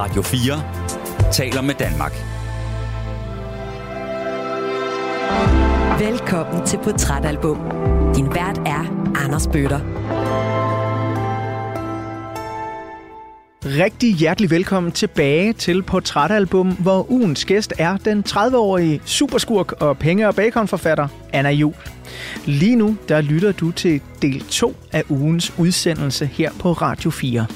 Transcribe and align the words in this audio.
Radio 0.00 0.22
4 0.22 1.32
taler 1.32 1.62
med 1.62 1.74
Danmark. 1.74 2.12
Velkommen 6.00 6.66
til 6.66 6.78
Portrætalbum. 6.84 7.58
Din 8.16 8.26
vært 8.26 8.58
er 8.58 9.12
Anders 9.24 9.46
Bøtter. 9.46 9.80
Rigtig 13.64 14.14
hjertelig 14.14 14.50
velkommen 14.50 14.92
tilbage 14.92 15.52
til 15.52 15.82
Portrætalbum, 15.82 16.72
hvor 16.72 17.10
ugens 17.10 17.44
gæst 17.44 17.72
er 17.78 17.96
den 17.96 18.24
30-årige 18.28 19.00
superskurk 19.04 19.72
og 19.72 19.98
penge- 19.98 20.28
og 20.28 20.34
baconforfatter 20.34 21.08
Anna 21.32 21.50
Jul. 21.50 21.74
Lige 22.46 22.76
nu 22.76 22.96
der 23.08 23.20
lytter 23.20 23.52
du 23.52 23.70
til 23.70 24.00
del 24.22 24.40
2 24.40 24.76
af 24.92 25.02
ugens 25.08 25.52
udsendelse 25.58 26.26
her 26.26 26.50
på 26.60 26.72
Radio 26.72 27.10
4. 27.10 27.46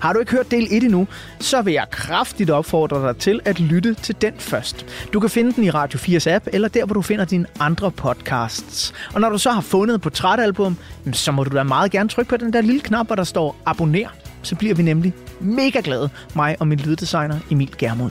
Har 0.00 0.12
du 0.12 0.18
ikke 0.18 0.32
hørt 0.32 0.50
del 0.50 0.68
1 0.70 0.84
endnu, 0.84 1.06
så 1.40 1.62
vil 1.62 1.74
jeg 1.74 1.86
kraftigt 1.90 2.50
opfordre 2.50 3.08
dig 3.08 3.16
til 3.16 3.40
at 3.44 3.60
lytte 3.60 3.94
til 3.94 4.14
den 4.22 4.32
først. 4.38 4.86
Du 5.12 5.20
kan 5.20 5.30
finde 5.30 5.52
den 5.52 5.64
i 5.64 5.70
Radio 5.70 5.98
4's 5.98 6.30
app, 6.30 6.46
eller 6.52 6.68
der, 6.68 6.84
hvor 6.84 6.94
du 6.94 7.02
finder 7.02 7.24
dine 7.24 7.46
andre 7.60 7.90
podcasts. 7.90 8.94
Og 9.14 9.20
når 9.20 9.28
du 9.28 9.38
så 9.38 9.50
har 9.50 9.60
fundet 9.60 10.00
portrætalbum, 10.00 10.76
så 11.12 11.32
må 11.32 11.44
du 11.44 11.56
da 11.56 11.62
meget 11.62 11.90
gerne 11.90 12.08
trykke 12.08 12.28
på 12.28 12.36
den 12.36 12.52
der 12.52 12.60
lille 12.60 12.80
knap, 12.80 13.06
hvor 13.06 13.16
der 13.16 13.24
står 13.24 13.56
abonner. 13.66 14.08
Så 14.42 14.56
bliver 14.56 14.74
vi 14.74 14.82
nemlig 14.82 15.14
mega 15.40 15.80
glade, 15.84 16.10
mig 16.34 16.56
og 16.60 16.68
min 16.68 16.78
lyddesigner 16.78 17.38
Emil 17.50 17.74
Germod. 17.78 18.10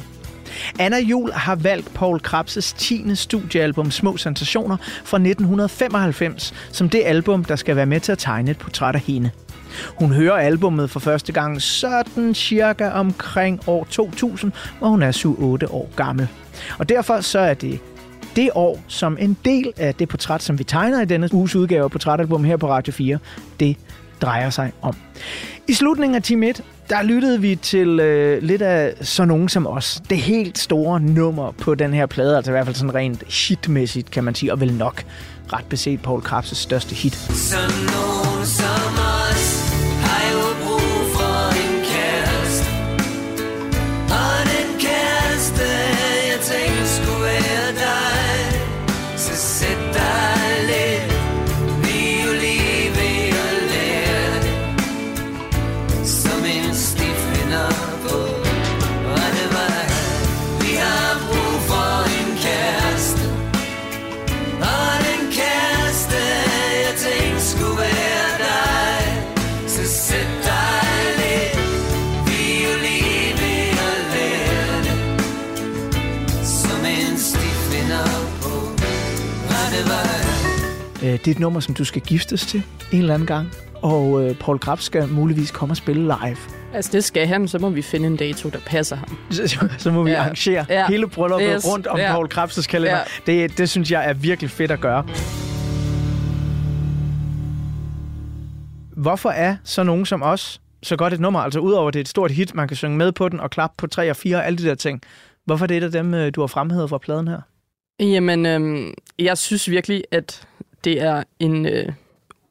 Anna 0.79 0.99
Jul 0.99 1.31
har 1.31 1.55
valgt 1.55 1.93
Paul 1.93 2.19
Krabses 2.19 2.73
10. 2.73 3.15
studiealbum 3.15 3.91
Små 3.91 4.17
Sensationer 4.17 4.77
fra 4.81 5.17
1995 5.17 6.53
som 6.71 6.89
det 6.89 7.01
album, 7.05 7.43
der 7.43 7.55
skal 7.55 7.75
være 7.75 7.85
med 7.85 7.99
til 7.99 8.11
at 8.11 8.17
tegne 8.17 8.51
et 8.51 8.57
portræt 8.57 8.95
af 8.95 9.01
hende. 9.01 9.31
Hun 9.99 10.11
hører 10.11 10.33
albummet 10.33 10.89
for 10.89 10.99
første 10.99 11.31
gang 11.31 11.61
sådan 11.61 12.33
cirka 12.33 12.89
omkring 12.89 13.59
år 13.67 13.87
2000, 13.89 14.51
hvor 14.79 14.87
hun 14.87 15.03
er 15.03 15.11
7-8 15.65 15.73
år 15.73 15.89
gammel. 15.95 16.27
Og 16.77 16.89
derfor 16.89 17.21
så 17.21 17.39
er 17.39 17.53
det 17.53 17.79
det 18.35 18.49
år, 18.55 18.79
som 18.87 19.17
en 19.19 19.37
del 19.45 19.73
af 19.77 19.95
det 19.95 20.09
portræt, 20.09 20.43
som 20.43 20.59
vi 20.59 20.63
tegner 20.63 21.01
i 21.01 21.05
denne 21.05 21.33
uges 21.33 21.55
udgave 21.55 21.83
af 21.83 21.91
Portrætalbum 21.91 22.43
her 22.43 22.57
på 22.57 22.69
Radio 22.69 22.93
4, 22.93 23.17
det 23.59 23.77
drejer 24.21 24.49
sig 24.49 24.71
om. 24.81 24.95
I 25.67 25.73
slutningen 25.73 26.15
af 26.15 26.23
time 26.23 26.49
1, 26.49 26.63
der 26.89 27.03
lyttede 27.03 27.41
vi 27.41 27.55
til 27.55 27.99
øh, 27.99 28.43
lidt 28.43 28.61
af 28.61 28.93
så 29.01 29.25
nogen 29.25 29.49
som 29.49 29.67
os. 29.67 30.01
Det 30.09 30.17
helt 30.17 30.57
store 30.57 30.99
nummer 30.99 31.51
på 31.51 31.75
den 31.75 31.93
her 31.93 32.05
plade, 32.05 32.35
altså 32.35 32.51
i 32.51 32.53
hvert 32.53 32.65
fald 32.65 32.75
sådan 32.75 32.95
rent 32.95 33.23
hitmæssigt, 33.47 34.11
kan 34.11 34.23
man 34.23 34.35
sige, 34.35 34.51
og 34.51 34.61
vel 34.61 34.73
nok 34.73 35.03
ret 35.53 35.65
beset 35.69 36.01
Paul 36.01 36.21
Krabs' 36.21 36.55
største 36.55 36.95
hit. 36.95 37.15
Så 37.15 37.57
nogen 37.57 38.45
som 38.45 38.93
os 38.93 39.22
Det 81.25 81.31
er 81.31 81.35
et 81.35 81.39
nummer, 81.39 81.59
som 81.59 81.73
du 81.73 81.83
skal 81.83 82.01
giftes 82.01 82.45
til 82.45 82.63
en 82.91 82.99
eller 82.99 83.13
anden 83.13 83.27
gang. 83.27 83.51
Og 83.81 84.23
øh, 84.23 84.35
Paul 84.35 84.59
Krabs 84.59 84.83
skal 84.83 85.07
muligvis 85.07 85.51
komme 85.51 85.73
og 85.73 85.77
spille 85.77 86.01
live. 86.01 86.37
Altså, 86.73 86.91
det 86.91 87.03
skal 87.03 87.27
han, 87.27 87.47
så 87.47 87.59
må 87.59 87.69
vi 87.69 87.81
finde 87.81 88.07
en 88.07 88.17
dato, 88.17 88.49
der 88.49 88.59
passer 88.59 88.95
ham. 88.95 89.17
Så, 89.31 89.67
så 89.77 89.91
må 89.91 90.03
vi 90.03 90.11
ja. 90.11 90.19
Arrangere 90.19 90.65
ja. 90.69 90.87
Hele 90.87 91.07
brylluppet 91.07 91.49
yes. 91.55 91.67
Rundt 91.67 91.87
om 91.87 91.97
ja. 91.97 92.11
Paul 92.11 92.29
Krabs' 92.33 92.67
kalender. 92.67 92.97
Ja. 93.27 93.31
Det, 93.31 93.57
det 93.57 93.69
synes 93.69 93.91
jeg 93.91 94.09
er 94.09 94.13
virkelig 94.13 94.51
fedt 94.51 94.71
at 94.71 94.79
gøre. 94.79 95.05
Hvorfor 98.95 99.29
er 99.29 99.55
så 99.63 99.83
nogen 99.83 100.05
som 100.05 100.23
os 100.23 100.61
så 100.83 100.95
godt 100.95 101.13
et 101.13 101.19
nummer? 101.19 101.39
Altså 101.39 101.59
udover 101.59 101.87
at 101.87 101.93
det 101.93 101.99
er 101.99 102.03
et 102.03 102.07
stort 102.07 102.31
hit, 102.31 102.55
man 102.55 102.67
kan 102.67 102.77
synge 102.77 102.97
med 102.97 103.11
på 103.11 103.29
den 103.29 103.39
og 103.39 103.49
klappe 103.49 103.75
på 103.77 103.87
3 103.87 104.09
og 104.09 104.15
4 104.15 104.37
og 104.37 104.45
alle 104.45 104.57
de 104.57 104.63
der 104.63 104.75
ting. 104.75 105.01
Hvorfor 105.45 105.65
er 105.65 105.67
det 105.67 105.77
et 105.77 105.83
af 105.83 105.91
dem, 105.91 106.13
øh, 106.13 106.31
du 106.35 106.39
har 106.41 106.47
fremhævet 106.47 106.89
fra 106.89 106.97
pladen 106.97 107.27
her? 107.27 107.41
Jamen, 107.99 108.45
øhm, 108.45 108.93
jeg 109.19 109.37
synes 109.37 109.69
virkelig, 109.69 110.03
at 110.11 110.47
det 110.83 111.01
er 111.01 111.23
en 111.39 111.65
øh, 111.65 111.93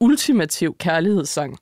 ultimativ 0.00 0.76
kærlighedssang. 0.78 1.58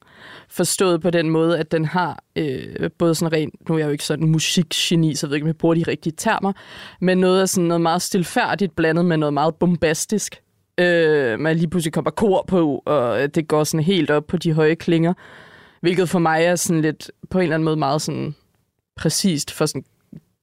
Forstået 0.48 1.03
på 1.03 1.10
den 1.10 1.31
måde, 1.31 1.58
at 1.58 1.72
den 1.72 1.84
har 1.84 2.22
øh, 2.36 2.91
både 2.98 3.14
sådan 3.14 3.32
rent, 3.32 3.69
nu 3.69 3.75
er 3.75 3.78
jeg 3.78 3.86
jo 3.86 3.92
ikke 3.92 4.04
sådan 4.04 4.28
musikgeni, 4.28 5.14
så 5.14 5.26
jeg 5.26 5.30
ved 5.30 5.36
ikke, 5.36 5.44
om 5.44 5.48
jeg 5.48 5.56
bruger 5.56 5.75
de 5.75 5.84
rigtige 5.88 6.14
termer, 6.16 6.53
men 7.00 7.19
noget 7.19 7.41
af 7.41 7.48
sådan 7.48 7.69
noget 7.69 7.80
meget 7.80 8.03
stilfærdigt 8.03 8.76
blandet 8.76 9.04
med 9.04 9.16
noget 9.16 9.34
meget 9.34 9.54
bombastisk. 9.54 10.42
Øh, 10.78 11.41
man 11.41 11.56
lige 11.56 11.70
pludselig 11.70 11.92
kommer 11.92 12.10
kor 12.10 12.44
på, 12.48 12.82
og 12.86 13.34
det 13.34 13.48
går 13.48 13.64
sådan 13.64 13.84
helt 13.84 14.10
op 14.10 14.26
på 14.26 14.36
de 14.36 14.53
høje 14.53 14.75
klinger. 14.75 15.12
Hvilket 15.80 16.09
for 16.09 16.19
mig 16.19 16.44
er 16.44 16.56
sådan 16.56 16.82
lidt, 16.82 17.10
på 17.30 17.38
en 17.38 17.42
eller 17.42 17.54
anden 17.54 17.64
måde 17.64 17.76
meget 17.76 18.03
sådan 18.03 18.34
præcist 18.97 19.50
for 19.50 19.66
sådan 19.66 19.84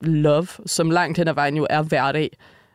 love, 0.01 0.47
som 0.66 0.91
langt 0.91 1.17
hen 1.17 1.27
ad 1.27 1.33
vejen 1.33 1.57
jo 1.57 1.67
er 1.69 1.81
hverdag 1.81 2.29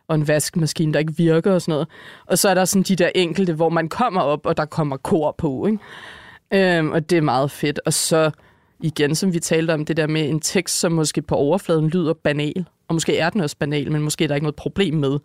og 0.07 0.15
en 0.15 0.27
vaskemaskine, 0.27 0.93
der 0.93 0.99
ikke 0.99 1.17
virker 1.17 1.53
og 1.53 1.61
sådan 1.61 1.71
noget. 1.71 1.87
Og 2.25 2.37
så 2.37 2.49
er 2.49 2.53
der 2.53 2.65
sådan 2.65 2.83
de 2.83 2.95
der 2.95 3.11
enkelte, 3.15 3.53
hvor 3.53 3.69
man 3.69 3.89
kommer 3.89 4.21
op, 4.21 4.45
og 4.45 4.57
der 4.57 4.65
kommer 4.65 4.97
kor 4.97 5.35
på, 5.37 5.65
ikke? 5.65 6.77
Øhm, 6.77 6.91
og 6.91 7.09
det 7.09 7.17
er 7.17 7.21
meget 7.21 7.51
fedt. 7.51 7.79
Og 7.85 7.93
så 7.93 8.31
igen, 8.79 9.15
som 9.15 9.33
vi 9.33 9.39
talte 9.39 9.73
om, 9.73 9.85
det 9.85 9.97
der 9.97 10.07
med 10.07 10.29
en 10.29 10.39
tekst, 10.39 10.79
som 10.79 10.91
måske 10.91 11.21
på 11.21 11.35
overfladen 11.35 11.89
lyder 11.89 12.13
banal. 12.13 12.65
Og 12.87 12.95
måske 12.95 13.17
er 13.17 13.29
den 13.29 13.41
også 13.41 13.57
banal, 13.57 13.91
men 13.91 14.01
måske 14.01 14.23
er 14.23 14.27
der 14.27 14.35
ikke 14.35 14.45
noget 14.45 14.55
problem 14.55 14.93
med, 14.93 15.19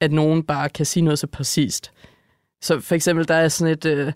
at 0.00 0.12
nogen 0.12 0.42
bare 0.42 0.68
kan 0.68 0.86
sige 0.86 1.04
noget 1.04 1.18
så 1.18 1.26
præcist. 1.26 1.92
Så 2.62 2.80
for 2.80 2.94
eksempel, 2.94 3.28
der 3.28 3.34
er 3.34 3.48
sådan 3.48 3.72
et... 3.72 3.84
Øh, 3.84 4.12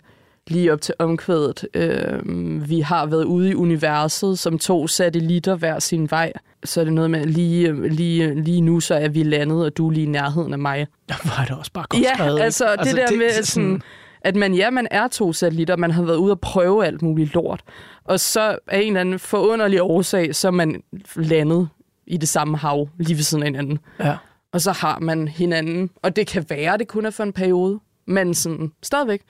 lige 0.47 0.73
op 0.73 0.81
til 0.81 0.93
omkvædet. 0.99 1.67
Øh, 1.73 2.69
vi 2.69 2.79
har 2.79 3.05
været 3.05 3.23
ude 3.23 3.49
i 3.49 3.55
universet 3.55 4.39
som 4.39 4.59
to 4.59 4.87
satellitter 4.87 5.55
hver 5.55 5.79
sin 5.79 6.11
vej. 6.11 6.33
Så 6.63 6.79
er 6.79 6.83
det 6.83 6.93
noget 6.93 7.11
med, 7.11 7.25
lige, 7.25 7.89
lige, 7.89 8.43
lige 8.43 8.61
nu 8.61 8.79
så 8.79 8.95
er 8.95 9.09
vi 9.09 9.23
landet, 9.23 9.65
og 9.65 9.77
du 9.77 9.87
er 9.87 9.91
lige 9.91 10.05
i 10.05 10.09
nærheden 10.09 10.53
af 10.53 10.59
mig. 10.59 10.87
Hvor 11.05 11.41
er 11.41 11.45
det 11.45 11.57
også 11.57 11.71
bare 11.71 11.85
godt 11.89 12.03
Ja, 12.03 12.13
skrevet, 12.13 12.39
altså 12.39 12.75
det 12.83 12.95
der 12.95 13.17
med 13.17 13.43
sådan, 13.43 13.81
at 14.21 14.35
man, 14.35 14.53
ja, 14.53 14.69
man 14.69 14.87
er 14.91 15.07
to 15.07 15.33
satellitter, 15.33 15.75
man 15.77 15.91
har 15.91 16.03
været 16.03 16.17
ude 16.17 16.31
og 16.31 16.39
prøve 16.39 16.85
alt 16.85 17.01
muligt 17.01 17.33
lort. 17.33 17.61
Og 18.03 18.19
så 18.19 18.57
af 18.67 18.79
en 18.79 18.87
eller 18.87 19.01
anden 19.01 19.19
forunderlig 19.19 19.81
årsag, 19.81 20.35
så 20.35 20.47
er 20.47 20.51
man 20.51 20.83
landet 21.15 21.69
i 22.07 22.17
det 22.17 22.29
samme 22.29 22.57
hav, 22.57 22.89
lige 22.99 23.15
ved 23.15 23.23
siden 23.23 23.43
af 23.43 23.47
hinanden. 23.47 23.79
Ja. 23.99 24.15
Og 24.51 24.61
så 24.61 24.71
har 24.71 24.99
man 24.99 25.27
hinanden, 25.27 25.89
og 26.03 26.15
det 26.15 26.27
kan 26.27 26.45
være, 26.49 26.77
det 26.77 26.87
kun 26.87 27.05
er 27.05 27.09
for 27.09 27.23
en 27.23 27.33
periode, 27.33 27.79
men 28.07 28.33
sådan 28.33 28.71
stadigvæk. 28.83 29.21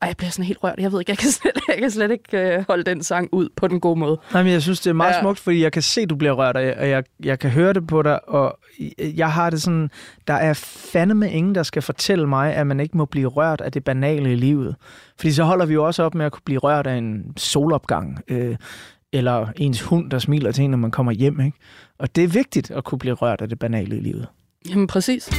Og 0.00 0.08
jeg 0.08 0.16
bliver 0.16 0.30
sådan 0.30 0.44
helt 0.44 0.58
rørt. 0.64 0.74
Jeg 0.78 0.92
ved 0.92 1.00
ikke, 1.00 1.10
jeg 1.10 1.18
kan 1.18 1.30
slet, 1.40 1.52
jeg 1.68 1.76
kan 1.78 1.90
slet 1.90 2.10
ikke 2.10 2.38
øh, 2.38 2.64
holde 2.68 2.84
den 2.84 3.02
sang 3.02 3.28
ud 3.32 3.48
på 3.56 3.68
den 3.68 3.80
gode 3.80 3.98
måde. 3.98 4.20
Nej, 4.32 4.42
men 4.42 4.52
jeg 4.52 4.62
synes, 4.62 4.80
det 4.80 4.90
er 4.90 4.94
meget 4.94 5.14
ja. 5.14 5.20
Smukt, 5.20 5.38
fordi 5.38 5.62
jeg 5.62 5.72
kan 5.72 5.82
se, 5.82 6.06
du 6.06 6.14
bliver 6.16 6.32
rørt, 6.32 6.56
og 6.56 6.64
jeg, 6.64 6.76
og 6.78 6.88
jeg, 6.88 7.04
jeg 7.24 7.38
kan 7.38 7.50
høre 7.50 7.72
det 7.72 7.86
på 7.86 8.02
dig, 8.02 8.28
og 8.28 8.58
jeg 8.98 9.32
har 9.32 9.50
det 9.50 9.62
sådan, 9.62 9.90
der 10.26 10.34
er 10.34 10.52
fandeme 10.92 11.32
ingen, 11.32 11.54
der 11.54 11.62
skal 11.62 11.82
fortælle 11.82 12.26
mig, 12.26 12.54
at 12.54 12.66
man 12.66 12.80
ikke 12.80 12.96
må 12.96 13.04
blive 13.04 13.28
rørt 13.28 13.60
af 13.60 13.72
det 13.72 13.84
banale 13.84 14.32
i 14.32 14.36
livet. 14.36 14.76
Fordi 15.18 15.32
så 15.32 15.44
holder 15.44 15.66
vi 15.66 15.74
jo 15.74 15.86
også 15.86 16.02
op 16.02 16.14
med 16.14 16.26
at 16.26 16.32
kunne 16.32 16.42
blive 16.44 16.58
rørt 16.58 16.86
af 16.86 16.94
en 16.94 17.24
solopgang, 17.36 18.18
øh, 18.28 18.56
eller 19.12 19.46
ens 19.56 19.82
hund, 19.82 20.10
der 20.10 20.18
smiler 20.18 20.52
til 20.52 20.64
en, 20.64 20.70
når 20.70 20.78
man 20.78 20.90
kommer 20.90 21.12
hjem. 21.12 21.40
Ikke? 21.40 21.58
Og 21.98 22.16
det 22.16 22.24
er 22.24 22.28
vigtigt 22.28 22.70
at 22.70 22.84
kunne 22.84 22.98
blive 22.98 23.14
rørt 23.14 23.40
af 23.40 23.48
det 23.48 23.58
banale 23.58 23.96
i 23.96 24.00
livet. 24.00 24.26
Jamen 24.70 24.86
præcis. 24.86 25.30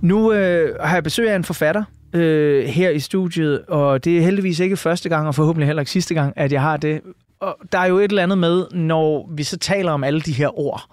Nu 0.00 0.32
øh, 0.32 0.76
har 0.80 0.96
jeg 0.96 1.04
besøg 1.04 1.30
af 1.30 1.36
en 1.36 1.44
forfatter 1.44 1.84
øh, 2.12 2.64
her 2.64 2.90
i 2.90 2.98
studiet, 2.98 3.64
og 3.68 4.04
det 4.04 4.18
er 4.18 4.22
heldigvis 4.22 4.60
ikke 4.60 4.76
første 4.76 5.08
gang, 5.08 5.28
og 5.28 5.34
forhåbentlig 5.34 5.66
heller 5.66 5.80
ikke 5.80 5.92
sidste 5.92 6.14
gang, 6.14 6.32
at 6.36 6.52
jeg 6.52 6.62
har 6.62 6.76
det. 6.76 7.00
Og 7.40 7.56
der 7.72 7.78
er 7.78 7.86
jo 7.86 7.98
et 7.98 8.10
eller 8.10 8.22
andet 8.22 8.38
med, 8.38 8.66
når 8.70 9.30
vi 9.32 9.42
så 9.42 9.58
taler 9.58 9.92
om 9.92 10.04
alle 10.04 10.20
de 10.20 10.32
her 10.32 10.58
ord. 10.58 10.84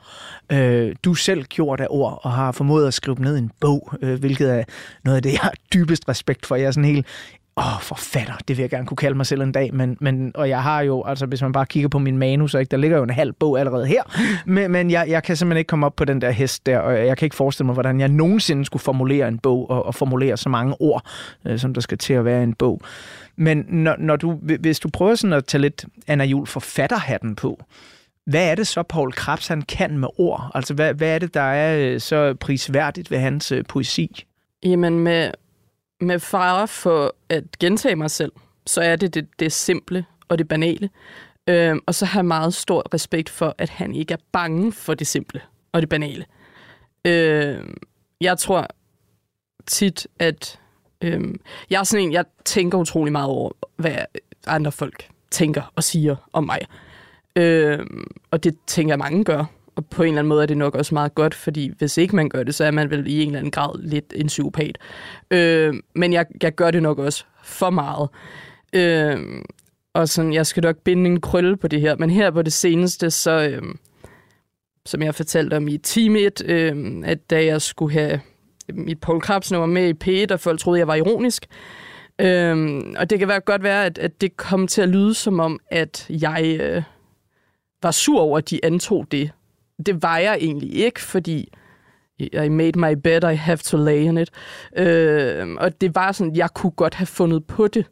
Øh, 0.51 0.95
du 1.04 1.13
selv 1.13 1.44
gjort 1.44 1.80
af 1.80 1.88
ord, 1.89 2.19
og 2.24 2.31
har 2.31 2.51
formået 2.51 2.88
at 2.88 2.94
skrive 2.94 3.15
dem 3.15 3.24
ned 3.24 3.36
i 3.36 3.39
en 3.39 3.51
bog, 3.59 3.94
øh, 4.01 4.19
hvilket 4.19 4.59
er 4.59 4.63
noget 5.04 5.15
af 5.15 5.24
det, 5.24 5.31
jeg 5.31 5.39
har 5.42 5.53
dybest 5.74 6.10
respekt 6.10 6.45
for. 6.45 6.56
Jeg 6.56 6.65
er 6.65 6.71
sådan 6.71 6.89
helt, 6.89 7.06
åh, 7.57 7.81
forfatter, 7.81 8.33
det 8.48 8.57
vil 8.57 8.63
jeg 8.63 8.69
gerne 8.69 8.86
kunne 8.86 8.98
kalde 8.98 9.18
mig 9.18 9.25
selv 9.25 9.42
en 9.42 9.51
dag, 9.51 9.74
men, 9.74 9.98
men, 10.01 10.31
og 10.36 10.50
jeg 10.50 10.63
har 10.63 10.81
jo, 10.81 11.04
altså 11.04 11.25
hvis 11.25 11.42
man 11.42 11.51
bare 11.51 11.65
kigger 11.65 11.89
på 11.89 12.00
min 12.00 12.18
manus, 12.18 12.54
ikke, 12.54 12.69
der 12.69 12.77
ligger 12.77 12.98
jo 12.98 13.04
en 13.04 13.09
halv 13.09 13.33
bog 13.33 13.59
allerede 13.59 13.86
her, 13.86 14.04
men, 14.45 14.71
men 14.71 14.92
jeg, 14.92 15.06
jeg 15.09 15.24
kan 15.24 15.36
simpelthen 15.36 15.57
ikke 15.57 15.68
komme 15.68 15.86
op 15.86 15.95
på 15.95 16.06
den 16.06 16.21
der 16.21 16.31
hest 16.31 16.65
der, 16.65 16.80
og 16.80 17.06
jeg 17.07 17.18
kan 17.18 17.25
ikke 17.25 17.36
forestille 17.36 17.65
mig, 17.65 17.74
hvordan 17.74 18.00
jeg 18.00 18.09
nogensinde 18.09 18.65
skulle 18.65 18.83
formulere 18.83 19.27
en 19.27 19.39
bog, 19.39 19.69
og, 19.69 19.86
og 19.86 19.95
formulere 19.95 20.38
så 20.38 20.50
mange 20.50 20.81
ord, 20.81 21.06
øh, 21.45 21.59
som 21.59 21.74
der 21.74 21.81
skal 21.81 21.98
til 21.98 22.13
at 22.13 22.25
være 22.25 22.44
en 22.44 22.54
bog. 22.54 22.81
Men 23.36 23.65
når, 23.69 23.95
når 24.00 24.15
du, 24.15 24.31
hvis 24.60 24.80
du 24.80 24.89
prøver 24.89 25.15
sådan 25.15 25.33
at 25.33 25.45
tage 25.45 25.62
lidt 25.62 25.86
Anna 26.07 26.24
Jul 26.24 26.48
forfatterhatten 26.48 27.36
på, 27.36 27.63
hvad 28.25 28.51
er 28.51 28.56
det 28.56 28.68
så, 28.68 28.83
Paul 28.83 29.12
Krabs 29.12 29.48
han 29.48 29.62
kan 29.62 29.98
med 29.98 30.07
ord? 30.18 30.51
Altså, 30.56 30.74
hvad, 30.74 30.94
hvad 30.94 31.15
er 31.15 31.19
det, 31.19 31.33
der 31.33 31.42
er 31.42 31.94
øh, 31.94 32.00
så 32.00 32.33
prisværdigt 32.33 33.12
ved 33.12 33.18
hans 33.18 33.51
øh, 33.51 33.63
poesi? 33.69 34.25
Jamen, 34.63 35.00
med, 35.00 35.31
med 36.02 36.20
fare 36.20 36.68
for 36.68 37.16
at 37.30 37.44
gentage 37.60 37.96
mig 37.96 38.12
selv, 38.12 38.32
så 38.66 38.82
er 38.82 38.96
det 38.96 39.14
det, 39.14 39.28
det 39.40 39.52
simple 39.52 40.06
og 40.30 40.38
det 40.38 40.48
banale. 40.48 40.90
Øhm, 41.48 41.80
og 41.86 41.96
så 41.96 42.06
har 42.06 42.20
jeg 42.20 42.26
meget 42.26 42.54
stor 42.54 42.94
respekt 42.94 43.30
for, 43.30 43.56
at 43.58 43.70
han 43.70 43.96
ikke 43.96 44.14
er 44.14 44.18
bange 44.32 44.72
for 44.72 44.94
det 44.94 45.08
simple 45.08 45.42
og 45.72 45.82
det 45.82 45.90
banale. 45.90 46.26
Øhm, 47.06 47.78
jeg 48.22 48.38
tror 48.38 48.68
tit, 49.66 50.08
at 50.20 50.60
øhm, 51.02 51.40
jeg 51.70 51.80
er 51.80 51.84
sådan 51.84 52.06
en, 52.06 52.14
jeg 52.14 52.26
tænker 52.46 52.78
utrolig 52.78 53.12
meget 53.12 53.30
over, 53.30 53.52
hvad 53.76 53.98
andre 54.48 54.72
folk 54.72 55.10
tænker 55.32 55.72
og 55.76 55.84
siger 55.84 56.16
om 56.34 56.44
mig. 56.44 56.60
Øhm, 57.36 58.08
og 58.32 58.44
det 58.44 58.58
tænker 58.68 58.92
jeg 58.92 59.00
mange 59.00 59.24
gør. 59.24 59.46
Og 59.77 59.85
på 59.85 60.03
en 60.03 60.07
eller 60.07 60.19
anden 60.19 60.29
måde 60.29 60.41
er 60.41 60.45
det 60.45 60.57
nok 60.57 60.75
også 60.75 60.95
meget 60.95 61.15
godt, 61.15 61.33
fordi 61.33 61.71
hvis 61.77 61.97
ikke 61.97 62.15
man 62.15 62.29
gør 62.29 62.44
det, 62.44 62.56
så 62.56 62.63
er 62.63 62.71
man 62.71 62.89
vel 62.89 63.07
i 63.07 63.21
en 63.21 63.27
eller 63.27 63.39
anden 63.39 63.51
grad 63.51 63.79
lidt 63.79 64.13
en 64.15 64.27
psykopat. 64.27 64.77
Øh, 65.31 65.74
men 65.95 66.13
jeg, 66.13 66.25
jeg 66.44 66.56
gør 66.56 66.71
det 66.71 66.83
nok 66.83 67.00
også 67.00 67.25
for 67.44 67.69
meget. 67.69 68.09
Øh, 68.74 69.44
og 69.94 70.09
sådan, 70.09 70.33
jeg 70.33 70.45
skal 70.45 70.63
nok 70.63 70.77
binde 70.77 71.09
en 71.09 71.21
krølle 71.21 71.57
på 71.57 71.68
det 71.68 71.81
her. 71.81 71.95
Men 71.95 72.09
her 72.09 72.31
på 72.31 72.41
det 72.41 72.53
seneste, 72.53 73.12
så, 73.12 73.50
øh, 73.50 73.62
som 74.85 75.01
jeg 75.01 75.15
fortalte 75.15 75.57
om 75.57 75.68
i 75.68 75.77
time 75.77 76.19
1, 76.19 76.41
øh, 76.45 77.03
at 77.06 77.29
da 77.29 77.45
jeg 77.45 77.62
skulle 77.62 77.94
have 77.94 78.19
mit 78.74 79.00
Paul 79.00 79.21
Krabs 79.21 79.51
nummer 79.51 79.68
med 79.68 79.89
i 79.89 80.24
P1, 80.24 80.33
og 80.33 80.39
folk 80.39 80.59
troede, 80.59 80.79
jeg 80.79 80.88
var 80.88 80.95
ironisk. 80.95 81.45
Øhm, 82.21 82.95
og 83.00 83.09
det 83.09 83.19
kan 83.19 83.27
være, 83.27 83.39
godt 83.39 83.63
være, 83.63 83.85
at, 83.85 83.97
at 83.97 84.21
det 84.21 84.38
kom 84.38 84.68
til 84.68 84.81
at 84.81 84.89
lyde 84.89 85.13
som 85.13 85.39
om, 85.39 85.59
at 85.71 86.06
jeg 86.09 86.57
øh, 86.62 86.83
var 87.83 87.91
sur 87.91 88.21
over, 88.21 88.38
at 88.38 88.50
de 88.50 88.65
antog 88.65 89.07
det. 89.12 89.31
Det 89.85 90.03
var 90.03 90.18
jeg 90.18 90.38
egentlig 90.41 90.75
ikke, 90.75 91.01
fordi 91.01 91.50
I 92.19 92.50
made 92.50 92.79
my 92.79 92.94
bed, 93.03 93.24
I 93.24 93.35
have 93.35 93.57
to 93.57 93.77
lay 93.77 94.00
in 94.00 94.18
it. 94.18 94.29
Øh, 94.77 95.56
og 95.59 95.81
det 95.81 95.95
var 95.95 96.12
sådan, 96.12 96.35
jeg 96.35 96.50
kunne 96.53 96.71
godt 96.71 96.94
have 96.94 97.07
fundet 97.07 97.45
på 97.45 97.68
det, 97.68 97.85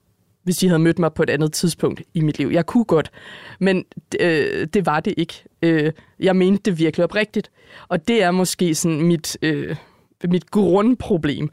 hvis 0.43 0.57
de 0.57 0.67
havde 0.67 0.79
mødt 0.79 0.99
mig 0.99 1.13
på 1.13 1.23
et 1.23 1.29
andet 1.29 1.53
tidspunkt 1.53 2.01
i 2.13 2.21
mit 2.21 2.37
liv. 2.37 2.47
Jeg 2.47 2.65
kunne 2.65 2.85
godt, 2.85 3.11
men 3.59 3.85
øh, 4.19 4.67
det 4.73 4.85
var 4.85 4.99
det 4.99 5.13
ikke. 5.17 5.43
Øh, 5.61 5.91
jeg 6.19 6.35
mente 6.35 6.71
det 6.71 6.79
virkelig 6.79 7.03
oprigtigt. 7.03 7.51
Og 7.87 8.07
det 8.07 8.23
er 8.23 8.31
måske 8.31 8.75
sådan 8.75 9.01
mit, 9.01 9.37
øh, 9.41 9.75
mit 10.23 10.51
grundproblem, 10.51 11.49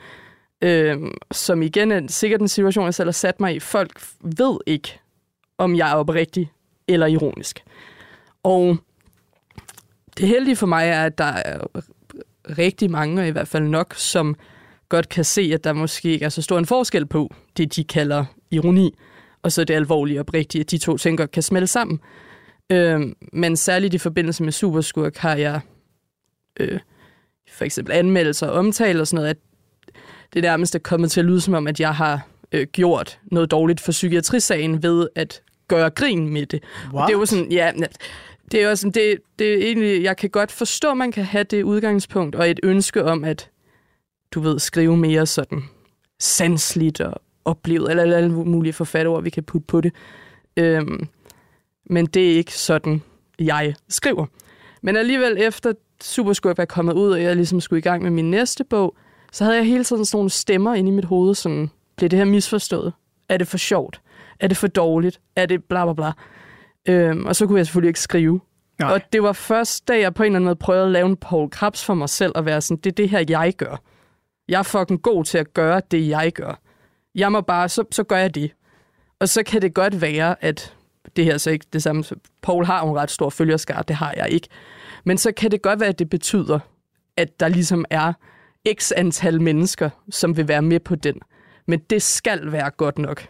øh, 0.62 0.96
som 1.32 1.62
igen 1.62 1.92
er 1.92 2.00
sikkert 2.08 2.40
en 2.40 2.48
situation, 2.48 2.84
jeg 2.84 2.94
selv 2.94 3.06
har 3.06 3.12
sat 3.12 3.40
mig 3.40 3.56
i. 3.56 3.60
Folk 3.60 4.00
ved 4.20 4.58
ikke, 4.66 4.98
om 5.58 5.76
jeg 5.76 5.90
er 5.90 5.94
oprigtig 5.94 6.52
eller 6.88 7.06
ironisk. 7.06 7.62
Og 8.42 8.76
det 10.18 10.28
heldige 10.28 10.56
for 10.56 10.66
mig 10.66 10.88
er, 10.88 11.04
at 11.04 11.18
der 11.18 11.24
er 11.24 11.58
rigtig 12.58 12.90
mange, 12.90 13.22
og 13.22 13.28
i 13.28 13.30
hvert 13.30 13.48
fald 13.48 13.64
nok, 13.64 13.94
som 13.96 14.36
godt 14.88 15.08
kan 15.08 15.24
se, 15.24 15.50
at 15.54 15.64
der 15.64 15.72
måske 15.72 16.08
ikke 16.08 16.24
er 16.24 16.28
så 16.28 16.42
stor 16.42 16.58
en 16.58 16.66
forskel 16.66 17.06
på 17.06 17.34
det, 17.56 17.76
de 17.76 17.84
kalder 17.84 18.24
ironi, 18.50 18.94
og 19.42 19.52
så 19.52 19.64
det 19.64 19.74
alvorlige 19.74 20.18
og 20.18 20.20
oprigtige, 20.20 20.60
at 20.60 20.70
de 20.70 20.78
to 20.78 20.96
ting 20.96 21.18
godt 21.18 21.30
kan 21.30 21.42
smelte 21.42 21.66
sammen. 21.66 22.00
Øh, 22.72 23.00
men 23.32 23.56
særligt 23.56 23.94
i 23.94 23.98
forbindelse 23.98 24.42
med 24.42 24.52
Superskurk 24.52 25.16
har 25.16 25.36
jeg 25.36 25.60
øh, 26.60 26.80
for 27.52 27.64
eksempel 27.64 27.94
anmeldelser 27.94 28.46
og 28.46 28.52
omtale 28.52 29.00
og 29.00 29.06
sådan 29.06 29.16
noget, 29.16 29.30
at 29.30 29.36
det 30.34 30.42
nærmest 30.42 30.74
er 30.74 30.78
kommet 30.78 31.10
til 31.10 31.20
at 31.20 31.26
lyde 31.26 31.40
som 31.40 31.54
om, 31.54 31.66
at 31.66 31.80
jeg 31.80 31.94
har 31.94 32.26
øh, 32.52 32.66
gjort 32.72 33.18
noget 33.24 33.50
dårligt 33.50 33.80
for 33.80 33.92
psykiatrisagen 33.92 34.82
ved 34.82 35.08
at 35.14 35.42
gøre 35.68 35.90
grin 35.90 36.28
med 36.28 36.46
det. 36.46 36.62
Og 36.92 37.06
det 37.06 37.14
er 37.14 37.18
jo 37.18 37.26
sådan, 37.26 37.52
ja, 37.52 37.72
det 38.52 38.62
er 38.62 38.68
jo 38.68 38.76
sådan, 38.76 38.92
det, 38.92 39.18
det 39.38 39.54
er 39.54 39.66
egentlig, 39.66 40.02
jeg 40.02 40.16
kan 40.16 40.30
godt 40.30 40.52
forstå, 40.52 40.90
at 40.90 40.96
man 40.96 41.12
kan 41.12 41.24
have 41.24 41.44
det 41.44 41.62
udgangspunkt 41.62 42.34
og 42.34 42.50
et 42.50 42.60
ønske 42.62 43.04
om, 43.04 43.24
at 43.24 43.50
du 44.30 44.40
ved, 44.40 44.58
skrive 44.58 44.96
mere 44.96 45.26
sådan 45.26 45.62
sansligt 46.20 47.00
og 47.00 47.22
oplevet, 47.44 47.90
eller 47.90 48.16
alle 48.16 48.32
mulige 48.32 48.72
forfatterord, 48.72 49.22
vi 49.22 49.30
kan 49.30 49.42
putte 49.42 49.66
på 49.66 49.80
det. 49.80 49.92
Øhm, 50.56 51.08
men 51.84 52.06
det 52.06 52.32
er 52.32 52.36
ikke 52.36 52.54
sådan, 52.54 53.02
jeg 53.38 53.74
skriver. 53.88 54.26
Men 54.82 54.96
alligevel 54.96 55.36
efter 55.40 55.72
Superskurk 56.02 56.58
var 56.58 56.64
kommet 56.64 56.94
ud, 56.94 57.10
og 57.10 57.22
jeg 57.22 57.36
ligesom 57.36 57.60
skulle 57.60 57.78
i 57.78 57.82
gang 57.82 58.02
med 58.02 58.10
min 58.10 58.30
næste 58.30 58.64
bog, 58.64 58.96
så 59.32 59.44
havde 59.44 59.56
jeg 59.56 59.66
hele 59.66 59.84
tiden 59.84 60.04
sådan 60.04 60.16
nogle 60.16 60.30
stemmer 60.30 60.74
inde 60.74 60.88
i 60.88 60.94
mit 60.94 61.04
hoved, 61.04 61.34
sådan, 61.34 61.70
blev 61.96 62.08
det 62.08 62.18
her 62.18 62.26
misforstået? 62.26 62.92
Er 63.28 63.36
det 63.36 63.48
for 63.48 63.58
sjovt? 63.58 64.00
Er 64.40 64.48
det 64.48 64.56
for 64.56 64.66
dårligt? 64.66 65.20
Er 65.36 65.46
det 65.46 65.64
bla 65.64 65.84
bla 65.84 65.92
bla? 65.92 66.12
Øhm, 66.88 67.26
og 67.26 67.36
så 67.36 67.46
kunne 67.46 67.58
jeg 67.58 67.66
selvfølgelig 67.66 67.88
ikke 67.88 68.00
skrive. 68.00 68.40
Nej. 68.78 68.92
Og 68.92 69.00
det 69.12 69.22
var 69.22 69.32
først, 69.32 69.88
da 69.88 69.98
jeg 69.98 70.14
på 70.14 70.22
en 70.22 70.26
eller 70.26 70.36
anden 70.36 70.44
måde 70.44 70.56
prøvede 70.56 70.84
at 70.84 70.90
lave 70.90 71.06
en 71.06 71.16
Paul 71.16 71.50
Krabs 71.50 71.84
for 71.84 71.94
mig 71.94 72.08
selv, 72.08 72.32
og 72.34 72.46
være 72.46 72.60
sådan, 72.60 72.80
det 72.84 72.90
er 72.90 72.94
det 72.94 73.08
her, 73.08 73.24
jeg 73.28 73.54
gør. 73.56 73.82
Jeg 74.48 74.58
er 74.58 74.62
fucking 74.62 75.02
god 75.02 75.24
til 75.24 75.38
at 75.38 75.54
gøre 75.54 75.82
det, 75.90 76.08
jeg 76.08 76.32
gør. 76.32 76.60
Jeg 77.14 77.32
må 77.32 77.40
bare, 77.40 77.68
så, 77.68 77.84
så 77.90 78.04
gør 78.04 78.16
jeg 78.16 78.34
det. 78.34 78.52
Og 79.20 79.28
så 79.28 79.42
kan 79.42 79.62
det 79.62 79.74
godt 79.74 80.00
være, 80.00 80.44
at 80.44 80.76
det 81.16 81.24
her 81.24 81.38
så 81.38 81.50
ikke 81.50 81.66
det 81.72 81.82
samme. 81.82 82.04
Paul 82.42 82.64
har 82.64 82.82
en 82.82 82.96
ret 82.96 83.10
stor 83.10 83.30
følgerskar, 83.30 83.82
det 83.82 83.96
har 83.96 84.14
jeg 84.16 84.30
ikke. 84.30 84.48
Men 85.04 85.18
så 85.18 85.32
kan 85.32 85.50
det 85.50 85.62
godt 85.62 85.80
være, 85.80 85.88
at 85.88 85.98
det 85.98 86.10
betyder, 86.10 86.58
at 87.16 87.40
der 87.40 87.48
ligesom 87.48 87.84
er 87.90 88.12
x 88.74 88.92
antal 88.96 89.42
mennesker, 89.42 89.90
som 90.10 90.36
vil 90.36 90.48
være 90.48 90.62
med 90.62 90.80
på 90.80 90.94
den. 90.94 91.20
Men 91.66 91.78
det 91.78 92.02
skal 92.02 92.52
være 92.52 92.70
godt 92.70 92.98
nok 92.98 93.26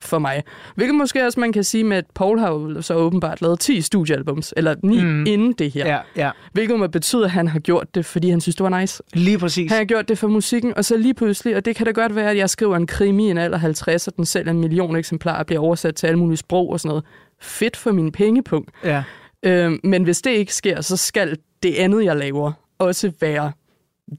for 0.00 0.18
mig. 0.18 0.42
Hvilket 0.74 0.94
måske 0.94 1.26
også 1.26 1.40
man 1.40 1.52
kan 1.52 1.64
sige 1.64 1.84
med, 1.84 1.96
at 1.96 2.04
Paul 2.14 2.38
har 2.38 2.48
jo 2.52 2.82
så 2.82 2.94
åbenbart 2.94 3.42
lavet 3.42 3.60
10 3.60 3.80
studiealbums, 3.80 4.54
eller 4.56 4.74
9 4.82 5.02
mm. 5.02 5.26
inden 5.26 5.52
det 5.52 5.70
her. 5.70 5.86
Ja, 5.86 5.98
ja. 6.16 6.30
Hvilket 6.52 6.78
må 6.78 6.86
betyde, 6.86 7.24
at 7.24 7.30
han 7.30 7.48
har 7.48 7.58
gjort 7.58 7.94
det, 7.94 8.06
fordi 8.06 8.30
han 8.30 8.40
synes, 8.40 8.56
det 8.56 8.64
var 8.64 8.80
nice. 8.80 9.02
Lige 9.12 9.38
præcis. 9.38 9.70
Han 9.70 9.78
har 9.78 9.84
gjort 9.84 10.08
det 10.08 10.18
for 10.18 10.28
musikken, 10.28 10.74
og 10.76 10.84
så 10.84 10.96
lige 10.96 11.14
pludselig, 11.14 11.56
og 11.56 11.64
det 11.64 11.76
kan 11.76 11.86
da 11.86 11.92
godt 11.92 12.14
være, 12.14 12.30
at 12.30 12.36
jeg 12.36 12.50
skriver 12.50 12.76
en 12.76 12.86
krimi 12.86 13.26
i 13.26 13.30
en 13.30 13.38
alder 13.38 13.58
50, 13.58 14.08
og 14.08 14.16
den 14.16 14.26
sælger 14.26 14.50
en 14.50 14.60
million 14.60 14.96
eksemplarer 14.96 15.38
og 15.38 15.46
bliver 15.46 15.60
oversat 15.60 15.94
til 15.94 16.06
alle 16.06 16.18
mulige 16.18 16.38
sprog 16.38 16.70
og 16.70 16.80
sådan 16.80 16.88
noget. 16.88 17.04
Fedt 17.40 17.76
for 17.76 17.92
min 17.92 18.12
pengepunkt. 18.12 18.70
Ja. 18.84 19.02
Øhm, 19.42 19.80
men 19.84 20.02
hvis 20.02 20.22
det 20.22 20.30
ikke 20.30 20.54
sker, 20.54 20.80
så 20.80 20.96
skal 20.96 21.36
det 21.62 21.74
andet, 21.74 22.04
jeg 22.04 22.16
laver, 22.16 22.52
også 22.78 23.12
være 23.20 23.52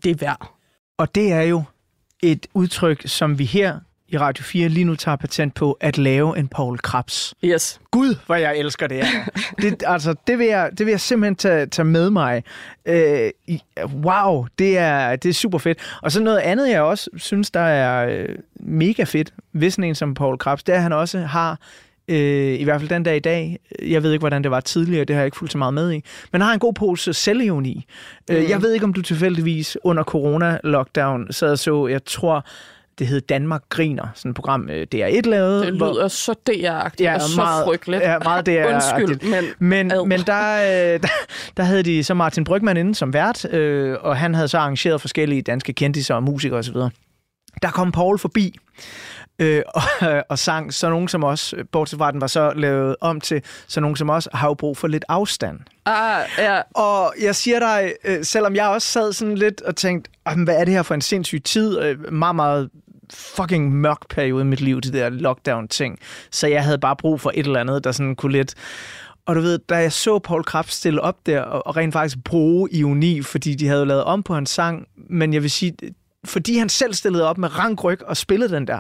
det 0.04 0.22
værd. 0.22 0.54
Og 0.98 1.16
det 1.16 1.32
er 1.32 1.42
jo 1.42 1.64
et 2.24 2.48
udtryk, 2.54 3.02
som 3.06 3.40
vi 3.40 3.46
her 3.46 3.80
i 4.12 4.18
Radio 4.18 4.44
4 4.44 4.70
lige 4.70 4.84
nu 4.84 4.96
tager 4.96 5.16
patent 5.16 5.54
på 5.54 5.78
at 5.82 5.98
lave 5.98 6.38
en 6.38 6.48
Paul 6.48 6.78
Krabs. 6.78 7.34
Yes. 7.44 7.80
Gud, 7.92 8.16
hvor 8.26 8.36
jeg 8.36 8.58
elsker 8.58 8.88
det 8.88 9.06
her. 9.06 9.24
det, 9.62 9.84
altså, 9.88 10.16
det 10.28 10.40
vil, 10.40 10.48
jeg, 10.48 10.70
det 10.78 10.86
vil 10.86 10.92
jeg 10.92 11.00
simpelthen 11.00 11.36
tage, 11.36 11.66
tage 11.66 11.86
med 11.86 12.10
mig. 12.10 12.44
Øh, 12.86 13.32
wow, 14.04 14.46
det 14.60 14.78
er, 14.78 15.16
det 15.16 15.30
er 15.30 15.34
super 15.34 15.58
fedt. 15.58 15.78
Og 16.02 16.12
så 16.12 16.22
noget 16.22 16.38
andet, 16.38 16.70
jeg 16.70 16.82
også 16.82 17.10
synes, 17.18 17.52
der 17.52 17.60
er 17.60 18.10
øh, 18.10 18.36
mega 18.60 19.04
fedt 19.04 19.34
ved 19.54 19.72
sådan 19.72 19.84
en 19.84 19.96
som 19.96 20.14
Paul 20.14 20.38
Krabs, 20.38 20.64
det 20.64 20.74
er, 20.74 20.78
at 20.78 20.84
han 20.84 20.94
også 20.94 21.20
har 21.20 21.60
øh, 22.10 22.60
i 22.60 22.64
hvert 22.64 22.82
fald 22.82 22.90
den 22.90 23.04
dag 23.04 23.16
i 23.16 23.20
dag. 23.20 23.60
Jeg 23.82 24.04
ved 24.04 24.12
ikke, 24.12 24.22
hvordan 24.22 24.44
det 24.44 24.52
var 24.52 24.60
tidligere, 24.60 25.06
det 25.06 25.16
har 25.16 25.22
jeg 25.22 25.28
ikke 25.28 25.38
fulgt 25.38 25.52
så 25.52 25.58
meget 25.58 25.74
med 25.74 25.94
i. 25.94 26.04
Men 26.32 26.42
har 26.42 26.54
en 26.54 26.60
god 26.60 26.74
pose 26.74 27.14
selvironi. 27.14 27.86
Mm. 28.30 28.36
Øh, 28.36 28.50
jeg 28.50 28.62
ved 28.62 28.74
ikke, 28.74 28.86
om 28.86 28.94
du 28.94 29.02
tilfældigvis 29.02 29.78
under 29.84 30.04
corona-lockdown 30.04 31.32
sad 31.32 31.52
og 31.52 31.60
så, 31.60 31.88
jeg 31.88 32.06
tror, 32.06 32.46
det 33.00 33.08
hed 33.08 33.22
Danmark 33.22 33.62
Griner, 33.70 34.08
sådan 34.16 34.30
et 34.30 34.36
program, 34.36 34.70
øh, 34.70 34.88
DR1 34.96 35.22
lavede. 35.30 35.66
Det 35.66 35.74
lyder 35.74 35.94
hvor, 35.94 36.08
så 36.08 36.36
DR-agtigt 36.50 37.04
ja, 37.04 37.16
og 37.16 37.22
så 37.22 37.36
meget, 37.36 37.66
frygteligt. 37.66 38.04
Ja, 38.04 38.20
meget 38.20 38.46
DR 38.46 38.66
Undskyld, 38.74 39.30
men... 39.30 39.44
Men, 39.60 40.08
men 40.08 40.20
der, 40.20 40.94
øh, 40.94 41.00
der, 41.02 41.08
der 41.58 41.64
havde 41.64 41.84
de 41.84 42.04
så 42.04 42.14
Martin 42.14 42.44
Brygman 42.44 42.78
inde 42.78 42.96
som 42.96 43.14
vært, 43.14 43.54
øh, 43.54 43.98
og 44.02 44.18
han 44.18 44.36
havde 44.36 44.48
så 44.48 44.58
arrangeret 44.58 45.02
forskellige 45.02 45.42
danske 45.42 45.74
kendtiser 45.74 46.16
og 46.16 46.24
musikere 46.24 46.60
osv. 46.60 46.76
Der 47.62 47.72
kom 47.72 47.92
Paul 47.92 48.20
forbi, 48.20 48.56
øh, 49.40 49.64
og, 49.76 50.24
og 50.30 50.40
sang 50.40 50.74
så 50.74 50.90
nogen 50.90 51.08
som 51.08 51.24
os, 51.24 51.54
bortset 51.72 52.00
fra 52.00 52.12
den 52.12 52.22
var 52.22 52.28
så 52.28 52.54
lavet 52.56 52.96
om 53.02 53.22
til, 53.22 53.42
så 53.68 53.80
nogen 53.80 53.96
som 53.96 54.10
os 54.10 54.28
har 54.34 54.48
jo 54.48 54.54
brug 54.54 54.78
for 54.78 54.88
lidt 54.88 55.06
afstand. 55.10 55.60
Ah, 55.86 56.22
ja. 56.38 56.62
Og 56.76 57.14
jeg 57.22 57.36
siger 57.36 57.60
dig, 57.60 57.94
øh, 58.06 58.24
selvom 58.24 58.56
jeg 58.56 58.68
også 58.68 58.88
sad 58.88 59.14
sådan 59.14 59.36
lidt 59.36 59.62
og 59.62 59.76
tænkte, 59.76 60.12
hvad 60.44 60.56
er 60.56 60.66
det 60.66 60.74
her 60.74 60.84
for 60.84 60.94
en 60.94 61.02
sindssyg 61.02 61.44
tid? 61.44 61.96
Meget, 61.96 62.36
meget 62.36 62.70
fucking 63.14 63.74
mørk 63.74 64.10
periode 64.10 64.42
i 64.42 64.46
mit 64.46 64.62
liv, 64.62 64.82
det 64.82 64.94
der 64.94 65.10
lockdown-ting. 65.10 66.00
Så 66.32 66.48
jeg 66.48 66.64
havde 66.64 66.78
bare 66.78 66.96
brug 66.96 67.22
for 67.22 67.32
et 67.34 67.46
eller 67.46 67.60
andet, 67.60 67.84
der 67.84 67.92
sådan 67.92 68.16
kunne 68.16 68.32
lidt... 68.32 68.56
Og 69.26 69.36
du 69.36 69.42
ved, 69.42 69.60
da 69.70 69.76
jeg 69.76 69.92
så 69.92 70.20
Paul 70.20 70.44
Krabs 70.44 70.74
stille 70.74 71.02
op 71.02 71.26
der 71.26 71.42
og, 71.42 71.78
rent 71.78 71.94
faktisk 71.94 72.24
bruge 72.26 72.70
ironi, 72.72 73.22
fordi 73.22 73.56
de 73.56 73.68
havde 73.68 73.86
lavet 73.86 74.04
om 74.04 74.24
på 74.24 74.34
hans 74.34 74.50
sang, 74.50 74.88
men 75.10 75.34
jeg 75.34 75.42
vil 75.42 75.52
sige, 75.52 75.74
fordi 76.26 76.58
han 76.58 76.70
selv 76.70 76.94
stillede 76.94 77.30
op 77.30 77.38
med 77.38 77.60
rankryg 77.60 78.04
og 78.04 78.18
spillede 78.18 78.56
den 78.56 78.68
der, 78.68 78.80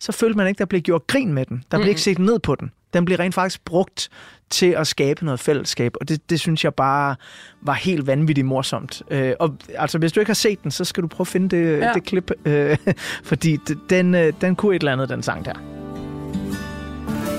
så 0.00 0.12
følte 0.12 0.36
man 0.36 0.46
ikke, 0.46 0.58
der 0.58 0.64
blev 0.64 0.80
gjort 0.80 1.06
grin 1.06 1.32
med 1.32 1.46
den. 1.46 1.64
Der 1.70 1.76
blev 1.76 1.86
mm. 1.86 1.88
ikke 1.88 2.00
set 2.00 2.18
ned 2.18 2.38
på 2.38 2.54
den. 2.54 2.70
Den 2.94 3.04
blev 3.04 3.18
rent 3.18 3.34
faktisk 3.34 3.64
brugt 3.64 4.10
til 4.50 4.66
at 4.66 4.86
skabe 4.86 5.24
noget 5.24 5.40
fællesskab, 5.40 5.94
og 6.00 6.08
det, 6.08 6.30
det 6.30 6.40
synes 6.40 6.64
jeg 6.64 6.74
bare 6.74 7.16
var 7.62 7.74
helt 7.74 8.06
vanvittigt 8.06 8.46
morsomt. 8.46 9.02
Øh, 9.10 9.32
og 9.40 9.56
altså, 9.74 9.98
hvis 9.98 10.12
du 10.12 10.20
ikke 10.20 10.30
har 10.30 10.34
set 10.34 10.62
den, 10.62 10.70
så 10.70 10.84
skal 10.84 11.02
du 11.02 11.08
prøve 11.08 11.24
at 11.24 11.28
finde 11.28 11.56
det, 11.56 11.78
ja. 11.78 11.92
det 11.92 12.04
klip, 12.04 12.30
øh, 12.44 12.76
fordi 13.30 13.58
den, 13.90 14.14
øh, 14.14 14.32
den 14.40 14.56
kunne 14.56 14.76
et 14.76 14.80
eller 14.80 14.92
andet, 14.92 15.08
den 15.08 15.22
sang 15.22 15.44
der. 15.44 15.54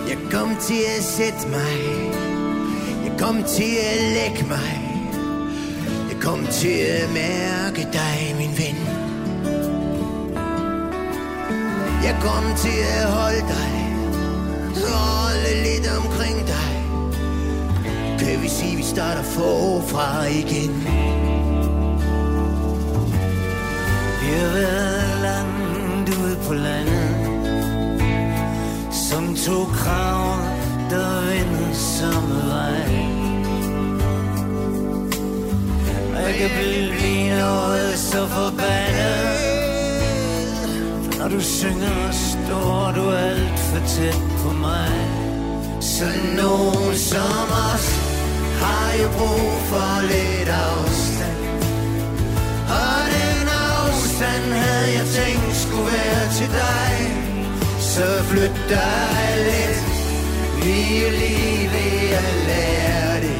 Jeg 0.10 0.18
kom 0.32 0.56
til 0.62 0.84
at 0.98 1.04
sætte 1.04 1.48
mig 1.50 1.74
Jeg 3.06 3.20
kom 3.20 3.44
til 3.44 3.74
at 3.94 4.02
lægge 4.18 4.48
mig 4.48 4.72
Jeg 6.12 6.22
kom 6.22 6.46
til 6.46 6.78
at 7.02 7.10
mærke 7.14 7.82
dig, 7.94 8.36
min 8.38 8.54
ven 8.62 8.78
Jeg 12.04 12.16
kom 12.22 12.44
til 12.58 12.80
at 13.02 13.12
holde 13.12 13.40
dig 13.40 13.89
Rolle 14.76 15.64
lidt 15.64 15.88
omkring 15.98 16.48
dig. 16.48 16.70
Kan 18.20 18.42
vi 18.42 18.48
sige, 18.48 18.76
vi 18.78 18.84
starter 18.84 19.24
forfra 19.24 20.26
igen? 20.26 20.74
Vi 24.22 24.30
har 24.36 24.54
været 24.54 25.22
langt 25.22 26.10
ude 26.10 26.38
på 26.48 26.54
landet 26.54 27.16
Som 28.92 29.36
to 29.36 29.66
krav, 29.66 30.38
der 30.90 31.22
vender 31.22 31.74
samme 31.74 32.36
vej. 32.48 33.10
Og 36.16 36.22
jeg 36.22 36.36
kan 36.38 36.50
blive 36.50 37.30
noget 37.40 38.00
så 38.00 38.28
forbandet 38.28 39.40
For 41.04 41.20
når 41.20 41.28
du 41.28 41.42
synger, 41.42 42.08
os 42.10 42.39
står 42.50 42.92
du 42.96 43.06
alt 43.12 43.60
for 43.70 43.82
tæt 43.88 44.22
på 44.42 44.50
mig. 44.54 44.96
Sådan 45.82 46.30
nogen 46.44 46.96
som 46.96 47.48
os 47.72 47.88
Har 48.62 48.90
jo 49.02 49.08
brug 49.18 49.52
for 49.72 49.94
lidt 50.12 50.50
afstand. 50.50 51.40
Og 52.82 53.00
den 53.16 53.48
afstand 53.78 54.46
havde 54.64 54.90
jeg 54.98 55.06
tænkt 55.18 55.56
skulle 55.64 55.90
være 55.98 56.26
til 56.38 56.50
dig. 56.64 56.94
Så 57.94 58.08
flyt 58.30 58.58
dig 58.70 59.28
lidt. 59.50 59.82
Vi 60.64 60.78
er 61.06 61.12
lige 61.22 61.64
ved 61.76 61.98
at 62.22 62.30
lære 62.50 63.16
det. 63.26 63.40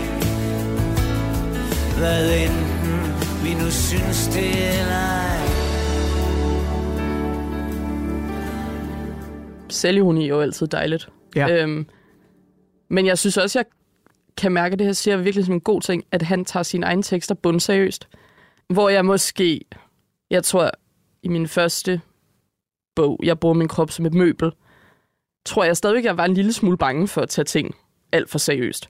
Hvad 1.98 2.24
enten 2.46 3.00
vi 3.44 3.54
nu 3.54 3.72
synes 3.72 4.28
det 4.34 4.80
eller 4.80 5.19
Selvironi 9.80 10.24
er 10.24 10.28
jo 10.28 10.42
altid 10.42 10.68
dejligt. 10.68 11.10
Ja. 11.36 11.64
Øhm, 11.64 11.88
men 12.90 13.06
jeg 13.06 13.18
synes 13.18 13.38
også, 13.38 13.60
jeg 13.60 13.66
kan 14.38 14.52
mærke, 14.52 14.74
at 14.74 14.80
det 14.80 14.88
her 14.88 14.94
siger 14.94 15.18
virkelig 15.18 15.46
som 15.46 15.54
en 15.54 15.62
god 15.62 15.82
ting, 15.82 16.04
at 16.12 16.22
han 16.22 16.46
tager 16.46 16.64
sine 16.64 16.86
egne 16.86 17.04
tekster 17.04 17.36
bundseriøst. 17.36 18.08
Hvor 18.70 18.90
jeg 18.90 19.06
måske, 19.06 19.62
jeg 20.30 20.44
tror, 20.44 20.72
i 21.24 21.28
min 21.28 21.48
første 21.48 22.02
bog, 22.96 23.20
jeg 23.24 23.40
bruger 23.40 23.56
min 23.56 23.68
krop 23.68 23.92
som 23.92 24.06
et 24.06 24.14
møbel, 24.14 24.52
tror 25.46 25.64
jeg 25.64 25.78
stadigvæk, 25.78 26.04
jeg 26.04 26.18
var 26.18 26.26
en 26.26 26.34
lille 26.34 26.54
smule 26.54 26.78
bange 26.78 27.08
for 27.08 27.22
at 27.22 27.30
tage 27.30 27.46
ting 27.46 27.76
alt 28.12 28.30
for 28.30 28.38
seriøst. 28.38 28.90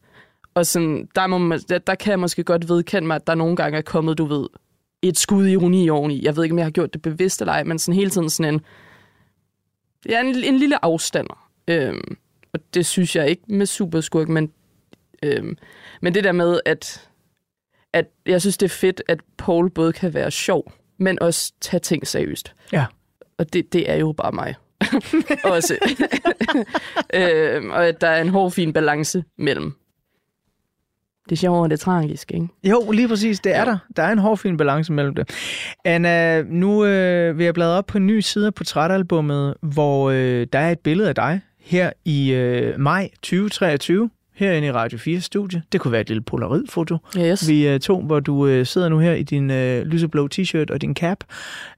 Og 0.54 0.66
sådan, 0.66 1.08
der, 1.16 1.28
må 1.28 1.38
man, 1.38 1.60
der, 1.70 1.78
der 1.78 1.96
kan 1.96 2.12
jeg 2.12 2.20
måske 2.20 2.44
godt 2.44 2.70
vedkende 2.70 3.08
mig, 3.08 3.16
at 3.16 3.28
der 3.28 3.36
nogle 3.36 3.56
gange 3.56 3.78
er 3.78 3.82
kommet, 3.82 4.18
du 4.18 4.26
ved, 4.26 4.48
et 5.02 5.18
skud 5.18 5.48
ironi 5.48 5.90
oveni. 5.90 6.26
Jeg 6.26 6.36
ved 6.36 6.44
ikke, 6.44 6.54
om 6.54 6.58
jeg 6.58 6.66
har 6.66 6.72
gjort 6.72 6.94
det 6.94 7.02
bevidst 7.02 7.42
eller 7.42 7.54
ej, 7.54 7.64
men 7.64 7.80
sådan 7.80 7.96
hele 7.96 8.10
tiden 8.10 8.30
sådan 8.30 8.54
en, 8.54 8.62
ja, 10.10 10.20
en, 10.20 10.36
en 10.44 10.58
lille 10.58 10.86
afstander. 10.86 11.50
Øhm, 11.68 12.18
og 12.54 12.60
det 12.74 12.86
synes 12.86 13.16
jeg 13.16 13.30
ikke 13.30 13.44
med 13.48 13.66
superskurk, 13.66 14.28
men, 14.28 14.52
øhm, 15.24 15.58
men 16.02 16.14
det 16.14 16.24
der 16.24 16.32
med, 16.32 16.60
at, 16.66 17.10
at 17.94 18.06
jeg 18.26 18.42
synes, 18.42 18.58
det 18.58 18.66
er 18.66 18.76
fedt, 18.76 19.02
at 19.08 19.20
Paul 19.38 19.70
både 19.70 19.94
kan 19.94 20.14
være 20.14 20.32
sjov, 20.32 20.74
men 20.98 21.22
også 21.22 21.54
tage 21.62 21.82
ting 21.82 22.08
seriøst. 22.08 22.54
Ja. 22.72 22.86
Og 23.38 23.54
det, 23.54 23.74
det 23.74 23.92
er 23.92 23.96
jo 23.96 24.12
bare 24.12 24.32
mig. 24.32 24.56
også. 25.54 25.78
øhm, 27.14 27.70
og 27.70 27.88
at 27.88 28.02
der 28.02 28.08
er 28.08 28.22
en 28.22 28.30
hård, 28.30 28.52
fin 28.52 28.74
balance 28.74 29.24
mellem 29.38 29.76
det 31.30 31.40
sjove 31.40 31.62
og 31.64 31.70
det 31.70 31.80
tragiske, 31.80 32.34
ikke? 32.34 32.48
Jo, 32.64 32.92
lige 32.92 33.08
præcis. 33.08 33.40
Det 33.40 33.56
er 33.56 33.66
der. 33.66 33.78
Der 33.96 34.04
er 34.04 34.12
en 34.12 34.20
hård, 34.20 34.58
balance 34.58 34.94
mellem 34.94 35.16
det. 35.16 35.30
Anna, 35.86 36.42
nu 36.42 36.86
øh, 36.86 37.38
vil 37.38 37.44
jeg 37.44 37.54
bladre 37.54 37.78
op 37.78 37.86
på 37.86 37.98
en 37.98 38.08
ny 38.08 38.20
side 38.20 38.46
af 38.48 38.54
portrætalbummet, 38.54 39.54
hvor 39.62 40.10
øh, 40.10 40.48
der 40.54 40.60
er 40.60 40.72
et 40.72 40.80
billede 40.80 41.10
af 41.10 41.16
dig 41.16 41.42
her 41.60 41.92
i 42.06 42.32
øh, 42.32 42.80
maj 42.80 43.10
2023, 43.22 44.10
herinde 44.36 44.68
i 44.68 44.72
Radio 44.72 44.98
4 44.98 45.20
studie. 45.22 45.62
Det 45.72 45.82
kunne 45.82 45.92
være 45.92 46.02
et 46.02 46.08
lille 46.08 46.22
polaroidfoto, 46.24 46.98
Yes. 47.18 47.50
vi 47.50 47.68
øh, 47.68 47.80
to, 47.80 48.02
hvor 48.02 48.20
du 48.20 48.48
øh, 48.48 48.66
sidder 48.66 48.90
nu 48.90 49.00
her 49.00 49.14
i 49.14 49.24
din 49.24 49.52
øh, 49.52 49.86
lyseblå 49.86 50.28
t-shirt 50.36 50.66
og 50.70 50.82
din 50.82 50.96
cap. 50.96 51.18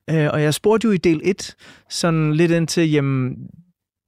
Øh, 0.10 0.29
og 0.34 0.41
jeg 0.41 0.53
spurgte 0.53 0.86
jo 0.86 0.91
i 0.91 0.98
del 0.98 1.22
1 1.24 1.55
sådan 1.89 2.34
lidt 2.34 2.51
ind 2.51 2.67
til, 2.67 2.91
jamen, 2.91 3.36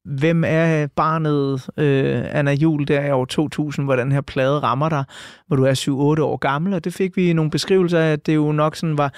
hvem 0.05 0.43
er 0.47 0.87
barnet 0.87 1.69
øh, 1.77 2.21
Anna 2.31 2.51
Jul 2.51 2.87
der 2.87 3.05
i 3.05 3.11
år 3.11 3.25
2000, 3.25 3.85
hvor 3.85 3.95
den 3.95 4.11
her 4.11 4.21
plade 4.21 4.59
rammer 4.59 4.89
dig, 4.89 5.03
hvor 5.47 5.55
du 5.55 5.63
er 5.63 6.17
7-8 6.19 6.23
år 6.23 6.37
gammel, 6.37 6.73
og 6.73 6.83
det 6.83 6.93
fik 6.93 7.17
vi 7.17 7.33
nogle 7.33 7.51
beskrivelser 7.51 7.99
af, 7.99 8.11
at 8.11 8.25
det 8.25 8.35
jo 8.35 8.51
nok 8.51 8.75
sådan 8.75 8.97
var 8.97 9.13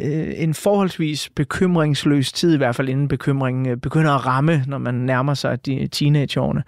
øh, 0.00 0.32
en 0.36 0.54
forholdsvis 0.54 1.30
bekymringsløs 1.36 2.32
tid, 2.32 2.54
i 2.54 2.56
hvert 2.56 2.76
fald 2.76 2.88
inden 2.88 3.08
bekymringen 3.08 3.66
øh, 3.66 3.76
begynder 3.76 4.10
at 4.10 4.26
ramme, 4.26 4.64
når 4.66 4.78
man 4.78 4.94
nærmer 4.94 5.34
sig 5.34 5.66
de 5.66 5.88
teenageårene. 5.92 6.62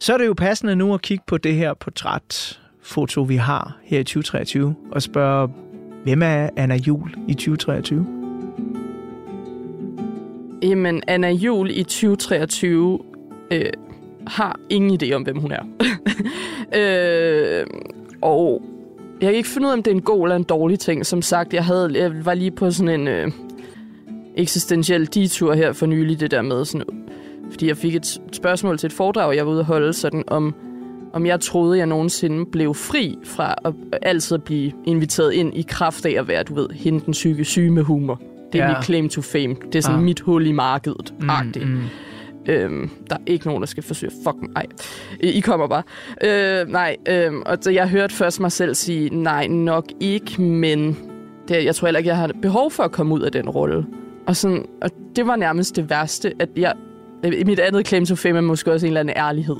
Så 0.00 0.14
er 0.14 0.18
det 0.18 0.26
jo 0.26 0.34
passende 0.34 0.76
nu 0.76 0.94
at 0.94 1.02
kigge 1.02 1.24
på 1.26 1.38
det 1.38 1.54
her 1.54 1.74
portrætfoto, 1.74 3.22
vi 3.22 3.36
har 3.36 3.76
her 3.84 3.98
i 3.98 4.04
2023, 4.04 4.74
og 4.92 5.02
spørge, 5.02 5.48
hvem 6.04 6.22
er 6.22 6.48
Anna 6.56 6.76
Jul 6.76 7.14
i 7.28 7.34
2023? 7.34 8.06
Jamen, 10.62 11.02
Anna 11.06 11.30
Jul 11.30 11.70
i 11.70 11.82
2023 11.82 12.98
øh, 13.50 13.70
har 14.26 14.60
ingen 14.70 14.98
idé 15.02 15.12
om, 15.12 15.22
hvem 15.22 15.38
hun 15.38 15.52
er. 15.52 15.62
øh, 16.80 17.66
og 18.22 18.62
jeg 19.20 19.28
kan 19.28 19.36
ikke 19.36 19.48
finde 19.48 19.66
ud 19.66 19.70
af, 19.72 19.76
om 19.76 19.82
det 19.82 19.90
er 19.90 19.94
en 19.94 20.02
god 20.02 20.22
eller 20.22 20.36
en 20.36 20.42
dårlig 20.42 20.78
ting. 20.78 21.06
Som 21.06 21.22
sagt, 21.22 21.54
jeg, 21.54 21.64
havde, 21.64 21.90
jeg 21.94 22.24
var 22.24 22.34
lige 22.34 22.50
på 22.50 22.70
sådan 22.70 23.00
en 23.00 23.08
øh, 23.08 23.30
eksistentiel 24.36 25.14
detur 25.14 25.54
her 25.54 25.72
for 25.72 25.86
nylig, 25.86 26.20
det 26.20 26.30
der 26.30 26.42
med 26.42 26.64
sådan... 26.64 26.86
Fordi 27.50 27.68
jeg 27.68 27.76
fik 27.76 27.94
et 27.94 28.20
spørgsmål 28.32 28.78
til 28.78 28.86
et 28.86 28.92
foredrag, 28.92 29.36
jeg 29.36 29.46
var 29.46 29.52
ude 29.52 29.60
at 29.60 29.66
holde, 29.66 29.92
sådan 29.92 30.24
om, 30.26 30.54
om 31.12 31.26
jeg 31.26 31.40
troede, 31.40 31.78
jeg 31.78 31.86
nogensinde 31.86 32.46
blev 32.46 32.74
fri 32.74 33.18
fra 33.24 33.54
at 33.64 33.74
altid 34.02 34.34
at 34.34 34.42
blive 34.42 34.72
inviteret 34.86 35.32
ind 35.32 35.56
i 35.56 35.64
kraft 35.68 36.06
af 36.06 36.14
at 36.18 36.28
være, 36.28 36.42
du 36.42 36.54
ved, 36.54 36.68
hende 36.70 37.00
den 37.06 37.14
syge 37.14 37.44
syge 37.44 37.70
med 37.70 37.82
humor. 37.82 38.20
Det 38.52 38.60
er 38.60 38.64
Ja. 38.64 38.76
mit 38.76 38.84
claim 38.84 39.08
to 39.08 39.20
fame. 39.20 39.56
Det 39.72 39.74
er 39.74 39.80
sådan 39.82 39.98
ah. 39.98 40.04
mit 40.04 40.20
hul 40.20 40.46
i 40.46 40.52
markedet. 40.52 41.14
Mm, 41.20 41.30
mm. 41.64 41.80
Øhm, 42.48 42.90
der 43.10 43.16
er 43.16 43.20
ikke 43.26 43.46
nogen, 43.46 43.62
der 43.62 43.66
skal 43.66 43.82
forsøge. 43.82 44.12
Fuck 44.24 44.36
mig. 44.42 44.50
Ej. 44.56 44.66
I 45.20 45.40
kommer 45.40 45.66
bare. 45.66 45.82
Øh, 46.24 46.68
nej, 46.68 46.96
øh, 47.08 47.32
og 47.46 47.58
så 47.60 47.70
jeg 47.70 47.88
hørte 47.88 48.14
først 48.14 48.40
mig 48.40 48.52
selv 48.52 48.74
sige, 48.74 49.10
nej, 49.22 49.46
nok 49.46 49.84
ikke, 50.00 50.42
men 50.42 50.98
det, 51.48 51.64
jeg 51.64 51.74
tror 51.74 51.86
heller 51.86 51.98
ikke, 51.98 52.08
jeg 52.08 52.16
har 52.16 52.30
behov 52.42 52.70
for 52.70 52.82
at 52.82 52.92
komme 52.92 53.14
ud 53.14 53.20
af 53.20 53.32
den 53.32 53.48
rolle. 53.48 53.86
Og, 54.26 54.36
sådan, 54.36 54.66
og 54.82 54.90
det 55.16 55.26
var 55.26 55.36
nærmest 55.36 55.76
det 55.76 55.90
værste, 55.90 56.32
at 56.38 56.48
jeg, 56.56 56.72
i 57.24 57.44
mit 57.44 57.58
andet 57.58 57.88
claim 57.88 58.06
to 58.06 58.14
fame 58.14 58.38
er 58.38 58.42
måske 58.42 58.72
også 58.72 58.86
en 58.86 58.90
eller 58.90 59.00
anden 59.00 59.16
ærlighed. 59.16 59.56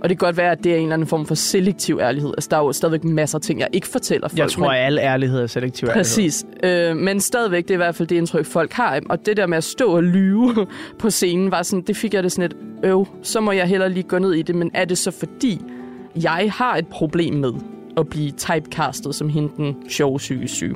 Og 0.00 0.08
det 0.08 0.18
kan 0.18 0.26
godt 0.26 0.36
være, 0.36 0.52
at 0.52 0.64
det 0.64 0.72
er 0.72 0.76
en 0.76 0.82
eller 0.82 0.94
anden 0.94 1.08
form 1.08 1.26
for 1.26 1.34
selektiv 1.34 1.98
ærlighed. 2.02 2.30
Altså, 2.36 2.48
der 2.50 2.56
er 2.56 2.60
jo 2.60 2.72
stadigvæk 2.72 3.04
masser 3.04 3.38
af 3.38 3.42
ting, 3.42 3.60
jeg 3.60 3.68
ikke 3.72 3.86
fortæller 3.86 4.28
folk. 4.28 4.38
Jeg 4.38 4.50
tror, 4.50 4.62
men- 4.62 4.70
at 4.74 4.86
al 4.86 4.98
ærlighed 4.98 5.40
er 5.42 5.46
selektiv 5.46 5.86
ærlighed. 5.86 6.00
Præcis. 6.00 6.46
Øh, 6.64 6.96
men 6.96 7.20
stadigvæk, 7.20 7.62
det 7.62 7.70
er 7.70 7.74
i 7.74 7.76
hvert 7.76 7.94
fald 7.94 8.08
det 8.08 8.16
indtryk, 8.16 8.46
folk 8.46 8.72
har. 8.72 9.00
Og 9.10 9.26
det 9.26 9.36
der 9.36 9.46
med 9.46 9.56
at 9.58 9.64
stå 9.64 9.96
og 9.96 10.02
lyve 10.04 10.66
på 10.98 11.10
scenen, 11.10 11.50
var 11.50 11.62
sådan, 11.62 11.82
det 11.86 11.96
fik 11.96 12.14
jeg 12.14 12.22
det 12.22 12.32
sådan 12.32 12.50
et 12.50 12.56
øv. 12.84 13.06
Så 13.22 13.40
må 13.40 13.52
jeg 13.52 13.66
heller 13.66 13.88
lige 13.88 14.02
gå 14.02 14.18
ned 14.18 14.32
i 14.32 14.42
det. 14.42 14.54
Men 14.54 14.70
er 14.74 14.84
det 14.84 14.98
så 14.98 15.10
fordi, 15.10 15.60
jeg 16.22 16.50
har 16.54 16.76
et 16.76 16.86
problem 16.86 17.34
med 17.34 17.52
at 17.96 18.08
blive 18.08 18.30
typecastet 18.30 19.14
som 19.14 19.28
hende 19.28 19.48
den 19.56 19.76
sjove 19.88 20.18
psykisk 20.18 20.54
syge? 20.54 20.74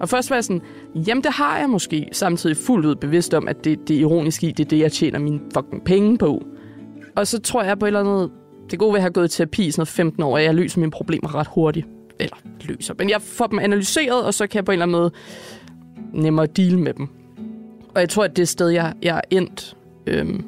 Og 0.00 0.08
først 0.08 0.30
var 0.30 0.36
jeg 0.36 0.44
sådan, 0.44 0.60
jamen 0.94 1.24
det 1.24 1.32
har 1.32 1.58
jeg 1.58 1.68
måske, 1.70 2.08
samtidig 2.12 2.56
fuldt 2.56 2.86
ud 2.86 2.94
bevidst 2.94 3.34
om, 3.34 3.48
at 3.48 3.64
det, 3.64 3.88
det 3.88 3.96
er 3.96 4.00
ironisk 4.00 4.44
i, 4.44 4.46
det 4.50 4.64
er 4.64 4.68
det, 4.68 4.78
jeg 4.78 4.92
tjener 4.92 5.18
mine 5.18 5.40
fucking 5.54 5.84
penge 5.84 6.18
på. 6.18 6.42
Og 7.16 7.26
så 7.26 7.40
tror 7.40 7.62
jeg 7.62 7.78
på 7.78 7.84
et 7.84 7.88
eller 7.88 8.00
andet, 8.00 8.30
det 8.72 8.78
gode 8.78 8.92
ved 8.92 8.98
at 8.98 9.02
have 9.02 9.12
gået 9.12 9.34
i 9.34 9.36
terapi 9.36 9.66
i 9.66 9.70
sådan 9.70 9.86
15 9.86 10.22
år, 10.22 10.32
er, 10.32 10.40
at 10.40 10.44
jeg 10.44 10.54
løser 10.54 10.80
mine 10.80 10.90
problemer 10.90 11.34
ret 11.34 11.46
hurtigt. 11.46 11.86
Eller 12.18 12.36
løser, 12.60 12.94
men 12.98 13.10
jeg 13.10 13.22
får 13.22 13.46
dem 13.46 13.58
analyseret, 13.58 14.24
og 14.24 14.34
så 14.34 14.46
kan 14.46 14.56
jeg 14.56 14.64
på 14.64 14.72
en 14.72 14.74
eller 14.74 14.86
anden 14.86 15.00
måde 15.00 15.10
nemmere 16.12 16.46
deal 16.46 16.78
med 16.78 16.94
dem. 16.94 17.08
Og 17.94 18.00
jeg 18.00 18.08
tror, 18.08 18.24
at 18.24 18.36
det 18.36 18.48
sted, 18.48 18.68
jeg, 18.68 18.94
jeg 19.02 19.16
er 19.16 19.20
endt, 19.30 19.76
øhm, 20.06 20.44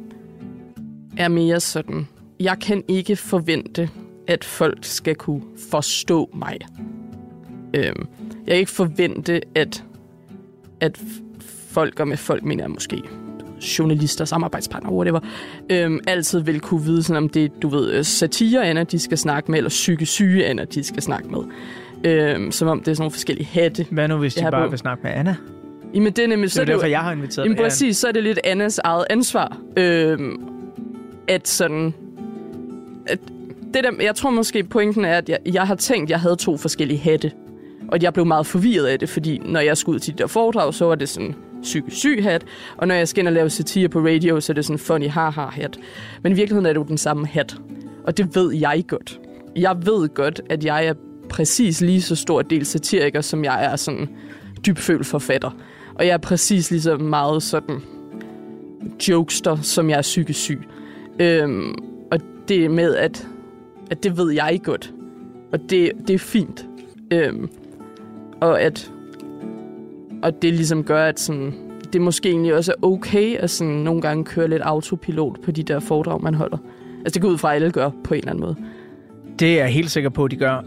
er 1.16 1.28
mere 1.28 1.60
sådan, 1.60 2.08
jeg 2.40 2.58
kan 2.58 2.84
ikke 2.88 3.16
forvente, 3.16 3.90
at 4.28 4.44
folk 4.44 4.84
skal 4.84 5.14
kunne 5.14 5.42
forstå 5.70 6.30
mig. 6.34 6.58
Øhm, 7.74 8.08
jeg 8.28 8.46
kan 8.46 8.56
ikke 8.56 8.70
forvente, 8.70 9.40
at, 9.54 9.84
at 10.80 11.00
folk, 11.40 12.00
og 12.00 12.08
med 12.08 12.16
folk 12.16 12.42
mener 12.42 12.64
jeg 12.64 12.70
måske 12.70 13.02
journalister, 13.78 14.24
samarbejdspartnere, 14.24 14.92
whatever, 14.94 15.20
øhm, 15.70 16.00
altid 16.06 16.40
vil 16.40 16.60
kunne 16.60 16.84
vide, 16.84 17.02
sådan, 17.02 17.22
om 17.22 17.28
det 17.28 17.52
du 17.62 17.68
ved, 17.68 17.92
øh, 17.92 18.04
satire 18.04 18.66
Anna, 18.66 18.82
de 18.84 18.98
skal 18.98 19.18
snakke 19.18 19.50
med, 19.50 19.58
eller 19.58 19.68
psykisk 19.70 20.12
syge 20.12 20.46
Anna, 20.46 20.64
de 20.64 20.84
skal 20.84 21.02
snakke 21.02 21.28
med. 21.28 21.40
Øhm, 22.04 22.52
som 22.52 22.68
om 22.68 22.78
det 22.78 22.88
er 22.88 22.94
sådan 22.94 23.02
nogle 23.02 23.10
forskellige 23.12 23.46
hatte. 23.46 23.86
Hvad 23.90 24.08
nu, 24.08 24.16
hvis 24.16 24.34
de 24.34 24.42
bare 24.50 24.64
på- 24.66 24.70
vil 24.70 24.78
snakke 24.78 25.02
med 25.02 25.12
Anna? 25.14 25.36
Jamen, 25.94 26.12
det 26.12 26.24
er 26.24 26.28
nemlig, 26.28 26.44
Det 26.44 26.52
så 26.52 26.60
er 26.60 26.62
er 26.62 26.66
det 26.66 26.72
derfor, 26.72 26.86
jo, 26.86 26.90
jeg 26.90 27.00
har 27.00 27.12
inviteret 27.12 27.44
jamen, 27.44 27.58
præcis, 27.58 27.96
så 27.96 28.08
er 28.08 28.12
det 28.12 28.22
lidt 28.22 28.38
Annas 28.44 28.78
eget 28.84 29.04
ansvar, 29.10 29.58
øhm, 29.76 30.36
at 31.28 31.48
sådan, 31.48 31.94
at 33.06 33.18
det 33.74 33.84
der, 33.84 33.90
jeg 34.02 34.14
tror 34.14 34.30
måske, 34.30 34.64
pointen 34.64 35.04
er, 35.04 35.18
at 35.18 35.28
jeg, 35.28 35.38
jeg 35.52 35.62
har 35.66 35.74
tænkt, 35.74 36.02
at 36.06 36.10
jeg 36.10 36.20
havde 36.20 36.36
to 36.36 36.56
forskellige 36.56 36.98
hatte. 36.98 37.32
Og 37.88 38.02
jeg 38.02 38.12
blev 38.12 38.26
meget 38.26 38.46
forvirret 38.46 38.86
af 38.86 38.98
det, 38.98 39.08
fordi 39.08 39.40
når 39.44 39.60
jeg 39.60 39.76
skulle 39.76 39.94
ud 39.94 40.00
til 40.00 40.12
de 40.12 40.18
der 40.18 40.26
foredrag, 40.26 40.74
så 40.74 40.84
var 40.84 40.94
det 40.94 41.08
sådan 41.08 41.34
psykisk 41.64 41.96
syg 41.96 42.22
hat. 42.22 42.44
Og 42.76 42.88
når 42.88 42.94
jeg 42.94 43.08
skal 43.08 43.20
ind 43.20 43.28
og 43.28 43.34
lave 43.34 43.50
satire 43.50 43.88
på 43.88 43.98
radio, 43.98 44.40
så 44.40 44.52
er 44.52 44.54
det 44.54 44.64
sådan 44.64 44.78
funny 44.78 45.08
haha 45.08 45.46
hat. 45.46 45.78
Men 46.22 46.32
i 46.32 46.34
virkeligheden 46.34 46.66
er 46.66 46.72
det 46.72 46.80
jo 46.80 46.84
den 46.84 46.98
samme 46.98 47.26
hat. 47.26 47.56
Og 48.04 48.16
det 48.16 48.36
ved 48.36 48.54
jeg 48.54 48.84
godt. 48.88 49.20
Jeg 49.56 49.76
ved 49.86 50.08
godt, 50.08 50.40
at 50.50 50.64
jeg 50.64 50.86
er 50.86 50.94
præcis 51.28 51.80
lige 51.80 52.02
så 52.02 52.16
stor 52.16 52.42
del 52.42 52.66
satiriker, 52.66 53.20
som 53.20 53.44
jeg 53.44 53.64
er 53.64 53.76
sådan 53.76 54.08
dybfølt 54.66 55.06
forfatter. 55.06 55.50
Og 55.94 56.06
jeg 56.06 56.12
er 56.12 56.18
præcis 56.18 56.70
lige 56.70 56.80
så 56.80 56.96
meget 56.96 57.42
sådan 57.42 57.82
jokester, 59.08 59.56
som 59.56 59.90
jeg 59.90 59.98
er 59.98 60.02
psykisk 60.02 60.40
syg. 60.40 60.60
Øhm, 61.20 61.74
og 62.12 62.18
det 62.48 62.70
med, 62.70 62.96
at, 62.96 63.28
at 63.90 64.02
det 64.02 64.16
ved 64.16 64.32
jeg 64.32 64.60
godt. 64.64 64.92
Og 65.52 65.58
det, 65.70 65.92
det 66.08 66.14
er 66.14 66.18
fint. 66.18 66.66
Øhm, 67.10 67.48
og 68.40 68.60
at 68.60 68.90
og 70.24 70.42
det 70.42 70.52
ligesom 70.54 70.84
gør, 70.84 71.04
at 71.04 71.20
sådan, 71.20 71.54
det 71.92 72.00
måske 72.00 72.28
egentlig 72.28 72.54
også 72.54 72.72
er 72.72 72.86
okay 72.86 73.36
at 73.36 73.50
sådan 73.50 73.72
nogle 73.72 74.02
gange 74.02 74.24
køre 74.24 74.48
lidt 74.48 74.62
autopilot 74.62 75.40
på 75.44 75.50
de 75.50 75.62
der 75.62 75.80
foredrag, 75.80 76.22
man 76.22 76.34
holder. 76.34 76.58
Altså 76.98 77.14
det 77.14 77.22
går 77.22 77.28
ud 77.28 77.38
fra, 77.38 77.50
at 77.50 77.54
alle 77.54 77.70
gør 77.70 77.90
på 78.04 78.14
en 78.14 78.18
eller 78.18 78.30
anden 78.30 78.44
måde. 78.44 78.56
Det 79.38 79.52
er 79.52 79.64
jeg 79.64 79.72
helt 79.72 79.90
sikker 79.90 80.10
på, 80.10 80.24
at 80.24 80.30
de 80.30 80.36
gør. 80.36 80.64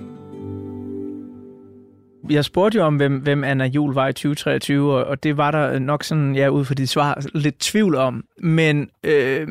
Jeg 2.29 2.45
spurgte 2.45 2.77
jo 2.77 2.83
om, 2.83 2.95
hvem, 2.95 3.17
hvem 3.17 3.43
Anna 3.43 3.65
Jul 3.65 3.93
var 3.93 4.07
i 4.07 4.13
2023, 4.13 4.93
og, 4.93 5.03
og 5.05 5.23
det 5.23 5.37
var 5.37 5.51
der 5.51 5.79
nok 5.79 6.03
sådan, 6.03 6.35
ja, 6.35 6.47
ud 6.47 6.65
fra 6.65 6.73
dit 6.73 6.89
svar, 6.89 7.23
lidt 7.33 7.59
tvivl 7.59 7.95
om. 7.95 8.23
Men 8.41 8.89
øh, 9.03 9.47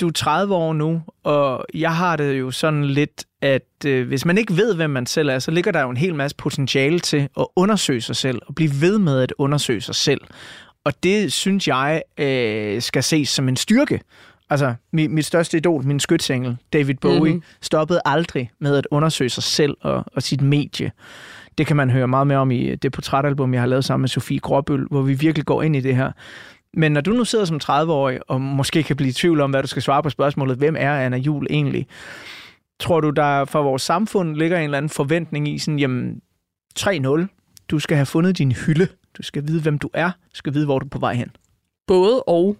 du 0.00 0.08
er 0.08 0.12
30 0.12 0.54
år 0.54 0.72
nu, 0.72 1.02
og 1.24 1.64
jeg 1.74 1.96
har 1.96 2.16
det 2.16 2.40
jo 2.40 2.50
sådan 2.50 2.84
lidt, 2.84 3.24
at 3.44 3.86
øh, 3.86 4.08
hvis 4.08 4.24
man 4.24 4.38
ikke 4.38 4.56
ved, 4.56 4.74
hvem 4.74 4.90
man 4.90 5.06
selv 5.06 5.28
er, 5.28 5.38
så 5.38 5.50
ligger 5.50 5.72
der 5.72 5.82
jo 5.82 5.90
en 5.90 5.96
hel 5.96 6.14
masse 6.14 6.36
potentiale 6.36 6.98
til 6.98 7.28
at 7.38 7.46
undersøge 7.56 8.00
sig 8.00 8.16
selv, 8.16 8.40
og 8.46 8.54
blive 8.54 8.70
ved 8.80 8.98
med 8.98 9.20
at 9.20 9.32
undersøge 9.38 9.80
sig 9.80 9.94
selv. 9.94 10.20
Og 10.84 10.92
det 11.02 11.32
synes 11.32 11.68
jeg 11.68 12.02
øh, 12.18 12.82
skal 12.82 13.02
ses 13.02 13.28
som 13.28 13.48
en 13.48 13.56
styrke. 13.56 14.00
Altså, 14.50 14.74
mit, 14.92 15.10
mit 15.10 15.24
største 15.24 15.56
idol, 15.56 15.84
min 15.84 16.00
skytsengel, 16.00 16.56
David 16.72 16.94
Bowie, 16.94 17.32
mm-hmm. 17.32 17.42
stoppede 17.60 18.00
aldrig 18.04 18.50
med 18.58 18.76
at 18.76 18.86
undersøge 18.90 19.30
sig 19.30 19.42
selv 19.42 19.76
og, 19.80 20.04
og 20.14 20.22
sit 20.22 20.40
medie. 20.40 20.92
Det 21.58 21.66
kan 21.66 21.76
man 21.76 21.90
høre 21.90 22.08
meget 22.08 22.26
mere 22.26 22.38
om 22.38 22.50
i 22.50 22.74
det 22.74 22.92
portrætalbum, 22.92 23.54
jeg 23.54 23.62
har 23.62 23.66
lavet 23.66 23.84
sammen 23.84 24.02
med 24.02 24.08
Sofie 24.08 24.38
Gråbøl, 24.38 24.86
hvor 24.90 25.02
vi 25.02 25.14
virkelig 25.14 25.46
går 25.46 25.62
ind 25.62 25.76
i 25.76 25.80
det 25.80 25.96
her. 25.96 26.12
Men 26.76 26.92
når 26.92 27.00
du 27.00 27.12
nu 27.12 27.24
sidder 27.24 27.44
som 27.44 27.60
30-årig, 27.64 28.20
og 28.28 28.40
måske 28.40 28.82
kan 28.82 28.96
blive 28.96 29.08
i 29.08 29.12
tvivl 29.12 29.40
om, 29.40 29.50
hvad 29.50 29.62
du 29.62 29.68
skal 29.68 29.82
svare 29.82 30.02
på 30.02 30.10
spørgsmålet, 30.10 30.56
hvem 30.56 30.76
er 30.78 30.94
Anna 30.94 31.16
Jul 31.16 31.46
egentlig? 31.50 31.86
Tror 32.80 33.00
du, 33.00 33.10
der 33.10 33.44
for 33.44 33.62
vores 33.62 33.82
samfund 33.82 34.36
ligger 34.36 34.58
en 34.58 34.64
eller 34.64 34.78
anden 34.78 34.90
forventning 34.90 35.48
i 35.48 35.58
sådan, 35.58 35.78
jamen 35.78 36.20
3-0, 36.78 37.26
du 37.68 37.78
skal 37.78 37.96
have 37.96 38.06
fundet 38.06 38.38
din 38.38 38.52
hylde, 38.52 38.88
du 39.16 39.22
skal 39.22 39.46
vide, 39.46 39.62
hvem 39.62 39.78
du 39.78 39.90
er, 39.94 40.10
du 40.10 40.36
skal 40.36 40.54
vide, 40.54 40.64
hvor 40.64 40.78
du 40.78 40.86
er 40.86 40.90
på 40.90 40.98
vej 40.98 41.14
hen? 41.14 41.30
Både 41.86 42.22
og. 42.22 42.56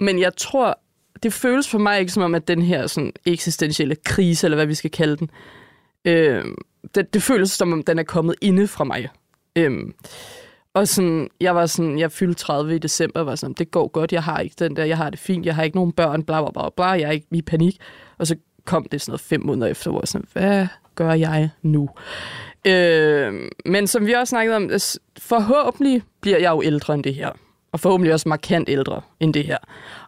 Men 0.00 0.20
jeg 0.20 0.36
tror, 0.36 0.78
det 1.22 1.32
føles 1.32 1.68
for 1.68 1.78
mig 1.78 2.00
ikke 2.00 2.12
som 2.12 2.22
om, 2.22 2.34
at 2.34 2.48
den 2.48 2.62
her 2.62 2.86
sådan, 2.86 3.12
eksistentielle 3.26 3.96
krise, 4.04 4.46
eller 4.46 4.56
hvad 4.56 4.66
vi 4.66 4.74
skal 4.74 4.90
kalde 4.90 5.16
den, 5.16 5.30
øh, 6.04 6.44
det, 6.94 7.14
det 7.14 7.22
føles 7.22 7.50
som 7.50 7.72
om, 7.72 7.82
den 7.82 7.98
er 7.98 8.02
kommet 8.02 8.34
inde 8.40 8.68
fra 8.68 8.84
mig. 8.84 9.08
Øh, 9.56 9.72
og 10.74 10.88
sådan, 10.88 11.28
jeg 11.40 11.54
var 11.54 11.66
sådan, 11.66 11.98
jeg 11.98 12.12
fyldte 12.12 12.34
30 12.34 12.74
i 12.74 12.78
december, 12.78 13.20
og 13.20 13.26
var 13.26 13.34
sådan, 13.34 13.54
det 13.54 13.70
går 13.70 13.88
godt, 13.88 14.12
jeg 14.12 14.22
har 14.22 14.40
ikke 14.40 14.54
den 14.58 14.76
der, 14.76 14.84
jeg 14.84 14.96
har 14.96 15.10
det 15.10 15.18
fint, 15.18 15.46
jeg 15.46 15.54
har 15.54 15.62
ikke 15.62 15.76
nogen 15.76 15.92
børn, 15.92 16.22
bla 16.22 16.42
bla 16.42 16.50
bla 16.50 16.70
bla, 16.76 16.86
jeg 16.86 17.02
er 17.02 17.10
ikke 17.10 17.26
i 17.30 17.42
panik. 17.42 17.80
Og 18.18 18.26
så 18.26 18.36
kom 18.64 18.86
det 18.92 19.00
sådan 19.00 19.10
noget 19.10 19.20
fem 19.20 19.40
måneder 19.44 19.66
efter, 19.66 19.90
hvor 19.90 20.00
jeg 20.00 20.08
sådan, 20.08 20.26
hvad 20.32 20.66
gør 20.94 21.12
jeg 21.12 21.50
nu? 21.62 21.88
Øh, 22.64 23.32
men 23.66 23.86
som 23.86 24.06
vi 24.06 24.12
også 24.12 24.30
snakkede 24.30 24.56
om, 24.56 24.70
forhåbentlig 25.18 26.02
bliver 26.20 26.38
jeg 26.38 26.50
jo 26.50 26.62
ældre 26.62 26.94
end 26.94 27.04
det 27.04 27.14
her. 27.14 27.30
Og 27.72 27.80
forhåbentlig 27.80 28.12
også 28.12 28.28
markant 28.28 28.68
ældre 28.68 29.00
end 29.20 29.34
det 29.34 29.44
her. 29.44 29.58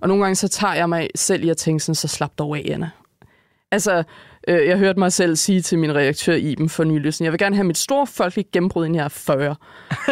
Og 0.00 0.08
nogle 0.08 0.22
gange 0.22 0.34
så 0.36 0.48
tager 0.48 0.74
jeg 0.74 0.88
mig 0.88 1.08
selv 1.14 1.44
i 1.44 1.48
at 1.48 1.56
tænke 1.56 1.80
sådan, 1.80 1.94
så 1.94 2.08
slap 2.08 2.32
dog 2.38 2.56
af, 2.56 2.68
Anna. 2.72 2.90
Altså, 3.72 4.02
øh, 4.48 4.66
jeg 4.66 4.78
hørte 4.78 4.98
mig 4.98 5.12
selv 5.12 5.36
sige 5.36 5.62
til 5.62 5.78
min 5.78 5.94
redaktør 5.94 6.34
Iben 6.34 6.68
for 6.68 6.84
nylig, 6.84 7.14
sådan, 7.14 7.24
jeg 7.24 7.32
vil 7.32 7.38
gerne 7.38 7.56
have 7.56 7.66
mit 7.66 7.78
store 7.78 8.06
folkelige 8.06 8.48
gennembrud, 8.52 8.84
inden 8.84 8.96
jeg 8.96 9.04
er 9.04 9.08
40. 9.08 9.56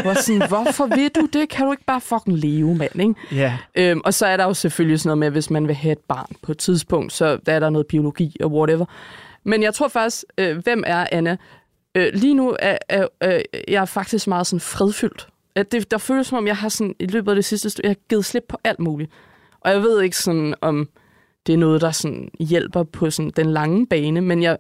Hvor 0.03 0.15
sådan, 0.15 0.49
hvorfor 0.49 0.87
vil 0.87 1.11
du 1.15 1.27
det? 1.33 1.49
Kan 1.49 1.67
du 1.67 1.73
ikke 1.73 1.85
bare 1.85 2.01
fucking 2.01 2.39
leve, 2.39 2.75
mand? 2.75 3.01
Ikke? 3.01 3.15
Yeah. 3.33 3.53
Øhm, 3.75 4.01
og 4.05 4.15
så 4.15 4.27
er 4.27 4.37
der 4.37 4.45
jo 4.45 4.55
selvfølgelig 4.55 5.01
sådan 5.01 5.09
noget 5.09 5.19
med, 5.19 5.31
hvis 5.31 5.51
man 5.51 5.69
vil 5.69 5.77
have 5.77 5.93
et 5.93 5.99
barn 6.09 6.37
på 6.43 6.53
et 6.53 6.59
tidspunkt, 6.59 7.13
så 7.13 7.37
der 7.47 7.53
er 7.53 7.61
der 7.61 7.71
noget 7.71 7.87
biologi 7.87 8.37
og 8.41 8.53
whatever. 8.53 8.85
Men 9.45 9.63
jeg 9.63 9.75
tror 9.75 9.89
faktisk, 9.89 10.25
øh, 10.39 10.59
hvem 10.59 10.85
er 10.87 11.07
Anna? 11.13 11.37
Øh, 11.95 12.11
lige 12.15 12.35
nu 12.35 12.57
er, 12.59 12.79
er, 12.89 13.07
er 13.21 13.43
jeg 13.69 13.81
er 13.81 13.85
faktisk 13.85 14.27
meget 14.27 14.47
sådan 14.47 14.61
fredfyldt. 14.61 15.29
At 15.55 15.73
det, 15.73 15.91
der 15.91 15.99
føles 15.99 16.27
som 16.27 16.39
om, 16.39 16.47
jeg 16.47 16.57
har 16.57 16.69
sådan, 16.69 16.95
i 17.01 17.07
løbet 17.07 17.33
af 17.33 17.35
det 17.35 17.45
sidste 17.45 17.71
stykke, 17.71 17.89
jeg 17.89 17.91
har 17.91 18.09
givet 18.09 18.25
slip 18.25 18.45
på 18.49 18.59
alt 18.65 18.81
muligt. 18.81 19.11
Og 19.61 19.71
jeg 19.71 19.83
ved 19.83 20.03
ikke 20.03 20.17
sådan, 20.17 20.55
om 20.61 20.89
det 21.47 21.53
er 21.53 21.57
noget, 21.57 21.81
der 21.81 21.91
sådan 21.91 22.31
hjælper 22.41 22.83
på 22.83 23.11
sådan 23.11 23.33
den 23.37 23.53
lange 23.53 23.87
bane, 23.87 24.21
men 24.21 24.43
jeg, 24.43 24.59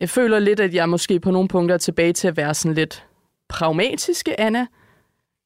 jeg 0.00 0.08
føler 0.08 0.38
lidt, 0.38 0.60
at 0.60 0.74
jeg 0.74 0.88
måske 0.88 1.20
på 1.20 1.30
nogle 1.30 1.48
punkter 1.48 1.74
er 1.74 1.78
tilbage 1.78 2.12
til 2.12 2.28
at 2.28 2.36
være 2.36 2.54
sådan 2.54 2.74
lidt 2.74 3.06
pragmatiske, 3.48 4.40
Anna. 4.40 4.66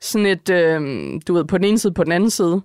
Sådan 0.01 0.27
et, 0.27 0.51
øh, 0.51 0.81
du 1.29 1.35
ved, 1.35 1.45
på 1.45 1.59
den 1.59 1.65
ene 1.65 1.79
side, 1.79 1.95
på 1.95 2.05
den 2.05 2.13
anden 2.13 2.31
side, 2.31 2.63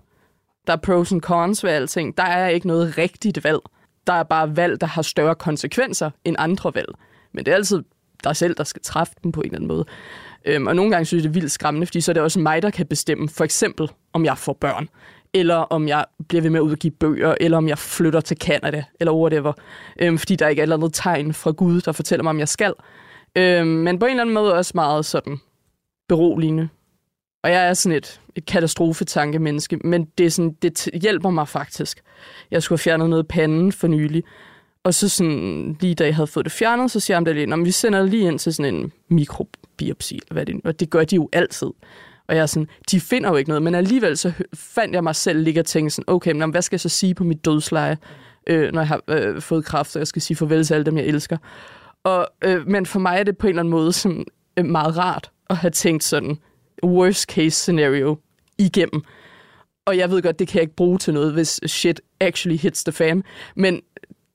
der 0.68 0.74
er 0.74 0.78
pros 0.78 1.12
and 1.12 1.22
cons 1.22 1.64
ved 1.64 1.72
alting. 1.72 2.18
Der 2.18 2.24
er 2.24 2.48
ikke 2.48 2.68
noget 2.68 2.98
rigtigt 2.98 3.44
valg. 3.44 3.60
Der 4.08 4.14
er 4.14 4.24
bare 4.24 4.58
valg, 4.58 4.82
der 4.82 4.88
har 4.88 5.02
større 5.02 5.36
konsekvenser 5.36 6.10
end 6.26 6.36
andre 6.40 6.72
valg. 6.76 6.90
Men 7.34 7.46
det 7.46 7.52
er 7.52 7.56
altid 7.56 7.84
dig 8.24 8.36
selv, 8.36 8.56
der 8.56 8.64
skal 8.64 8.82
træffe 8.82 9.14
dem 9.24 9.32
på 9.32 9.42
en 9.42 9.46
eller 9.46 9.58
anden 9.58 9.68
måde. 9.68 9.86
Øhm, 10.46 10.68
og 10.68 10.76
nogle 10.76 10.92
gange 10.92 11.06
synes 11.06 11.24
jeg, 11.24 11.34
det 11.34 11.38
er 11.38 11.42
vildt 11.42 11.52
skræmmende, 11.52 11.88
fordi 11.88 12.02
så 12.02 12.12
er 12.12 12.14
det 12.14 12.24
også 12.24 12.40
mig, 12.40 12.62
der 12.62 12.70
kan 12.70 12.88
bestemme, 12.88 13.30
for 13.30 13.44
eksempel, 13.44 13.92
om 14.14 14.26
jeg 14.26 14.38
får 14.38 14.54
børn 14.54 14.90
eller 15.40 15.56
om 15.56 15.88
jeg 15.88 16.06
bliver 16.28 16.42
ved 16.42 16.50
med 16.50 16.60
at 16.60 16.64
udgive 16.64 16.92
bøger, 16.92 17.36
eller 17.40 17.58
om 17.58 17.68
jeg 17.68 17.78
flytter 17.78 18.22
til 18.22 18.38
Canada, 18.38 18.84
eller 19.00 19.14
whatever. 19.14 19.54
Øhm, 20.00 20.18
fordi 20.18 20.36
der 20.36 20.48
ikke 20.48 20.60
er 20.60 20.64
et 20.64 20.66
eller 20.66 20.76
andet 20.76 20.94
tegn 20.94 21.34
fra 21.34 21.52
Gud, 21.52 21.82
der 21.82 21.92
fortæller 21.92 22.24
mig, 22.24 22.30
om 22.30 22.40
jeg 22.40 22.48
skal. 22.48 22.74
Øhm, 23.36 23.68
men 23.68 24.00
på 24.00 24.06
en 24.06 24.10
eller 24.10 24.24
anden 24.24 24.34
måde 24.34 24.54
også 24.54 24.72
meget 24.76 25.06
sådan 25.06 25.38
beroligende. 26.10 26.70
Og 27.44 27.52
jeg 27.52 27.68
er 27.68 27.74
sådan 27.74 27.98
et, 27.98 28.22
et 28.36 28.46
katastrofetanke-menneske, 28.46 29.78
men 29.78 30.06
det, 30.18 30.26
er 30.26 30.30
sådan, 30.30 30.56
det 30.62 30.90
hjælper 31.02 31.30
mig 31.30 31.48
faktisk. 31.48 32.02
Jeg 32.52 32.64
skulle 32.64 32.78
have 32.78 32.84
fjernet 32.84 33.10
noget 33.10 33.28
panden 33.28 33.72
for 33.72 33.88
nylig, 33.88 34.24
og 34.84 34.94
så 34.94 35.10
sådan, 35.10 35.78
lige 35.82 35.96
da 35.96 36.06
jeg 36.06 36.16
havde 36.16 36.28
fået 36.28 36.46
det 36.46 36.52
fjernet, 36.54 36.92
så 36.92 37.00
siger 37.00 37.22
jeg 37.26 37.36
lige, 37.36 37.64
vi 37.64 37.72
sender 37.72 38.00
det 38.00 38.10
lige 38.10 38.28
ind 38.28 38.40
til 38.40 38.54
sådan 38.54 38.76
en 38.76 38.92
mikrobiopsi, 39.10 40.20
hvad 40.32 40.46
det, 40.46 40.62
og 40.64 40.80
det 40.80 40.90
gør 40.90 41.04
de 41.04 41.16
jo 41.16 41.30
altid. 41.34 41.68
Og 42.28 42.36
jeg 42.36 42.42
er 42.42 42.46
sådan, 42.46 42.68
de 42.92 43.00
finder 43.00 43.30
jo 43.30 43.36
ikke 43.36 43.50
noget, 43.50 43.64
men 43.64 43.76
alligevel 43.76 44.18
så 44.18 44.32
fandt 44.54 44.96
jeg 44.96 45.04
mig 45.04 45.16
selv 45.16 45.40
ligge 45.40 45.62
og 45.62 45.66
tænke 45.66 45.90
sådan, 45.90 46.04
okay, 46.08 46.32
men 46.32 46.52
hvad 46.52 46.62
skal 46.62 46.76
jeg 46.76 46.82
så 46.82 46.90
sige 46.90 47.16
på 47.16 47.24
mit 47.24 47.46
dødsleje, 47.46 47.98
øh, 48.48 48.72
når 48.74 48.82
jeg 48.82 48.88
har 48.88 49.02
øh, 49.08 49.42
fået 49.42 49.66
kraft, 49.66 49.96
og 49.96 50.00
jeg 50.00 50.08
skal 50.08 50.22
sige 50.22 50.38
farvel 50.38 50.64
til 50.64 50.74
alle 50.74 50.86
dem, 50.86 50.98
jeg 50.98 51.06
elsker. 51.06 51.38
Og, 52.04 52.28
øh, 52.44 52.68
men 52.68 52.86
for 52.86 53.00
mig 53.00 53.20
er 53.20 53.24
det 53.24 53.38
på 53.38 53.48
en 53.48 53.50
eller 53.50 53.62
anden 53.62 53.72
måde 53.72 53.94
sådan, 53.94 54.26
øh, 54.58 54.66
meget 54.66 54.98
rart 54.98 55.32
at 55.50 55.58
have 55.58 55.72
tænkt 55.72 56.04
sådan, 56.04 56.38
worst 56.84 57.30
case 57.32 57.50
scenario 57.50 58.18
igennem. 58.58 59.04
Og 59.86 59.98
jeg 59.98 60.12
ved 60.12 60.22
godt, 60.22 60.40
det 60.40 60.48
kan 60.48 60.56
jeg 60.56 60.62
ikke 60.62 60.76
bruge 60.76 60.98
til 60.98 61.14
noget, 61.14 61.34
hvis 61.34 61.60
shit 61.66 62.02
actually 62.20 62.58
hits 62.58 62.84
the 62.84 62.92
fan. 62.92 63.24
Men 63.56 63.82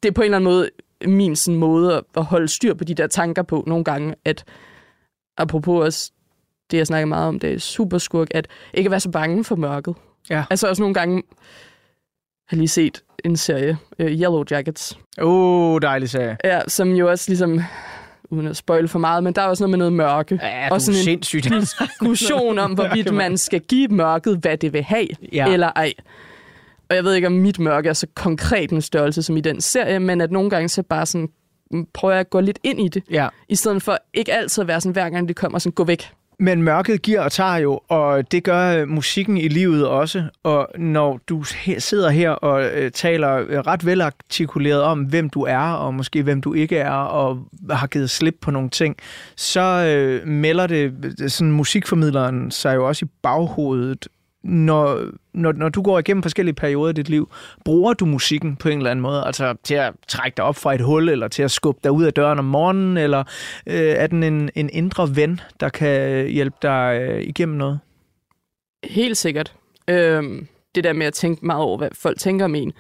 det 0.03 0.09
er 0.09 0.13
på 0.13 0.21
en 0.21 0.25
eller 0.25 0.37
anden 0.37 0.53
måde 0.53 0.71
min 1.07 1.37
sådan 1.37 1.59
måde 1.59 2.03
at 2.17 2.25
holde 2.25 2.49
styr 2.49 2.75
på 2.75 2.85
de 2.85 2.95
der 2.95 3.07
tanker 3.07 3.43
på 3.43 3.65
nogle 3.67 3.85
gange, 3.85 4.15
at 4.25 4.45
apropos 5.37 5.85
også 5.85 6.13
det, 6.73 6.79
jeg 6.79 6.87
snakker 6.87 7.07
meget 7.07 7.29
om, 7.29 7.39
det 7.39 7.53
er 7.53 7.59
super 7.59 7.99
skurk, 7.99 8.29
at 8.31 8.47
ikke 8.75 8.91
være 8.91 9.01
så 9.01 9.11
bange 9.11 9.45
for 9.45 9.57
mørket. 9.57 9.95
Ja. 10.31 10.45
Altså 10.51 10.69
også 10.69 10.83
nogle 10.83 10.95
gange, 10.95 11.23
har 12.49 12.57
lige 12.57 12.69
set 12.69 13.03
en 13.25 13.37
serie, 13.37 13.79
uh, 13.99 14.07
Yellow 14.07 14.45
Jackets. 14.51 14.99
Åh, 15.21 15.73
oh, 15.75 15.83
dejlig 15.83 16.11
serie. 16.11 16.37
Ja, 16.45 16.61
som 16.69 16.93
jo 16.93 17.11
også 17.11 17.25
ligesom, 17.31 17.61
uden 18.31 18.47
at 18.47 18.57
spoil 18.57 18.89
for 18.89 18.99
meget, 18.99 19.25
men 19.25 19.33
der 19.33 19.43
er 19.43 19.47
også 19.47 19.63
noget 19.63 19.71
med 19.71 19.79
noget 19.79 19.93
mørke. 19.93 20.39
Ja, 20.43 20.69
og 20.71 20.81
sådan 20.81 21.01
sindssygt. 21.01 21.47
en 21.47 21.61
diskussion 21.61 22.59
om, 22.59 22.73
hvorvidt 22.79 23.15
man 23.15 23.39
skal 23.39 23.61
give 23.61 23.89
mørket, 23.89 24.39
hvad 24.39 24.57
det 24.59 24.73
vil 24.73 24.83
have, 24.83 25.09
Ja. 25.23 25.47
ja. 25.47 25.53
eller 25.53 25.71
ej. 25.77 25.93
Og 26.91 26.97
jeg 26.97 27.05
ved 27.05 27.15
ikke, 27.15 27.27
om 27.27 27.33
mit 27.33 27.59
mørke 27.59 27.89
er 27.89 27.93
så 27.93 28.07
konkret 28.15 28.71
en 28.71 28.83
størrelse 28.83 29.23
som 29.23 29.37
i 29.37 29.41
den 29.41 29.61
serie, 29.61 29.99
men 30.01 30.21
at 30.21 30.31
nogle 30.31 30.51
gange 30.51 30.69
så 30.69 30.83
bare 30.83 31.07
sådan, 31.07 31.29
mm, 31.71 31.87
prøver 31.95 32.13
jeg 32.15 32.21
at 32.21 32.31
gå 32.31 32.41
lidt 32.41 32.59
ind 32.63 32.81
i 32.81 32.89
det, 32.89 33.03
Ja. 33.11 33.29
i 33.49 33.55
stedet 33.55 33.83
for 33.83 33.99
ikke 34.15 34.33
altid 34.33 34.63
at 34.63 34.69
være 34.69 34.81
sådan, 34.81 34.93
hver 34.93 35.11
gang 35.11 35.29
det 35.29 35.37
kommer, 35.37 35.59
sådan 35.59 35.73
gå 35.73 35.85
væk. 35.85 36.13
Men 36.43 36.63
mørket 36.63 37.03
giver 37.03 37.21
og 37.21 37.33
tager 37.33 37.57
jo, 37.57 37.81
og 37.89 38.33
det 38.33 38.45
gør 38.45 38.77
øh, 38.77 38.89
musikken 38.89 39.37
i 39.39 39.49
livet 39.49 39.89
også. 39.89 40.25
Og 40.43 40.69
når 40.79 41.21
du 41.29 41.45
sidder 41.79 42.11
her 42.11 42.31
og 42.31 42.65
øh, 42.65 42.91
taler 42.91 43.35
øh, 43.35 43.59
ret 43.59 43.87
velartikuleret 43.87 44.83
om, 44.83 45.01
hvem 45.01 45.31
du 45.31 45.43
er, 45.43 45.73
og 45.73 45.95
måske 45.95 46.23
hvem 46.23 46.41
du 46.41 46.55
ikke 46.55 46.79
er, 46.79 46.91
og 46.91 47.39
har 47.71 47.87
givet 47.87 48.11
slip 48.11 48.37
på 48.41 48.51
nogle 48.51 48.71
ting, 48.71 48.97
så 49.37 49.61
øh, 49.61 50.29
melder 50.29 50.67
det 50.67 50.93
sådan 51.33 51.53
musikformidleren 51.53 52.51
sig 52.51 52.75
jo 52.75 52.89
også 52.89 53.05
i 53.05 53.09
baghovedet, 53.23 54.09
når, 54.43 55.11
når, 55.33 55.53
når 55.53 55.69
du 55.69 55.83
går 55.83 55.99
igennem 55.99 56.23
forskellige 56.23 56.55
perioder 56.55 56.91
i 56.91 56.93
dit 56.93 57.09
liv, 57.09 57.31
bruger 57.65 57.93
du 57.93 58.07
musikken 58.07 58.57
på 58.57 58.69
en 58.69 58.79
eller 58.79 58.91
anden 58.91 59.03
måde? 59.03 59.25
Altså 59.27 59.55
til 59.63 59.75
at 59.75 59.95
trække 60.09 60.37
dig 60.37 60.45
op 60.45 60.57
fra 60.57 60.75
et 60.75 60.81
hul, 60.81 61.09
eller 61.09 61.29
til 61.29 61.43
at 61.43 61.51
skubbe 61.51 61.81
dig 61.85 61.93
ud 61.93 62.05
af 62.05 62.13
døren 62.13 62.39
om 62.39 62.45
morgenen, 62.45 62.97
eller 62.97 63.25
øh, 63.67 63.75
er 63.75 64.07
den 64.07 64.23
en, 64.23 64.51
en 64.55 64.71
indre 64.73 65.17
ven, 65.17 65.41
der 65.61 65.69
kan 65.69 66.27
hjælpe 66.27 66.57
dig 66.63 67.01
øh, 67.03 67.23
igennem 67.23 67.57
noget? 67.57 67.81
Helt 68.85 69.17
sikkert. 69.17 69.55
Øhm, 69.89 70.47
det 70.75 70.85
der 70.85 70.93
med 70.93 71.07
at 71.07 71.15
tænke 71.15 71.47
meget 71.47 71.63
over, 71.63 71.79
hvad 71.79 71.89
folk 71.95 72.19
tænker 72.19 72.45
om 72.45 72.55
en. 72.55 72.73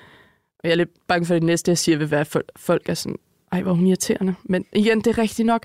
Og 0.59 0.65
jeg 0.65 0.71
er 0.71 0.77
lidt 0.77 0.91
bange 1.09 1.27
for, 1.27 1.35
at 1.35 1.41
det 1.41 1.47
næste, 1.47 1.71
jeg 1.71 1.79
siger, 1.79 1.99
vil 1.99 2.11
være, 2.11 2.21
at 2.21 2.37
folk 2.57 2.89
er 2.89 2.95
sådan, 2.95 3.19
ej, 3.53 3.63
hvor 3.63 3.73
hun 3.73 3.87
irriterende. 3.87 4.35
Men 4.45 4.65
igen, 4.73 4.99
det 4.99 5.07
er 5.07 5.19
rigtigt 5.19 5.47
nok. 5.47 5.63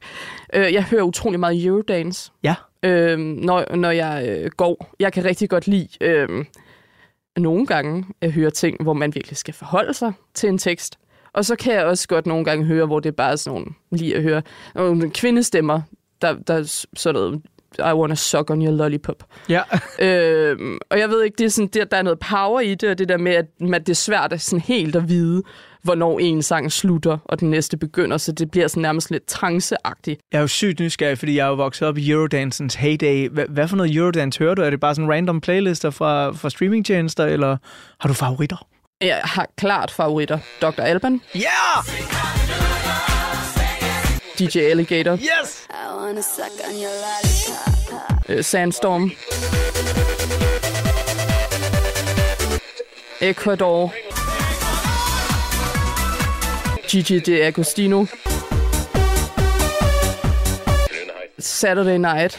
Øh, 0.54 0.74
jeg 0.74 0.84
hører 0.84 1.04
utrolig 1.04 1.40
meget 1.40 1.66
Eurodance. 1.66 2.32
Ja. 2.44 2.56
Øh, 2.84 3.18
når, 3.20 3.76
når 3.76 3.92
jeg 3.92 4.26
øh, 4.30 4.52
går. 4.58 4.96
Jeg 5.00 5.14
kan 5.14 5.26
rigtig 5.26 5.50
godt 5.50 5.68
lide 5.68 5.88
øh, 6.02 6.46
nogle 7.38 7.66
gange 7.66 8.06
at 8.22 8.32
høre 8.32 8.52
ting, 8.52 8.84
hvor 8.84 8.94
man 8.94 9.16
virkelig 9.16 9.38
skal 9.38 9.54
forholde 9.54 9.94
sig 9.94 10.14
til 10.34 10.50
en 10.50 10.58
tekst. 10.58 11.00
Og 11.34 11.46
så 11.46 11.56
kan 11.56 11.74
jeg 11.74 11.86
også 11.86 12.08
godt 12.08 12.26
nogle 12.26 12.46
gange 12.46 12.66
høre, 12.66 12.86
hvor 12.86 13.00
det 13.00 13.10
er 13.10 13.16
bare 13.16 13.38
sådan 13.38 13.54
nogle, 13.54 13.68
lige 13.92 14.16
at 14.16 14.24
høre 14.24 14.42
nogle 14.76 15.10
kvindestemmer, 15.10 15.82
der, 16.22 16.34
der 16.34 16.86
sådan 16.94 17.14
noget, 17.14 17.42
I 17.80 17.94
wanna 17.94 18.16
suck 18.16 18.50
on 18.50 18.62
your 18.62 18.72
lollipop. 18.72 19.24
Ja. 19.50 19.62
øh, 20.08 20.58
og 20.92 21.00
jeg 21.00 21.10
ved 21.10 21.24
ikke, 21.24 21.36
det 21.38 21.46
er 21.46 21.50
sådan, 21.50 21.70
der, 21.74 21.86
der 21.86 21.98
er 21.98 22.02
noget 22.02 22.20
power 22.20 22.60
i 22.60 22.76
det, 22.76 22.90
og 22.90 22.98
det 22.98 23.10
der 23.10 23.18
med, 23.18 23.32
at, 23.32 23.46
at 23.74 23.88
det 23.88 23.90
er 23.90 23.96
svært 23.96 24.34
at 24.34 24.42
sådan 24.42 24.62
helt 24.62 24.96
at 24.96 25.10
vide, 25.10 25.44
hvornår 25.84 26.20
en 26.20 26.42
sang 26.42 26.72
slutter, 26.72 27.18
og 27.26 27.40
den 27.40 27.50
næste 27.50 27.78
begynder, 27.78 28.18
så 28.18 28.32
det 28.32 28.52
bliver 28.52 28.68
sådan 28.68 28.82
nærmest 28.82 29.12
lidt 29.12 29.26
tranceagtigt. 29.26 30.22
Jeg 30.32 30.38
er 30.38 30.42
jo 30.42 30.48
sygt 30.48 30.80
nysgerrig, 30.80 31.18
fordi 31.18 31.36
jeg 31.36 31.46
er 31.46 31.50
jo 31.50 31.56
vokset 31.56 31.88
op 31.88 31.98
i 31.98 32.12
Eurodancens 32.12 32.76
heyday. 32.76 33.30
Hvad, 33.30 33.46
hvad 33.50 33.68
for 33.68 33.78
noget 33.78 33.96
Eurodance 33.96 34.40
hører 34.40 34.56
du? 34.56 34.62
Er 34.62 34.70
det 34.70 34.80
bare 34.80 34.96
sådan 34.96 35.12
random 35.12 35.42
playlister 35.42 35.90
fra, 35.90 36.32
fra 36.32 36.50
streamingtjenester, 36.50 37.26
eller 37.26 37.58
har 38.00 38.08
du 38.08 38.14
favoritter? 38.14 38.68
Jeg 39.02 39.22
har 39.24 39.48
klart 39.58 39.92
favoritter. 39.92 40.40
Dr. 40.62 40.82
Alban. 40.82 41.22
Ja! 41.36 41.40
Yeah! 41.40 43.17
DJ 44.38 44.70
Alligator. 44.72 45.16
Yes! 45.20 45.68
I 45.72 45.96
wanna 45.96 46.22
suck 46.22 46.52
on 46.64 46.78
your 46.78 46.92
lollipop. 46.92 48.30
Uh, 48.30 48.44
Sandstorm. 48.44 49.12
Ecuador. 53.20 53.92
Gigi 56.88 57.20
De 57.20 57.42
Agostino. 57.48 58.08
Saturday 61.40 61.98
Night. 61.98 62.38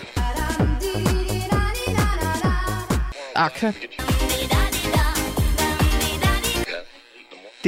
Aqua. 3.34 3.74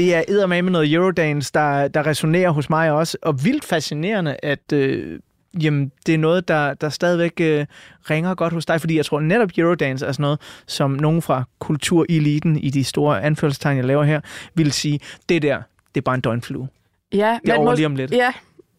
Det 0.00 0.14
er 0.14 0.22
eddermame 0.28 0.62
med 0.62 0.72
noget 0.72 0.92
Eurodance, 0.92 1.50
der, 1.54 1.88
der 1.88 2.06
resonerer 2.06 2.50
hos 2.50 2.70
mig 2.70 2.92
også, 2.92 3.18
og 3.22 3.44
vildt 3.44 3.64
fascinerende, 3.64 4.36
at 4.42 4.72
øh, 4.72 5.18
jamen, 5.62 5.92
det 6.06 6.14
er 6.14 6.18
noget, 6.18 6.48
der, 6.48 6.74
der 6.74 6.88
stadigvæk 6.88 7.32
øh, 7.40 7.66
ringer 8.10 8.34
godt 8.34 8.52
hos 8.52 8.66
dig, 8.66 8.80
fordi 8.80 8.96
jeg 8.96 9.06
tror 9.06 9.20
netop 9.20 9.50
Eurodance 9.58 10.06
er 10.06 10.12
sådan 10.12 10.22
noget, 10.22 10.40
som 10.66 10.90
nogen 10.90 11.22
fra 11.22 11.44
kultureliten 11.58 12.56
i 12.56 12.70
de 12.70 12.84
store 12.84 13.22
anførselstegn, 13.22 13.76
jeg 13.76 13.84
laver 13.84 14.04
her, 14.04 14.20
vil 14.54 14.72
sige, 14.72 15.00
det 15.28 15.42
der, 15.42 15.56
det 15.94 16.00
er 16.00 16.04
bare 16.04 16.14
en 16.14 16.20
døgnflue. 16.20 16.68
Ja, 17.12 17.38
Det 17.44 17.52
er 17.52 17.56
over 17.56 17.72
mås- 17.72 17.76
lige 17.76 17.86
om 17.86 17.96
lidt. 17.96 18.10
Ja, 18.12 18.32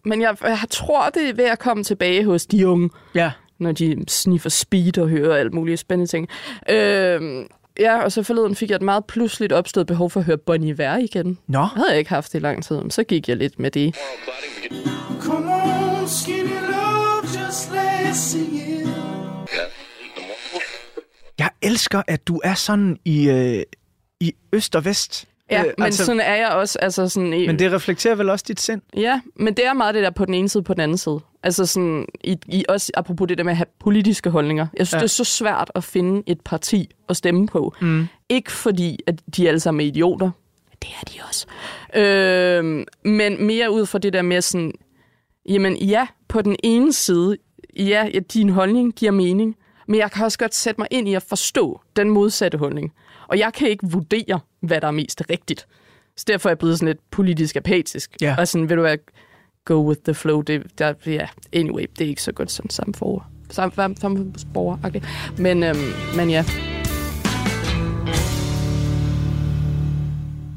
men 0.05 0.21
jeg, 0.21 0.35
jeg 0.43 0.59
tror, 0.69 1.09
det 1.09 1.29
er 1.29 1.33
ved 1.33 1.45
at 1.45 1.59
komme 1.59 1.83
tilbage 1.83 2.25
hos 2.25 2.45
de 2.45 2.67
unge, 2.67 2.89
Ja. 3.15 3.31
når 3.59 3.71
de 3.71 4.03
sniffer 4.07 4.49
speed 4.49 4.97
og 4.97 5.09
hører 5.09 5.35
alt 5.37 5.53
muligt 5.53 5.79
spændende 5.79 6.11
ting. 6.11 6.27
Øh, 6.69 7.45
ja, 7.81 8.03
og 8.03 8.11
så 8.11 8.23
forleden 8.23 8.55
fik 8.55 8.69
jeg 8.69 8.75
et 8.75 8.81
meget 8.81 9.05
pludseligt 9.05 9.53
opstået 9.53 9.87
behov 9.87 10.09
for 10.09 10.19
at 10.19 10.25
høre 10.25 10.37
Bon 10.37 10.63
Iver 10.63 10.97
igen. 10.97 11.37
Nå, 11.47 11.59
Det 11.61 11.69
havde 11.75 11.89
jeg 11.89 11.97
ikke 11.99 12.09
haft 12.09 12.33
i 12.33 12.39
lang 12.39 12.63
tid, 12.63 12.75
men 12.75 12.91
så 12.91 13.03
gik 13.03 13.29
jeg 13.29 13.37
lidt 13.37 13.59
med 13.59 13.71
det. 13.71 13.95
Come 15.21 15.53
on, 15.53 16.07
skinny 16.07 16.49
love, 16.49 17.21
just 17.23 17.71
let's 17.71 18.13
sing 18.13 18.55
it. 18.55 18.87
jeg 21.39 21.49
elsker, 21.61 22.01
at 22.07 22.27
du 22.27 22.41
er 22.43 22.53
sådan 22.53 22.97
i, 23.05 23.29
øh, 23.29 23.63
i 24.19 24.33
øst 24.53 24.75
og 24.75 24.85
vest. 24.85 25.27
Ja, 25.51 25.61
Øh, 25.63 25.73
men 25.77 25.85
altså, 25.85 26.05
sådan 26.05 26.19
er 26.19 26.35
jeg 26.35 26.49
også. 26.49 26.79
Altså 26.81 27.09
sådan, 27.09 27.33
i, 27.33 27.47
men 27.47 27.59
det 27.59 27.71
reflekterer 27.71 28.15
vel 28.15 28.29
også 28.29 28.45
dit 28.47 28.59
sind? 28.61 28.81
Ja, 28.95 29.21
men 29.35 29.53
det 29.53 29.65
er 29.65 29.73
meget 29.73 29.95
det 29.95 30.03
der 30.03 30.09
på 30.09 30.25
den 30.25 30.33
ene 30.33 30.49
side 30.49 30.63
på 30.63 30.73
den 30.73 30.81
anden 30.81 30.97
side. 30.97 31.19
Altså 31.43 31.65
sådan, 31.65 32.05
i, 32.23 32.37
i 32.47 32.65
også 32.69 32.91
apropos 32.95 33.27
det 33.27 33.37
der 33.37 33.43
med 33.43 33.51
at 33.51 33.57
have 33.57 33.65
politiske 33.79 34.29
holdninger. 34.29 34.67
Jeg 34.77 34.87
synes, 34.87 34.93
Ja. 34.93 34.97
det 34.97 35.03
er 35.03 35.07
så 35.07 35.23
svært 35.23 35.71
at 35.75 35.83
finde 35.83 36.23
et 36.27 36.41
parti 36.41 36.89
at 37.09 37.17
stemme 37.17 37.47
på. 37.47 37.73
Mm. 37.81 38.07
Ikke 38.29 38.51
fordi, 38.51 38.99
at 39.07 39.15
de 39.37 39.47
alle 39.47 39.59
sammen 39.59 39.81
er 39.81 39.85
idioter. 39.85 40.31
Det 40.81 40.89
er 41.01 41.05
de 41.05 41.13
også. 41.29 41.45
Øh, 41.95 42.85
men 43.11 43.45
mere 43.45 43.71
ud 43.71 43.85
fra 43.85 43.99
det 43.99 44.13
der 44.13 44.21
med 44.21 44.41
sådan, 44.41 44.71
jamen 45.49 45.77
ja, 45.77 46.07
på 46.27 46.41
den 46.41 46.55
ene 46.63 46.93
side, 46.93 47.37
ja, 47.77 48.07
din 48.33 48.49
holdning 48.49 48.93
giver 48.93 49.11
mening, 49.11 49.55
men 49.87 49.99
jeg 49.99 50.11
kan 50.11 50.25
også 50.25 50.37
godt 50.37 50.55
sætte 50.55 50.81
mig 50.81 50.87
ind 50.91 51.09
i 51.09 51.13
at 51.13 51.23
forstå 51.23 51.81
den 51.95 52.09
modsatte 52.09 52.57
holdning. 52.57 52.93
Og 53.31 53.39
jeg 53.39 53.53
kan 53.53 53.67
ikke 53.67 53.87
vurdere, 53.87 54.39
hvad 54.59 54.81
der 54.81 54.87
er 54.87 54.91
mest 54.91 55.21
rigtigt. 55.29 55.67
Så 56.17 56.25
derfor 56.27 56.49
er 56.49 56.51
jeg 56.51 56.57
blevet 56.57 56.79
sådan 56.79 56.87
lidt 56.87 57.11
politisk 57.11 57.55
apatisk. 57.55 58.17
Ja. 58.21 58.35
Og 58.37 58.47
sådan, 58.47 58.69
vil 58.69 58.77
du 58.77 58.81
være, 58.81 58.97
go 59.65 59.87
with 59.87 60.01
the 60.03 60.13
flow. 60.13 60.41
Det, 60.41 60.63
der, 60.77 60.93
ja, 61.05 61.27
anyway, 61.53 61.85
det 61.99 62.05
er 62.05 62.09
ikke 62.09 62.23
så 62.23 62.31
godt 62.31 62.51
som 62.51 62.69
samfundsborger. 62.69 63.31
Sam, 63.49 63.95
samfundsborger 63.95 64.77
men, 65.37 65.63
øhm, 65.63 65.77
men 66.15 66.29
ja. 66.29 66.45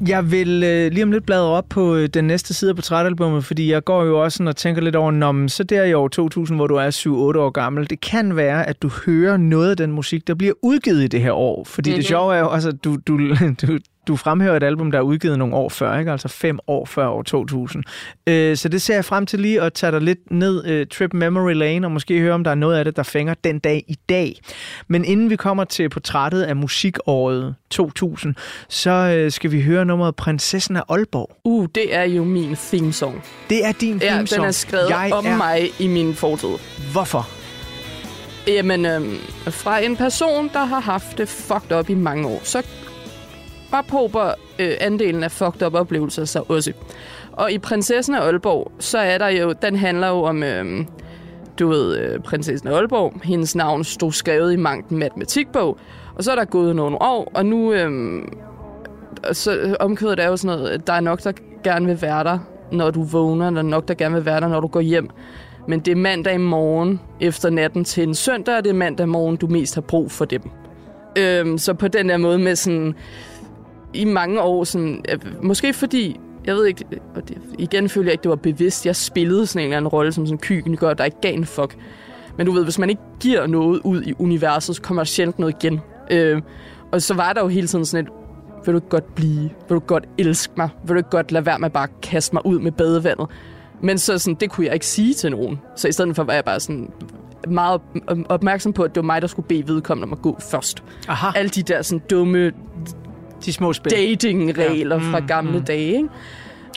Jeg 0.07 0.31
vil 0.31 0.63
øh, 0.63 0.91
lige 0.91 1.03
om 1.03 1.11
lidt 1.11 1.25
bladre 1.25 1.47
op 1.47 1.65
på 1.69 1.95
øh, 1.95 2.07
den 2.07 2.25
næste 2.25 2.53
side 2.53 2.69
af 2.69 2.75
portrætalbummet, 2.75 3.45
fordi 3.45 3.71
jeg 3.71 3.83
går 3.83 4.03
jo 4.03 4.23
også 4.23 4.37
sådan 4.37 4.47
og 4.47 4.55
tænker 4.55 4.81
lidt 4.81 4.95
over, 4.95 5.11
Nå, 5.11 5.31
men 5.31 5.49
så 5.49 5.63
der 5.63 5.83
i 5.83 5.93
år 5.93 6.07
2000, 6.07 6.57
hvor 6.57 6.67
du 6.67 6.75
er 6.75 6.89
7-8 7.35 7.39
år 7.39 7.49
gammel, 7.49 7.89
det 7.89 8.01
kan 8.01 8.35
være, 8.35 8.69
at 8.69 8.81
du 8.81 8.89
hører 9.05 9.37
noget 9.37 9.69
af 9.69 9.77
den 9.77 9.91
musik, 9.91 10.27
der 10.27 10.35
bliver 10.35 10.53
udgivet 10.61 11.03
i 11.03 11.07
det 11.07 11.21
her 11.21 11.31
år. 11.31 11.63
Fordi 11.63 11.89
mm-hmm. 11.89 11.99
det 11.99 12.07
sjove 12.07 12.35
er 12.35 12.39
jo 12.39 12.49
også, 12.49 12.69
at 12.69 12.83
du, 12.83 12.97
du, 13.07 13.17
du, 13.61 13.79
du 14.07 14.15
fremhæver 14.15 14.55
et 14.55 14.63
album, 14.63 14.91
der 14.91 14.97
er 14.97 15.01
udgivet 15.01 15.39
nogle 15.39 15.55
år 15.55 15.69
før, 15.69 15.99
ikke? 15.99 16.11
altså 16.11 16.27
fem 16.27 16.59
år 16.67 16.85
før 16.85 17.07
år 17.07 17.23
2000. 17.23 17.83
Øh, 18.27 18.57
så 18.57 18.69
det 18.69 18.81
ser 18.81 18.93
jeg 18.93 19.05
frem 19.05 19.25
til 19.25 19.39
lige 19.39 19.61
at 19.61 19.73
tage 19.73 19.91
dig 19.91 20.01
lidt 20.01 20.31
ned 20.31 20.65
øh, 20.65 20.87
Trip 20.87 21.13
Memory 21.13 21.53
Lane, 21.53 21.87
og 21.87 21.91
måske 21.91 22.19
høre, 22.19 22.33
om 22.33 22.43
der 22.43 22.51
er 22.51 22.55
noget 22.55 22.77
af 22.77 22.85
det, 22.85 22.95
der 22.95 23.03
fænger 23.03 23.33
den 23.43 23.59
dag 23.59 23.83
i 23.87 23.97
dag. 24.09 24.39
Men 24.87 25.05
inden 25.05 25.29
vi 25.29 25.35
kommer 25.35 25.63
til 25.63 25.89
portrættet 25.89 26.41
af 26.41 26.55
musikåret 26.55 27.55
2000, 27.69 28.35
så 28.69 28.91
øh, 28.91 29.31
skal 29.31 29.51
vi 29.51 29.61
høre 29.61 29.85
nummeret 29.85 30.15
Prinsessen 30.15 30.75
af 30.75 30.83
Aalborg. 30.89 31.37
Uh, 31.43 31.67
det 31.75 31.95
er 31.95 32.03
jo 32.03 32.23
min 32.23 32.55
theme 32.55 32.93
song. 32.93 33.23
Det 33.49 33.65
er 33.65 33.71
din 33.71 33.97
Ja, 33.97 34.09
theme 34.09 34.25
den 34.25 34.41
er 34.41 34.51
skrevet 34.51 34.89
jeg 34.89 35.09
om 35.13 35.25
er... 35.25 35.37
mig 35.37 35.69
i 35.79 35.87
min 35.87 36.13
fortid. 36.13 36.49
Hvorfor? 36.91 37.27
Jamen, 38.47 38.85
øhm, 38.85 39.17
fra 39.47 39.79
en 39.79 39.97
person, 39.97 40.49
der 40.53 40.65
har 40.65 40.79
haft 40.79 41.17
det 41.17 41.29
fucked 41.29 41.77
up 41.77 41.89
i 41.89 41.93
mange 41.93 42.27
år, 42.27 42.41
så 42.43 42.63
ophober 43.71 44.33
øh, 44.59 44.71
andelen 44.79 45.23
af 45.23 45.31
fucked 45.31 45.67
up 45.67 45.73
oplevelser 45.73 46.25
sig 46.25 46.49
også. 46.49 46.73
Og 47.31 47.51
i 47.51 47.57
Prinsessen 47.57 48.15
af 48.15 48.21
Aalborg, 48.21 48.71
så 48.79 48.97
er 48.97 49.17
der 49.17 49.27
jo, 49.27 49.53
den 49.61 49.75
handler 49.75 50.07
jo 50.07 50.23
om, 50.23 50.43
øh, 50.43 50.85
du 51.59 51.67
ved, 51.67 51.97
øh, 51.97 52.19
Prinsessen 52.19 52.69
af 52.69 52.73
Aalborg. 52.73 53.13
Hendes 53.23 53.55
navn 53.55 53.83
stod 53.83 54.11
skrevet 54.11 54.53
i 54.53 54.55
mangt 54.55 54.91
matematikbog. 54.91 55.77
Og 56.15 56.23
så 56.23 56.31
er 56.31 56.35
der 56.35 56.45
gået 56.45 56.75
nogle 56.75 57.01
år, 57.01 57.31
og 57.33 57.45
nu, 57.45 57.73
øh, 57.73 58.21
så 59.31 59.75
omkødet 59.79 60.19
er 60.19 60.27
jo 60.27 60.37
sådan 60.37 60.59
noget, 60.59 60.87
der 60.87 60.93
er 60.93 60.99
nok, 60.99 61.23
der 61.23 61.31
gerne 61.63 61.85
vil 61.85 62.01
være 62.01 62.23
der, 62.23 62.39
når 62.71 62.91
du 62.91 63.03
vågner, 63.03 63.49
der 63.49 63.57
er 63.57 63.61
nok, 63.61 63.87
der 63.87 63.93
gerne 63.93 64.15
vil 64.15 64.25
være 64.25 64.41
der, 64.41 64.47
når 64.47 64.59
du 64.59 64.67
går 64.67 64.81
hjem. 64.81 65.09
Men 65.67 65.79
det 65.79 65.91
er 65.91 65.95
mandag 65.95 66.41
morgen 66.41 66.99
efter 67.19 67.49
natten 67.49 67.83
til 67.83 68.03
en 68.03 68.15
søndag, 68.15 68.57
og 68.57 68.63
det 68.63 68.69
er 68.69 68.73
mandag 68.73 69.09
morgen, 69.09 69.35
du 69.35 69.47
mest 69.47 69.75
har 69.75 69.81
brug 69.81 70.11
for 70.11 70.25
dem. 70.25 70.41
Øhm, 71.17 71.57
så 71.57 71.73
på 71.73 71.87
den 71.87 72.09
der 72.09 72.17
måde 72.17 72.39
med 72.39 72.55
sådan, 72.55 72.95
i 73.95 74.05
mange 74.05 74.41
år, 74.41 74.63
sådan, 74.63 75.03
øh, 75.11 75.19
måske 75.43 75.73
fordi, 75.73 76.19
jeg 76.45 76.55
ved 76.55 76.65
ikke, 76.65 76.85
og 77.15 77.29
det, 77.29 77.37
igen 77.59 77.89
føler 77.89 78.05
jeg 78.07 78.13
ikke, 78.13 78.23
det 78.23 78.29
var 78.29 78.35
bevidst, 78.35 78.85
jeg 78.85 78.95
spillede 78.95 79.47
sådan 79.47 79.61
en 79.61 79.65
eller 79.65 79.77
anden 79.77 79.87
rolle 79.87 80.11
som 80.11 80.27
sådan 80.27 80.63
en 80.67 80.77
gør, 80.77 80.93
der 80.93 81.03
ikke 81.05 81.21
gav 81.21 81.33
en 81.33 81.45
fuck. 81.45 81.77
Men 82.37 82.45
du 82.45 82.51
ved, 82.51 82.63
hvis 82.63 82.79
man 82.79 82.89
ikke 82.89 83.01
giver 83.19 83.47
noget 83.47 83.81
ud 83.83 84.03
i 84.03 84.13
universet, 84.19 84.75
så 84.75 84.81
kommer 84.81 85.03
der 85.03 85.05
sjældent 85.05 85.39
noget 85.39 85.55
igen. 85.63 85.79
Øh, 86.11 86.41
og 86.91 87.01
så 87.01 87.13
var 87.13 87.33
der 87.33 87.41
jo 87.41 87.47
hele 87.47 87.67
tiden 87.67 87.85
sådan 87.85 88.05
et, 88.05 88.11
vil 88.65 88.73
du 88.75 88.79
godt 88.79 89.15
blive? 89.15 89.39
Vil 89.41 89.75
du 89.75 89.79
godt 89.79 90.03
elske 90.17 90.53
mig? 90.57 90.69
Vil 90.87 90.95
du 90.95 91.01
godt 91.01 91.31
lade 91.31 91.45
være 91.45 91.59
med 91.59 91.69
bare 91.69 91.83
at 91.83 92.01
kaste 92.01 92.35
mig 92.35 92.45
ud 92.45 92.59
med 92.59 92.71
badevandet? 92.71 93.27
Men 93.81 93.97
så 93.97 94.17
sådan, 94.17 94.37
det 94.39 94.49
kunne 94.51 94.65
jeg 94.65 94.73
ikke 94.73 94.85
sige 94.85 95.13
til 95.13 95.31
nogen. 95.31 95.59
Så 95.75 95.87
i 95.87 95.91
stedet 95.91 96.15
for 96.15 96.23
var 96.23 96.33
jeg 96.33 96.45
bare 96.45 96.59
sådan 96.59 96.89
meget 97.47 97.81
op- 98.07 98.17
opmærksom 98.29 98.73
på, 98.73 98.83
at 98.83 98.95
det 98.95 99.01
var 99.01 99.05
mig, 99.05 99.21
der 99.21 99.27
skulle 99.27 99.47
bede 99.47 99.67
vedkommende 99.67 100.05
om 100.05 100.13
at 100.13 100.21
gå 100.21 100.37
først. 100.51 100.83
Aha, 101.07 101.27
Alle 101.35 101.49
de 101.49 101.61
der 101.63 101.81
sådan 101.81 102.01
dumme 102.09 102.51
de 103.45 103.53
små 103.53 103.73
spil. 103.73 103.91
datingregler 103.91 104.95
Ja. 104.95 105.03
ja. 105.05 105.11
fra 105.11 105.19
Mm, 105.19 105.27
gamle 105.27 105.59
mm. 105.59 105.65
dage, 105.65 105.87
ikke? 105.87 106.09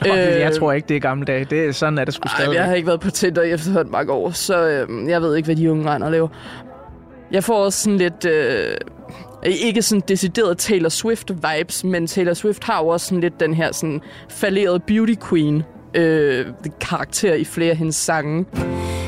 Øh, 0.07 0.39
jeg 0.39 0.55
tror 0.59 0.71
ikke, 0.71 0.87
det 0.87 0.95
er 0.95 0.99
gamle 0.99 1.25
dage. 1.25 1.45
Det 1.45 1.65
er 1.65 1.71
sådan, 1.71 1.99
at 1.99 2.07
det 2.07 2.13
skulle 2.15 2.31
stadig. 2.31 2.55
jeg 2.55 2.63
har 2.63 2.73
ikke 2.73 2.87
været 2.87 2.99
på 2.99 3.11
Tinder 3.11 3.41
i 3.41 3.51
efterhånden 3.51 3.91
mange 3.91 4.11
år, 4.11 4.29
så 4.31 4.67
øh, 4.69 5.09
jeg 5.09 5.21
ved 5.21 5.35
ikke, 5.35 5.45
hvad 5.47 5.55
de 5.55 5.71
unge 5.71 5.89
render 5.89 6.07
og 6.07 6.11
laver. 6.11 6.27
Jeg 7.31 7.43
får 7.43 7.65
også 7.65 7.83
sådan 7.83 7.97
lidt... 7.97 8.25
Øh, 8.25 8.75
ikke 9.45 9.81
sådan 9.81 10.01
decideret 10.07 10.57
Taylor 10.57 10.89
Swift-vibes, 10.89 11.87
men 11.87 12.07
Taylor 12.07 12.33
Swift 12.33 12.63
har 12.63 12.81
jo 12.83 12.87
også 12.87 13.05
sådan 13.05 13.21
lidt 13.21 13.39
den 13.39 13.53
her 13.53 13.71
sådan 13.71 14.01
fallerede 14.29 14.79
beauty 14.79 15.13
queen 15.29 15.63
øh, 15.93 16.45
karakter 16.81 17.33
i 17.33 17.43
flere 17.43 17.71
af 17.71 17.77
hendes 17.77 17.95
sange. 17.95 18.45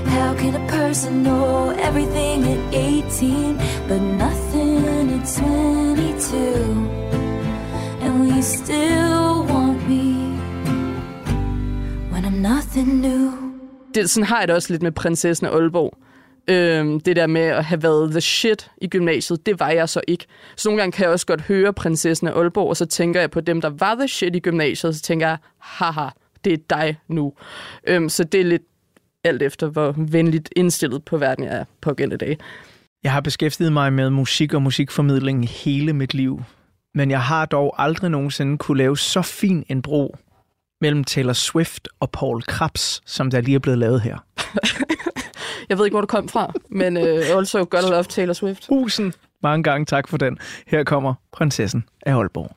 How 0.06 0.38
can 0.38 0.56
a 0.56 0.68
person 0.68 1.24
know 1.24 1.72
everything 1.90 2.44
at 2.48 2.58
18 2.74 3.58
but 3.88 4.02
nothing 4.02 4.88
at 4.88 5.28
22? 5.28 6.91
You 8.42 8.46
still 8.46 9.46
want 9.54 9.90
me 9.90 10.04
when 12.12 12.26
I'm 12.26 12.42
nothing 12.42 13.02
new? 13.02 13.32
det, 13.96 14.10
sådan 14.10 14.28
har 14.28 14.40
jeg 14.40 14.48
det 14.48 14.56
også 14.56 14.74
lidt 14.74 14.82
med 14.82 14.92
prinsessen 14.92 15.48
af 15.48 15.52
Aalborg. 15.52 15.98
Øhm, 16.48 17.00
det 17.00 17.16
der 17.16 17.28
med 17.28 17.42
at 17.42 17.66
have 17.66 17.84
været 17.84 18.12
the 18.12 18.22
shit 18.22 18.72
i 18.78 18.88
gymnasiet, 18.88 19.46
det 19.46 19.60
var 19.60 19.70
jeg 19.70 19.90
så 19.90 20.02
ikke. 20.08 20.26
Så 20.56 20.70
nogle 20.70 20.82
gange 20.82 20.92
kan 20.92 21.04
jeg 21.04 21.12
også 21.12 21.26
godt 21.26 21.42
høre 21.42 21.74
prinsessen 21.74 22.28
af 22.28 22.32
Aalborg, 22.32 22.70
og 22.70 22.78
så 22.78 22.86
tænker 22.86 23.20
jeg 23.20 23.32
på 23.32 23.42
dem, 23.42 23.62
der 23.62 23.70
var 23.70 23.96
the 23.96 24.08
shit 24.08 24.36
i 24.36 24.40
gymnasiet, 24.40 24.90
og 24.90 24.96
så 24.96 25.02
tænker 25.02 25.28
jeg, 25.28 25.38
haha, 25.58 26.10
det 26.46 26.54
er 26.54 26.58
dig 26.70 27.00
nu. 27.08 27.34
Øhm, 27.88 28.10
så 28.10 28.24
det 28.24 28.42
er 28.42 28.46
lidt 28.46 28.64
alt 29.24 29.42
efter, 29.42 29.68
hvor 29.68 29.96
venligt 29.98 30.50
indstillet 30.56 31.06
på 31.06 31.18
verden 31.18 31.44
jeg 31.44 31.58
er 31.58 31.66
på 31.82 31.94
dag. 31.94 32.38
Jeg 33.04 33.12
har 33.12 33.22
beskæftiget 33.22 33.74
mig 33.74 33.94
med 33.94 34.10
musik 34.10 34.54
og 34.54 34.62
musikformidling 34.62 35.50
hele 35.50 35.94
mit 35.94 36.14
liv, 36.14 36.42
men 36.96 37.12
jeg 37.12 37.22
har 37.22 37.46
dog 37.46 37.76
aldrig 37.78 38.10
nogensinde 38.10 38.58
kunne 38.58 38.78
lave 38.78 38.98
så 38.98 39.22
fin 39.22 39.64
en 39.70 39.82
bro 39.82 40.18
mellem 40.82 41.04
Taylor 41.04 41.34
Swift 41.34 41.88
og 42.00 42.12
Paul 42.12 42.42
Krabs, 42.42 43.02
som 43.06 43.32
der 43.32 43.42
lige 43.42 43.56
er 43.56 43.60
blevet 43.60 43.78
lavet 43.80 44.02
her. 44.02 44.18
Jeg 45.70 45.78
ved 45.78 45.86
ikke, 45.86 45.94
hvor 45.94 46.02
du 46.02 46.08
kom 46.08 46.30
fra, 46.30 46.54
men 46.70 46.98
øh, 46.98 47.38
also 47.38 47.60
gotta 47.60 47.90
love 47.90 48.04
Taylor 48.04 48.34
Swift. 48.34 48.64
Tusind 48.64 49.14
mange 49.44 49.64
gange 49.64 49.86
tak 49.86 50.08
for 50.08 50.18
den. 50.18 50.38
Her 50.68 50.84
kommer 50.84 51.14
prinsessen 51.32 51.84
af 52.06 52.16
Aalborg. 52.16 52.56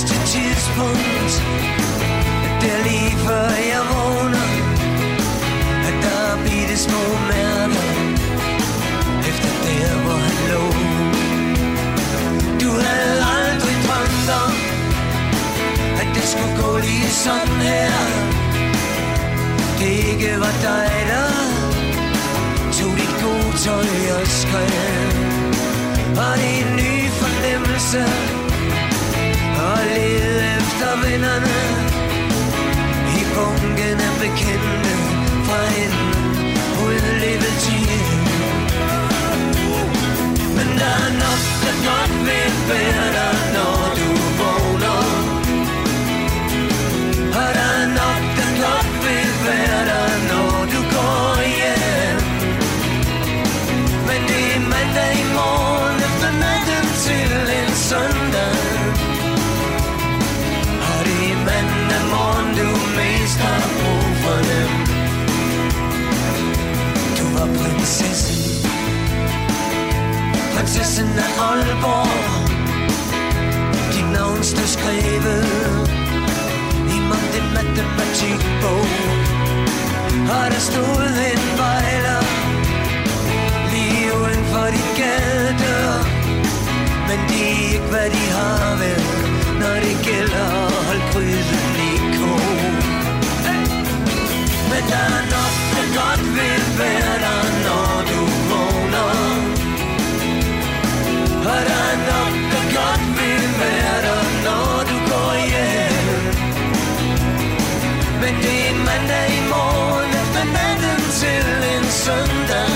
Er 0.00 0.06
det 0.06 0.16
eneste 0.16 0.38
tidspunkt. 0.38 1.32
Det 2.60 2.70
er 2.76 2.82
lige 2.88 3.12
før 3.26 3.48
jeg 3.72 3.82
vågner. 3.90 4.48
At 5.88 5.96
der 6.04 6.18
er 6.32 6.36
bitte 6.44 6.76
små 6.86 7.02
mærker 7.30 7.86
Efter 9.30 9.50
der 9.64 9.92
hvor 10.02 10.18
han 10.26 10.36
lå. 10.50 10.64
Du 12.62 12.70
havde 12.86 13.18
aldrig 13.38 13.76
drømt 13.86 14.28
om 14.44 14.52
at 16.00 16.08
det 16.14 16.24
skulle 16.32 16.54
gå 16.62 16.78
lige 16.78 17.10
sådan 17.10 17.60
her. 17.70 17.92
Det 19.78 19.92
ikke 20.10 20.40
var 20.40 20.54
dig, 20.68 20.90
der 21.10 21.28
tog 22.76 22.92
dit 23.00 23.14
gode 23.22 23.52
tøj 23.64 23.88
og 24.18 24.26
skrev. 24.26 25.10
Og 26.22 26.32
det 26.40 26.50
er 26.56 26.66
en 26.66 26.76
ny 26.76 26.92
fornemmelse? 27.20 28.39
Og 29.66 29.78
lede 29.94 30.40
efter 30.56 30.90
vennerne 31.04 31.58
I 33.18 33.20
bunken 33.34 33.98
af 34.08 34.14
bekendte 34.22 34.92
fra 35.46 35.60
en 35.82 35.92
udlevet 36.84 37.54
tid 37.64 38.02
Men 40.56 40.68
der 40.80 40.94
er 41.04 41.12
nok, 41.24 41.42
der 41.64 41.74
godt 41.88 42.14
vil 42.26 42.52
være 42.70 43.06
der, 43.16 43.32
når 43.54 43.79
har 63.42 63.60
brug 63.78 64.06
for 64.22 64.38
dem. 64.50 64.70
Du 67.18 67.24
var 67.36 67.48
prinsessen. 67.58 68.36
Prinsessen 70.54 71.08
af 71.24 71.30
Aalborg. 71.48 72.12
Dit 73.94 74.08
navn 74.12 74.42
stod 74.44 74.66
skrevet 74.76 75.90
om 77.20 77.24
din 77.34 77.46
matematikbog 77.58 78.86
Og 80.36 80.46
der 80.52 80.62
stod 80.70 81.06
en 81.32 81.44
vejler 81.62 82.22
Lige 83.72 84.06
uden 84.20 84.44
for 84.52 84.66
dit 84.74 84.90
gadedør 85.00 85.94
Men 87.08 87.18
de 87.28 87.38
er 87.44 87.72
ikke 87.72 87.86
hvad 87.90 88.10
de 88.16 88.24
har 88.38 88.76
vel 88.82 89.02
Når 89.60 89.74
det 89.84 89.96
gælder 90.08 90.46
at 90.66 90.72
holde 90.86 91.06
gryden 91.12 91.72
i 91.88 91.92
kog 92.18 92.69
men 94.70 94.82
der 94.92 95.04
er 95.18 95.24
nok, 95.34 95.54
der 95.74 95.86
godt 95.98 96.22
vil 96.36 96.62
være 96.80 97.14
der 97.24 97.42
Når 97.66 97.92
du 98.10 98.20
vågner. 98.50 99.08
Og 101.52 101.60
der 101.68 101.82
er 101.92 101.98
nok, 102.10 102.34
der 102.52 102.64
godt 102.78 103.04
vil 103.18 103.44
være 103.62 103.98
der 104.06 104.22
Når 104.46 104.70
du 104.90 104.96
går 105.10 105.32
hjem. 105.50 106.24
Men 108.22 108.34
det 108.42 108.54
er 108.62 108.70
en 108.72 108.80
mandag 108.88 109.26
i 109.38 109.42
morgen 109.54 110.10
efter 110.22 110.44
natten 110.56 111.00
til 111.20 111.46
en 111.74 111.86
søndag. 112.04 112.70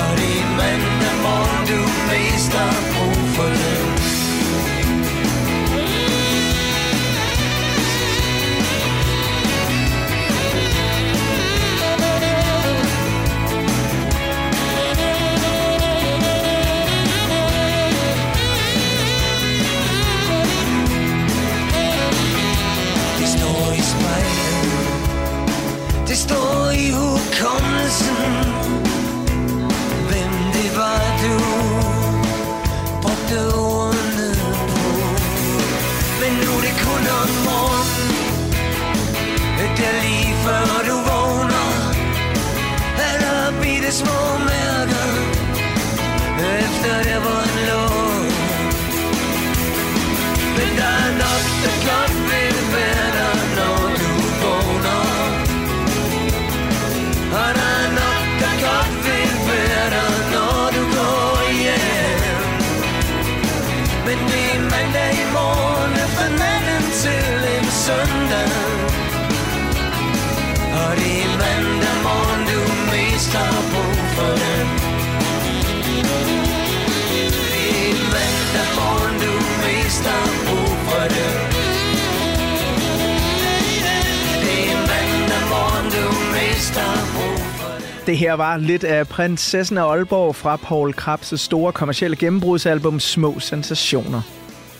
Og 0.00 0.10
det 0.18 0.32
er 0.42 0.48
mandag 0.60 1.16
morgen, 1.26 1.62
du 1.70 1.80
mest 2.08 2.52
har 2.58 2.76
brug 2.94 3.20
for. 3.36 3.50
det 3.62 3.95
hukommelsen 28.04 28.16
Hvem 30.08 30.32
det 30.54 30.76
var 30.76 31.02
du 31.22 31.34
Brugte 33.02 33.54
ordene 33.54 34.28
på. 34.70 34.82
Men 36.20 36.32
nu 36.42 36.50
er 36.58 36.62
det 36.66 36.74
kun 36.84 37.04
om 37.20 37.30
morgenen. 37.46 38.12
Det 39.76 39.86
er 39.86 39.96
lige 40.02 40.34
før 40.44 40.68
du 40.88 40.96
vågner. 41.08 41.68
Er 43.08 43.16
der 43.24 43.62
bitte 43.62 43.92
små 43.92 44.20
mærker 44.38 45.08
Efter 46.58 47.02
det 47.08 47.18
var 47.24 47.42
en 47.42 47.68
lov 47.68 47.96
men 50.56 50.76
der 50.78 50.84
er 50.84 51.12
nok, 51.22 51.42
der 51.64 51.74
gør 51.86 52.05
mest 73.36 73.44
har 73.44 73.62
brug 73.72 73.98
for 74.16 74.32
den. 74.42 74.66
Det 77.12 77.68
er 77.88 77.98
mandag 78.14 78.68
morgen, 78.78 79.14
du 79.24 79.32
mest 79.62 80.04
har 80.04 80.28
brug 80.46 80.72
for 80.88 81.04
det. 81.14 81.32
Det 84.44 84.60
er 84.72 84.78
mandag 84.92 85.44
morgen, 85.52 85.86
du 85.96 86.04
mest 86.34 86.74
har 86.76 88.06
Det 88.06 88.18
her 88.18 88.32
var 88.32 88.56
lidt 88.56 88.84
af 88.84 89.08
Prinsessen 89.08 89.78
af 89.78 89.84
Aalborg 89.84 90.36
fra 90.36 90.56
Paul 90.56 90.94
Krabs' 91.00 91.36
store 91.36 91.72
kommercielle 91.72 92.16
gennembrudsalbum 92.16 93.00
Små 93.00 93.38
Sensationer. 93.40 94.22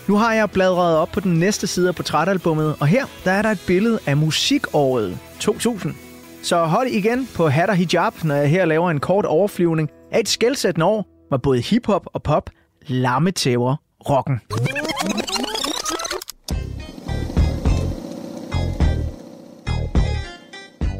Nu 0.07 0.17
har 0.17 0.33
jeg 0.33 0.51
bladret 0.51 0.97
op 0.97 1.09
på 1.11 1.19
den 1.19 1.33
næste 1.33 1.67
side 1.67 1.87
af 1.87 1.95
portrætalbummet, 1.95 2.75
og 2.79 2.87
her 2.87 3.05
der 3.25 3.31
er 3.31 3.41
der 3.41 3.49
et 3.49 3.61
billede 3.67 3.99
af 4.05 4.17
musikåret 4.17 5.17
2000. 5.39 6.06
Så 6.41 6.65
hold 6.65 6.87
igen 6.87 7.27
på 7.35 7.47
hat 7.47 7.69
og 7.69 7.75
hijab, 7.75 8.23
når 8.23 8.35
jeg 8.35 8.49
her 8.49 8.65
laver 8.65 8.91
en 8.91 8.99
kort 8.99 9.25
overflyvning 9.25 9.89
af 10.11 10.19
et 10.19 10.29
skældsættende 10.29 10.85
år, 10.85 11.05
hvor 11.27 11.37
både 11.37 11.61
hiphop 11.61 12.07
og 12.13 12.23
pop 12.23 12.49
lammetæver 12.87 13.75
rocken. 14.09 14.39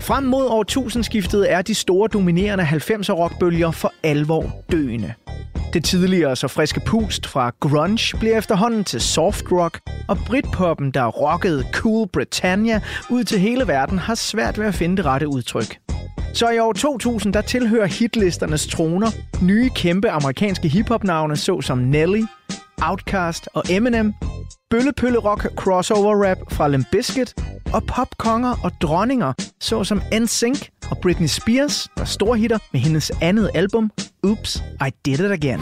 Frem 0.01 0.23
mod 0.23 0.47
årtusindskiftet 0.49 1.51
er 1.51 1.61
de 1.61 1.75
store 1.75 2.07
dominerende 2.13 2.63
90'er 2.63 3.11
rockbølger 3.11 3.71
for 3.71 3.93
alvor 4.03 4.55
døende. 4.71 5.13
Det 5.77 5.85
tidligere 5.85 6.35
så 6.35 6.47
friske 6.47 6.79
pust 6.79 7.27
fra 7.27 7.51
grunge 7.59 8.17
bliver 8.17 8.37
efterhånden 8.37 8.83
til 8.83 9.01
soft 9.01 9.51
rock, 9.51 9.79
og 10.07 10.17
Britpoppen, 10.27 10.91
der 10.91 11.05
rockede 11.05 11.63
Cool 11.73 12.07
Britannia 12.07 12.81
ud 13.09 13.23
til 13.23 13.39
hele 13.39 13.67
verden, 13.67 13.99
har 13.99 14.15
svært 14.15 14.59
ved 14.59 14.65
at 14.65 14.75
finde 14.75 14.97
det 14.97 15.05
rette 15.05 15.27
udtryk. 15.27 15.77
Så 16.33 16.49
i 16.49 16.59
år 16.59 16.73
2000, 16.73 17.33
der 17.33 17.41
tilhører 17.41 17.85
hitlisternes 17.85 18.67
troner 18.67 19.07
nye 19.41 19.69
kæmpe 19.69 20.09
amerikanske 20.09 20.67
hiphop-navne, 20.67 21.35
såsom 21.35 21.77
Nelly, 21.77 22.23
Outkast 22.81 23.49
og 23.53 23.63
Eminem, 23.69 24.13
bøllepøllerok 24.69 25.47
crossover 25.55 26.25
rap 26.25 26.37
fra 26.51 26.67
Limp 26.67 26.87
Bizkit 26.91 27.33
og 27.73 27.83
popkonger 27.87 28.55
og 28.63 28.71
dronninger, 28.81 29.33
såsom 29.59 30.01
NSYNC 30.19 30.67
og 30.91 30.97
Britney 31.01 31.27
Spears, 31.27 31.87
der 31.97 32.05
storhitter 32.05 32.57
med 32.71 32.79
hendes 32.79 33.11
andet 33.21 33.49
album, 33.53 33.91
Oops, 34.23 34.63
I 34.87 34.89
Did 35.05 35.19
It 35.19 35.31
Again. 35.31 35.59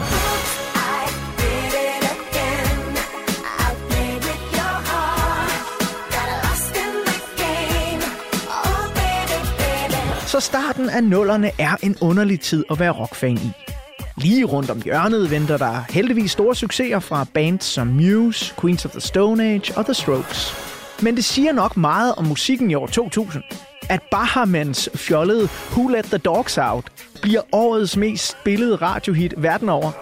Så 10.26 10.40
starten 10.40 10.90
af 10.90 11.04
nullerne 11.04 11.50
er 11.58 11.76
en 11.82 11.96
underlig 12.00 12.40
tid 12.40 12.64
at 12.70 12.78
være 12.78 12.90
rockfan 12.90 13.36
i. 13.36 13.75
Lige 14.18 14.44
rundt 14.44 14.70
om 14.70 14.82
hjørnet 14.82 15.30
venter 15.30 15.56
der 15.56 15.84
heldigvis 15.90 16.30
store 16.30 16.54
succeser 16.54 16.98
fra 16.98 17.26
bands 17.34 17.64
som 17.64 17.86
Muse, 17.86 18.54
Queens 18.60 18.84
of 18.84 18.90
the 18.90 19.00
Stone 19.00 19.44
Age 19.44 19.72
og 19.76 19.84
The 19.84 19.94
Strokes. 19.94 20.54
Men 21.02 21.16
det 21.16 21.24
siger 21.24 21.52
nok 21.52 21.76
meget 21.76 22.14
om 22.14 22.24
musikken 22.24 22.70
i 22.70 22.74
år 22.74 22.86
2000, 22.86 23.42
at 23.88 24.00
Bahamans 24.10 24.88
fjollede 24.94 25.48
Who 25.72 25.88
Let 25.88 26.04
the 26.04 26.18
Dogs 26.18 26.58
Out 26.58 26.84
bliver 27.22 27.40
årets 27.52 27.96
mest 27.96 28.36
spillede 28.40 28.76
radiohit 28.76 29.34
verden 29.36 29.68
over. 29.68 29.92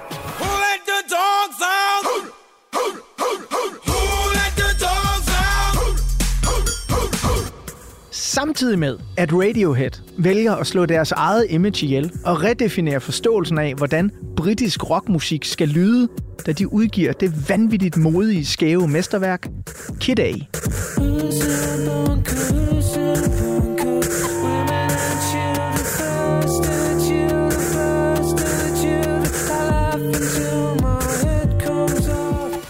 Samtidig 8.35 8.79
med, 8.79 8.99
at 9.17 9.33
Radiohead 9.33 9.91
vælger 10.19 10.55
at 10.55 10.67
slå 10.67 10.87
deres 10.87 11.13
eget 11.13 11.47
image 11.51 11.87
ihjel 11.87 12.13
og 12.25 12.43
redefinere 12.43 13.01
forståelsen 13.01 13.59
af, 13.59 13.75
hvordan 13.75 14.11
britisk 14.37 14.91
rockmusik 14.91 15.45
skal 15.45 15.69
lyde, 15.69 16.09
da 16.47 16.53
de 16.53 16.73
udgiver 16.73 17.13
det 17.13 17.49
vanvittigt 17.49 17.97
modige, 17.97 18.47
skæve 18.47 18.89
mesterværk 18.89 19.49
Kid 20.01 20.19
A. 20.19 20.33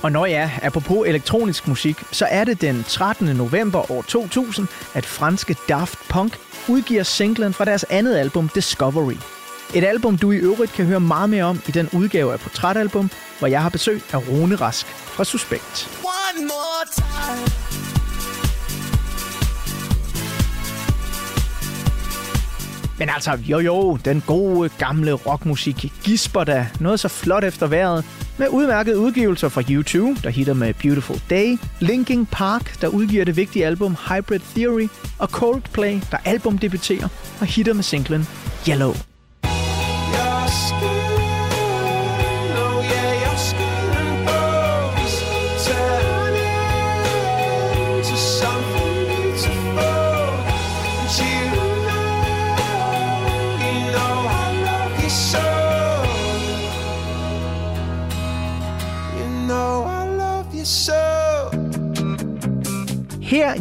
Og 0.04 0.12
når 0.12 0.26
ja, 0.26 0.50
apropos 0.62 1.08
elektronisk 1.08 1.68
musik, 1.68 1.96
så 2.12 2.26
er 2.30 2.44
det 2.44 2.60
den 2.60 2.84
13. 2.88 3.36
november 3.36 3.90
år 3.90 4.02
2000, 4.02 4.68
at 4.94 5.06
franske 5.06 5.56
Daft 5.68 5.98
Punk 6.08 6.38
udgiver 6.68 7.02
singlen 7.02 7.52
fra 7.52 7.64
deres 7.64 7.84
andet 7.90 8.16
album 8.16 8.48
Discovery. 8.48 9.14
Et 9.74 9.84
album, 9.84 10.18
du 10.18 10.32
i 10.32 10.36
øvrigt 10.36 10.72
kan 10.72 10.86
høre 10.86 11.00
meget 11.00 11.30
mere 11.30 11.44
om 11.44 11.60
i 11.68 11.70
den 11.70 11.88
udgave 11.92 12.32
af 12.32 12.40
Portrætalbum, 12.40 13.10
hvor 13.38 13.48
jeg 13.48 13.62
har 13.62 13.68
besøg 13.68 14.02
af 14.12 14.28
Rune 14.28 14.56
Rask 14.56 14.86
fra 14.86 15.24
Suspekt. 15.24 16.00
One 16.02 16.46
more 16.46 16.84
time. 16.94 17.64
Men 22.98 23.08
altså, 23.08 23.38
jo 23.42 23.58
jo, 23.58 23.98
den 24.04 24.22
gode 24.26 24.68
gamle 24.68 25.12
rockmusik 25.12 25.92
gisper 26.02 26.44
da 26.44 26.68
noget 26.80 27.00
så 27.00 27.08
flot 27.08 27.44
efter 27.44 27.66
vejret, 27.66 28.04
med 28.38 28.48
udmærkede 28.48 28.98
udgivelser 28.98 29.48
fra 29.48 29.60
U2, 29.60 30.22
der 30.22 30.30
hitter 30.30 30.54
med 30.54 30.74
Beautiful 30.74 31.20
Day, 31.30 31.58
Linkin 31.80 32.26
Park, 32.26 32.80
der 32.80 32.88
udgiver 32.88 33.24
det 33.24 33.36
vigtige 33.36 33.66
album 33.66 33.96
Hybrid 34.08 34.40
Theory, 34.56 34.88
og 35.18 35.28
Coldplay, 35.28 36.00
der 36.10 36.16
albumdebuterer 36.24 37.08
og 37.40 37.46
hitter 37.46 37.72
med 37.72 37.82
singlen 37.82 38.28
Yellow. 38.68 39.13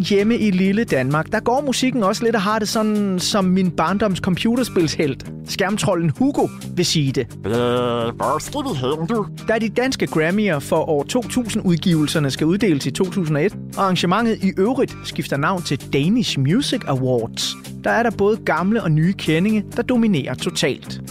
Hjemme 0.09 0.37
i 0.37 0.51
lille 0.51 0.83
Danmark, 0.83 1.31
der 1.31 1.39
går 1.39 1.63
musikken 1.65 2.03
også 2.03 2.23
lidt 2.23 2.35
og 2.35 2.41
har 2.41 2.59
det 2.59 2.67
sådan, 2.67 3.19
som 3.19 3.45
min 3.45 3.71
barndoms 3.71 4.19
computerspilshelt. 4.19 5.25
Skærmtrollen 5.45 6.09
Hugo 6.09 6.47
vil 6.75 6.85
sige 6.85 7.11
det. 7.11 7.27
Da 9.47 9.59
de 9.59 9.69
danske 9.69 10.07
Grammy'er 10.11 10.59
for 10.59 10.89
år 10.89 11.05
2000-udgivelserne 11.17 12.29
skal 12.29 12.47
uddeles 12.47 12.85
i 12.85 12.91
2001, 12.91 13.53
og 13.77 13.83
arrangementet 13.83 14.43
i 14.43 14.51
øvrigt 14.57 14.95
skifter 15.05 15.37
navn 15.37 15.61
til 15.61 15.93
Danish 15.93 16.39
Music 16.39 16.81
Awards, 16.87 17.55
der 17.83 17.89
er 17.89 18.03
der 18.03 18.11
både 18.11 18.37
gamle 18.37 18.83
og 18.83 18.91
nye 18.91 19.13
kendinge, 19.13 19.63
der 19.75 19.81
dominerer 19.81 20.33
totalt. 20.33 21.01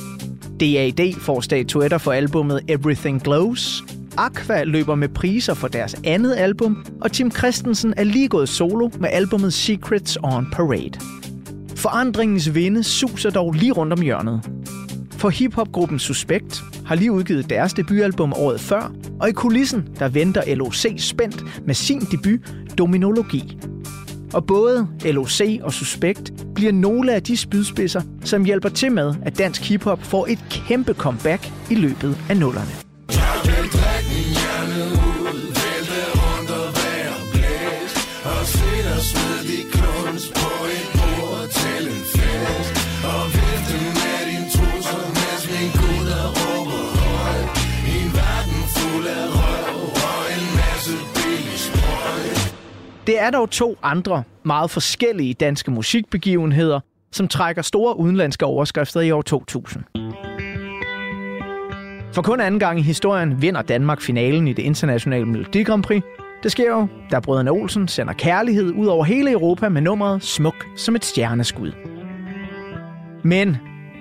DAD 0.60 1.12
får 1.20 1.40
statuetter 1.40 1.98
for 1.98 2.12
albummet 2.12 2.60
Everything 2.68 3.22
Glows, 3.22 3.84
Aqua 4.16 4.64
løber 4.64 4.94
med 4.94 5.08
priser 5.08 5.54
for 5.54 5.68
deres 5.68 5.96
andet 6.04 6.34
album, 6.36 6.86
og 7.00 7.12
Tim 7.12 7.30
Christensen 7.30 7.94
er 7.96 8.04
lige 8.04 8.28
gået 8.28 8.48
solo 8.48 8.90
med 9.00 9.08
albummet 9.12 9.52
Secrets 9.52 10.18
on 10.22 10.46
Parade. 10.52 10.98
Forandringens 11.76 12.54
vinde 12.54 12.82
suser 12.82 13.30
dog 13.30 13.52
lige 13.52 13.72
rundt 13.72 13.92
om 13.92 14.00
hjørnet. 14.00 14.50
For 15.10 15.28
hiphopgruppen 15.28 15.98
Suspekt 15.98 16.62
har 16.86 16.94
lige 16.94 17.12
udgivet 17.12 17.50
deres 17.50 17.72
debutalbum 17.72 18.32
året 18.32 18.60
før, 18.60 18.92
og 19.20 19.28
i 19.28 19.32
kulissen 19.32 19.88
der 19.98 20.08
venter 20.08 20.54
LOC 20.54 20.86
spændt 20.98 21.66
med 21.66 21.74
sin 21.74 22.00
debut 22.00 22.54
Dominologi. 22.78 23.58
Og 24.34 24.46
både 24.46 24.88
LOC 25.04 25.40
og 25.62 25.72
Suspekt 25.72 26.32
bliver 26.54 26.72
nogle 26.72 27.14
af 27.14 27.22
de 27.22 27.36
spydspidser, 27.36 28.02
som 28.24 28.44
hjælper 28.44 28.68
til 28.68 28.92
med, 28.92 29.14
at 29.22 29.38
dansk 29.38 29.62
hiphop 29.62 30.02
får 30.02 30.26
et 30.26 30.44
kæmpe 30.50 30.94
comeback 30.94 31.52
i 31.70 31.74
løbet 31.74 32.18
af 32.28 32.36
nullerne. 32.36 32.81
Det 53.06 53.20
er 53.20 53.30
dog 53.30 53.50
to 53.50 53.78
andre 53.82 54.22
meget 54.42 54.70
forskellige 54.70 55.34
danske 55.34 55.70
musikbegivenheder, 55.70 56.80
som 57.12 57.28
trækker 57.28 57.62
store 57.62 57.98
udenlandske 57.98 58.44
overskrifter 58.44 59.00
i 59.00 59.10
år 59.10 59.22
2000. 59.22 59.84
For 62.14 62.22
kun 62.22 62.40
anden 62.40 62.60
gang 62.60 62.78
i 62.78 62.82
historien 62.82 63.42
vinder 63.42 63.62
Danmark 63.62 64.00
finalen 64.00 64.48
i 64.48 64.52
det 64.52 64.62
internationale 64.62 65.26
Melodi 65.26 65.62
Grand 65.62 65.82
Prix. 65.82 66.02
Det 66.42 66.52
sker 66.52 66.70
jo, 66.70 66.86
da 67.10 67.20
brødrene 67.20 67.50
Olsen 67.50 67.88
sender 67.88 68.12
kærlighed 68.12 68.72
ud 68.72 68.86
over 68.86 69.04
hele 69.04 69.30
Europa 69.30 69.68
med 69.68 69.80
nummeret 69.80 70.22
Smuk 70.22 70.66
som 70.76 70.96
et 70.96 71.04
stjerneskud. 71.04 71.72
Men 73.24 73.56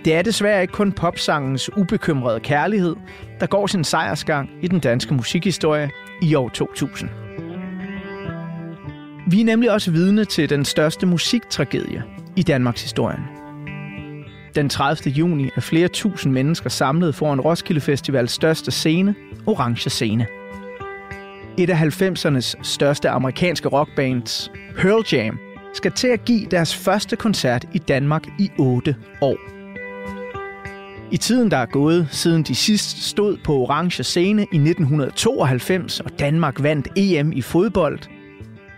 det 0.05 0.15
er 0.15 0.21
desværre 0.21 0.61
ikke 0.61 0.73
kun 0.73 0.91
popsangens 0.91 1.77
ubekymrede 1.77 2.39
kærlighed, 2.39 2.95
der 3.39 3.45
går 3.47 3.67
sin 3.67 3.83
sejrsgang 3.83 4.49
i 4.61 4.67
den 4.67 4.79
danske 4.79 5.13
musikhistorie 5.13 5.89
i 6.21 6.35
år 6.35 6.49
2000. 6.49 7.09
Vi 9.31 9.41
er 9.41 9.45
nemlig 9.45 9.71
også 9.71 9.91
vidne 9.91 10.25
til 10.25 10.49
den 10.49 10.65
største 10.65 11.05
musiktragedie 11.05 12.03
i 12.35 12.43
Danmarks 12.43 12.81
historie. 12.81 13.19
Den 14.55 14.69
30. 14.69 15.11
juni 15.11 15.49
er 15.55 15.61
flere 15.61 15.87
tusind 15.87 16.33
mennesker 16.33 16.69
samlet 16.69 17.15
foran 17.15 17.41
Roskilde 17.41 17.81
Festivals 17.81 18.31
største 18.31 18.71
scene, 18.71 19.15
Orange 19.45 19.89
Scene. 19.89 20.27
Et 21.57 21.69
af 21.69 22.01
90'ernes 22.01 22.63
største 22.63 23.09
amerikanske 23.09 23.69
rockbands, 23.69 24.51
Pearl 24.77 25.05
Jam, 25.13 25.39
skal 25.73 25.91
til 25.91 26.07
at 26.07 26.25
give 26.25 26.45
deres 26.45 26.75
første 26.75 27.15
koncert 27.15 27.65
i 27.73 27.77
Danmark 27.77 28.27
i 28.39 28.51
8 28.59 28.95
år. 29.21 29.37
I 31.11 31.17
tiden, 31.17 31.51
der 31.51 31.57
er 31.57 31.65
gået, 31.65 32.07
siden 32.11 32.43
de 32.43 32.55
sidst 32.55 33.03
stod 33.03 33.37
på 33.43 33.53
orange 33.53 34.03
scene 34.03 34.41
i 34.41 34.57
1992, 34.57 35.99
og 35.99 36.19
Danmark 36.19 36.63
vandt 36.63 36.87
EM 36.95 37.31
i 37.31 37.41
fodbold, 37.41 37.99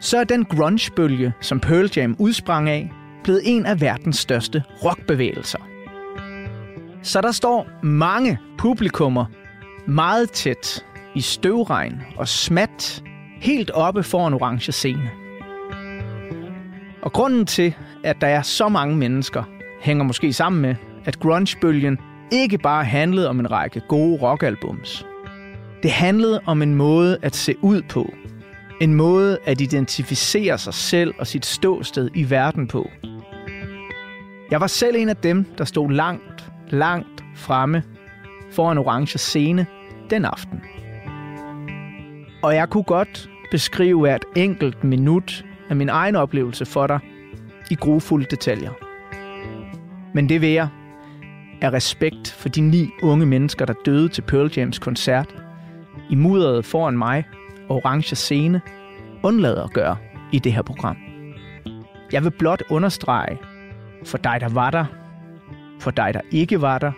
så 0.04 0.18
er 0.18 0.24
den 0.24 0.46
grunge-bølge, 0.46 1.34
som 1.42 1.60
Pearl 1.60 1.90
Jam 1.96 2.16
udsprang 2.20 2.70
af, 2.70 2.92
blevet 3.24 3.42
en 3.44 3.66
af 3.66 3.82
verdens 3.82 4.18
største 4.18 4.64
rockbevægelser. 4.84 5.60
Så 7.02 7.22
der 7.22 7.32
står 7.32 7.68
mange 7.84 8.40
publikummer 8.58 9.26
meget 9.88 10.32
tæt 10.32 10.86
i 11.16 11.22
støvregn 11.22 12.02
og 12.18 12.28
smat 12.28 13.04
helt 13.42 13.72
oppe 13.72 14.04
foran 14.04 14.34
orange 14.34 14.72
scene. 14.72 15.10
Og 17.02 17.14
grunden 17.14 17.46
til, 17.46 17.74
at 18.04 18.22
der 18.22 18.28
er 18.28 18.42
så 18.42 18.70
mange 18.70 18.96
mennesker, 18.96 19.44
hænger 19.82 20.04
måske 20.04 20.34
sammen 20.34 20.62
med, 20.62 20.76
at 21.06 21.20
grunge-bølgen 21.20 21.98
ikke 22.32 22.58
bare 22.58 22.86
handlede 22.86 23.30
om 23.30 23.40
en 23.40 23.52
række 23.52 23.82
gode 23.88 24.22
rockalbums. 24.22 25.06
Det 25.84 25.92
handlede 25.92 26.42
om 26.46 26.62
en 26.62 26.76
måde 26.76 27.18
at 27.22 27.36
se 27.36 27.56
ud 27.62 27.82
på. 27.82 28.14
En 28.82 28.94
måde 28.94 29.38
at 29.46 29.62
identificere 29.62 30.58
sig 30.58 30.74
selv 30.74 31.14
og 31.20 31.28
sit 31.28 31.46
ståsted 31.46 32.10
i 32.16 32.30
verden 32.30 32.68
på. 32.68 32.90
Jeg 34.52 34.62
var 34.62 34.68
selv 34.68 34.96
en 34.96 35.10
af 35.10 35.16
dem, 35.16 35.46
der 35.58 35.66
stod 35.66 35.92
langt, 35.92 36.52
langt 36.70 37.24
fremme 37.36 37.84
foran 38.52 38.78
orange 38.78 39.18
scene 39.18 39.66
den 40.10 40.26
aften. 40.26 40.62
Og 42.44 42.56
jeg 42.56 42.70
kunne 42.70 42.84
godt 42.84 43.30
beskrive 43.52 44.00
hvert 44.00 44.26
enkelt 44.36 44.84
minut 44.84 45.46
af 45.70 45.76
min 45.76 45.90
egen 45.90 46.16
oplevelse 46.16 46.66
for 46.66 46.88
dig 46.88 47.00
i 47.72 47.76
grufulde 47.76 48.26
detaljer. 48.26 48.72
Men 50.14 50.30
det 50.30 50.42
vil 50.42 50.50
jeg 50.50 50.68
af 51.62 51.74
respekt 51.74 52.32
for 52.32 52.50
de 52.50 52.62
ni 52.62 52.90
unge 53.02 53.26
mennesker, 53.26 53.66
der 53.66 53.74
døde 53.86 54.10
til 54.10 54.22
Pearl 54.22 54.52
Jams 54.58 54.80
koncert, 54.80 55.36
i 56.10 56.16
mudderet 56.16 56.66
foran 56.66 56.98
mig 56.98 57.24
orange 57.70 58.16
scene, 58.16 58.62
undlader 59.24 59.64
at 59.64 59.74
gøre 59.74 59.98
i 60.32 60.40
det 60.40 60.54
her 60.54 60.62
program. 60.62 60.98
Jeg 62.12 62.24
vil 62.24 62.32
blot 62.32 62.64
understrege, 62.70 63.38
for 64.06 64.18
dig, 64.18 64.38
der 64.42 64.50
var 64.50 64.72
der, 64.72 64.86
for 65.80 65.92
dig, 65.92 66.14
der 66.14 66.22
ikke 66.32 66.62
var 66.62 66.80
der, 66.80 66.92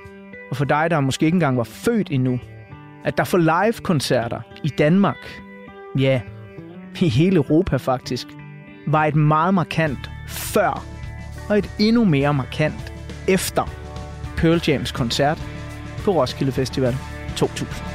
og 0.49 0.57
for 0.57 0.65
dig, 0.65 0.87
der 0.89 0.99
måske 0.99 1.25
ikke 1.25 1.35
engang 1.35 1.57
var 1.57 1.63
født 1.63 2.11
endnu, 2.11 2.39
at 3.05 3.17
der 3.17 3.23
for 3.23 3.37
live-koncerter 3.37 4.41
i 4.63 4.67
Danmark, 4.67 5.41
ja, 5.99 6.21
i 7.01 7.09
hele 7.09 7.35
Europa 7.35 7.77
faktisk, 7.77 8.27
var 8.87 9.05
et 9.05 9.15
meget 9.15 9.53
markant 9.53 10.11
før 10.27 10.85
og 11.49 11.57
et 11.57 11.69
endnu 11.79 12.05
mere 12.05 12.33
markant 12.33 12.93
efter 13.27 13.69
Pearl 14.37 14.61
Jams 14.67 14.91
koncert 14.91 15.43
på 16.03 16.11
Roskilde 16.11 16.51
Festival 16.51 16.95
2000. 17.37 17.94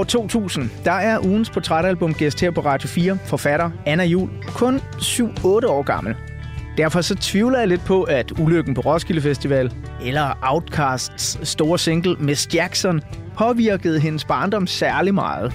år 0.00 0.04
2000, 0.04 0.70
der 0.84 0.92
er 0.92 1.18
ugens 1.24 1.50
portrætalbum 1.50 2.14
gæst 2.14 2.40
her 2.40 2.50
på 2.50 2.60
Radio 2.60 2.88
4, 2.88 3.18
forfatter 3.24 3.70
Anna 3.86 4.04
Jul, 4.04 4.30
kun 4.46 4.80
7-8 4.98 5.46
år 5.46 5.82
gammel. 5.82 6.14
Derfor 6.76 7.00
så 7.00 7.14
tvivler 7.14 7.58
jeg 7.58 7.68
lidt 7.68 7.84
på, 7.84 8.02
at 8.02 8.32
ulykken 8.38 8.74
på 8.74 8.80
Roskilde 8.80 9.20
Festival 9.20 9.72
eller 10.04 10.38
Outcasts 10.42 11.48
store 11.48 11.78
single 11.78 12.16
Miss 12.18 12.54
Jackson 12.54 13.00
påvirkede 13.38 14.00
hendes 14.00 14.24
barndom 14.24 14.66
særlig 14.66 15.14
meget. 15.14 15.52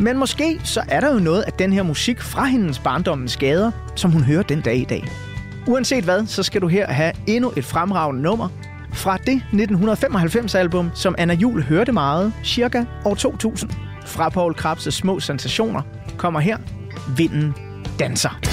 Men 0.00 0.18
måske 0.18 0.60
så 0.64 0.82
er 0.88 1.00
der 1.00 1.14
jo 1.14 1.18
noget 1.18 1.42
af 1.42 1.52
den 1.52 1.72
her 1.72 1.82
musik 1.82 2.20
fra 2.20 2.44
hendes 2.44 2.78
barndommens 2.78 3.36
gader, 3.36 3.70
som 3.96 4.10
hun 4.10 4.22
hører 4.22 4.42
den 4.42 4.60
dag 4.60 4.76
i 4.76 4.84
dag. 4.84 5.04
Uanset 5.66 6.04
hvad, 6.04 6.26
så 6.26 6.42
skal 6.42 6.60
du 6.60 6.68
her 6.68 6.86
have 6.86 7.12
endnu 7.26 7.52
et 7.56 7.64
fremragende 7.64 8.22
nummer, 8.22 8.48
fra 8.92 9.16
det 9.16 9.42
1995-album, 9.52 10.90
som 10.94 11.14
Anna 11.18 11.34
Jul 11.34 11.62
hørte 11.62 11.92
meget, 11.92 12.32
cirka 12.44 12.84
år 13.04 13.14
2000. 13.14 13.70
Fra 14.06 14.28
Paul 14.28 14.54
Krabs' 14.54 14.90
små 14.90 15.20
sensationer 15.20 15.82
kommer 16.16 16.40
her 16.40 16.58
Vinden 17.16 17.54
danser. 17.98 18.49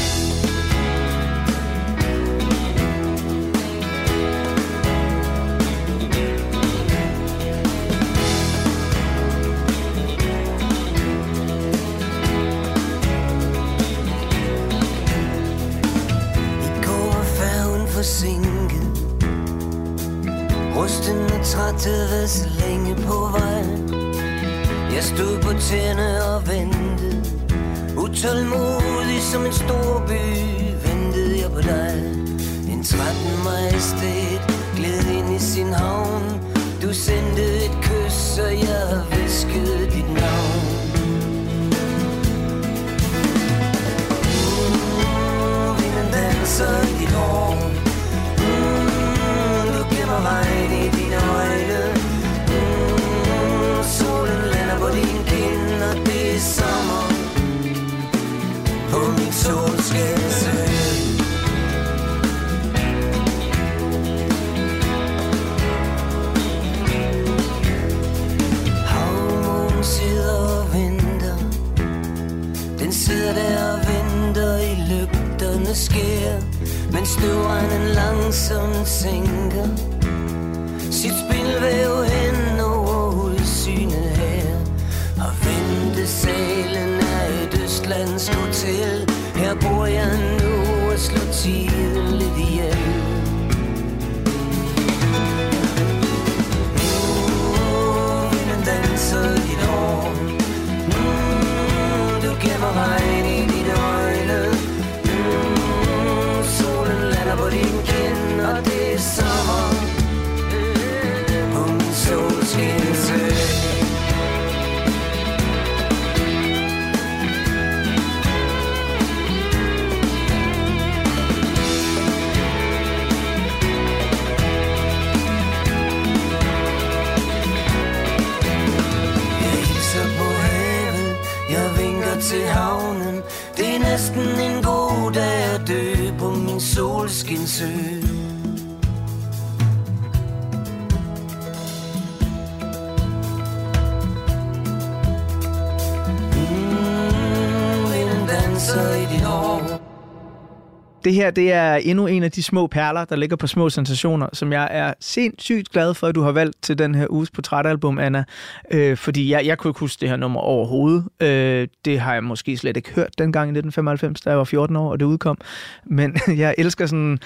Det 151.08 151.16
her, 151.16 151.32
det 151.32 151.52
er 151.52 151.76
endnu 151.76 152.08
en 152.08 152.24
af 152.24 152.32
de 152.32 152.44
små 152.44 152.68
perler, 152.68 153.06
der 153.06 153.16
ligger 153.16 153.36
på 153.36 153.48
små 153.48 153.70
sensationer, 153.70 154.30
som 154.34 154.52
jeg 154.52 154.68
er 154.72 154.94
sindssygt 155.00 155.70
glad 155.70 155.94
for, 155.94 156.08
at 156.08 156.16
du 156.16 156.22
har 156.22 156.32
valgt 156.32 156.62
til 156.62 156.78
den 156.78 156.96
her 156.96 157.08
uges 157.10 157.32
portrætalbum, 157.32 158.00
Anna. 158.00 158.24
Øh, 158.72 158.98
fordi 158.98 159.32
jeg, 159.32 159.46
jeg 159.46 159.58
kunne 159.58 159.70
ikke 159.70 159.80
huske 159.80 160.02
det 160.02 160.10
her 160.10 160.16
nummer 160.16 160.40
overhovedet. 160.40 161.06
Øh, 161.20 161.68
det 161.86 162.00
har 162.00 162.14
jeg 162.14 162.24
måske 162.24 162.58
slet 162.58 162.78
ikke 162.78 162.94
hørt 162.94 163.18
dengang 163.18 163.48
i 163.48 163.52
1995, 163.58 164.22
da 164.22 164.30
jeg 164.30 164.38
var 164.38 164.44
14 164.44 164.76
år, 164.76 164.92
og 164.92 165.00
det 165.00 165.06
udkom. 165.06 165.38
Men 165.86 166.18
jeg 166.44 166.56
elsker 166.58 166.86
sådan... 166.86 167.20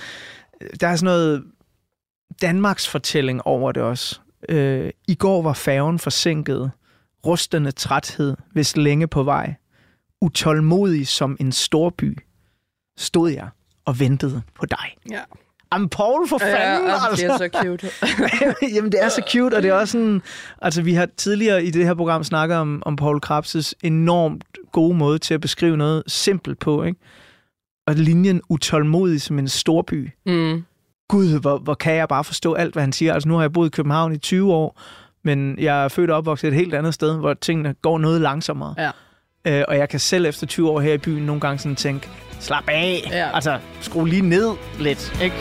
Der 0.82 0.88
er 0.88 0.96
sådan 0.96 1.06
noget 1.06 1.44
Danmarks 2.42 2.90
fortælling 2.90 3.42
over 3.48 3.72
det 3.72 3.84
også. 3.84 4.20
Øh, 4.50 4.90
I 5.08 5.16
går 5.16 5.42
var 5.42 5.54
færgen 5.54 6.00
forsinket. 6.00 6.72
Rustende 7.26 7.72
træthed, 7.72 8.38
hvis 8.52 8.78
længe 8.78 9.08
på 9.08 9.24
vej. 9.24 9.54
Utålmodig 10.22 11.08
som 11.08 11.38
en 11.40 11.52
storby 11.52 12.18
stod 12.98 13.30
jeg 13.30 13.48
og 13.92 14.00
ventede 14.00 14.42
på 14.56 14.66
dig. 14.66 14.98
Ja. 15.12 15.20
Jamen, 15.74 15.90
Paul, 15.90 16.28
for 16.28 16.38
fanden, 16.38 16.88
ja, 16.88 16.94
altså. 17.10 17.26
det 17.26 17.32
er 17.32 17.38
så 17.38 17.50
cute. 17.64 17.88
Jamen, 18.76 18.92
det 18.92 19.04
er 19.04 19.10
så 19.10 19.24
cute, 19.32 19.56
og 19.56 19.64
det 19.64 19.70
er 19.70 19.74
også 19.74 19.92
sådan... 19.92 20.22
Altså, 20.62 20.82
vi 20.82 20.94
har 20.94 21.08
tidligere 21.18 21.64
i 21.64 21.72
det 21.72 21.86
her 21.86 21.94
program 21.94 22.24
snakket 22.24 22.58
om, 22.58 22.84
om 22.86 22.96
Paul 22.96 23.20
Krabses 23.20 23.76
enormt 23.84 24.44
gode 24.72 24.98
måde 24.98 25.20
til 25.20 25.34
at 25.34 25.42
beskrive 25.42 25.78
noget 25.78 26.04
simpelt 26.08 26.60
på, 26.60 26.84
ikke? 26.84 27.00
Og 27.88 27.96
linjen 27.96 28.42
utålmodig 28.50 29.22
som 29.22 29.40
en 29.40 29.48
storby. 29.48 30.10
Mm. 30.26 30.64
Gud, 31.10 31.40
hvor, 31.40 31.58
hvor 31.58 31.74
kan 31.74 31.96
jeg 31.96 32.08
bare 32.08 32.24
forstå 32.24 32.54
alt, 32.54 32.74
hvad 32.74 32.84
han 32.84 32.94
siger. 32.94 33.14
Altså, 33.14 33.30
nu 33.30 33.36
har 33.36 33.42
jeg 33.42 33.54
boet 33.54 33.68
i 33.68 33.76
København 33.76 34.14
i 34.14 34.18
20 34.18 34.54
år, 34.54 34.82
men 35.24 35.60
jeg 35.60 35.84
er 35.84 35.88
født 35.88 36.12
og 36.12 36.18
opvokset 36.18 36.48
et 36.48 36.54
helt 36.54 36.74
andet 36.74 36.94
sted, 36.94 37.18
hvor 37.18 37.34
tingene 37.34 37.76
går 37.82 37.98
noget 37.98 38.22
langsommere. 38.22 38.76
Ja. 38.78 38.92
Øh, 39.48 39.66
og 39.68 39.78
jeg 39.78 39.90
kan 39.90 40.00
selv 40.00 40.26
efter 40.26 40.48
20 40.48 40.70
år 40.70 40.80
her 40.80 40.94
i 40.94 40.98
byen 40.98 41.24
nogle 41.24 41.42
gange 41.42 41.60
sådan 41.60 41.76
tænke, 41.76 42.10
slap 42.42 42.64
af, 42.68 43.02
Ja. 43.12 43.36
altså 43.36 43.60
skru 43.82 44.06
lige 44.06 44.22
ned 44.22 44.50
lidt, 44.80 45.22
ikke? 45.24 45.36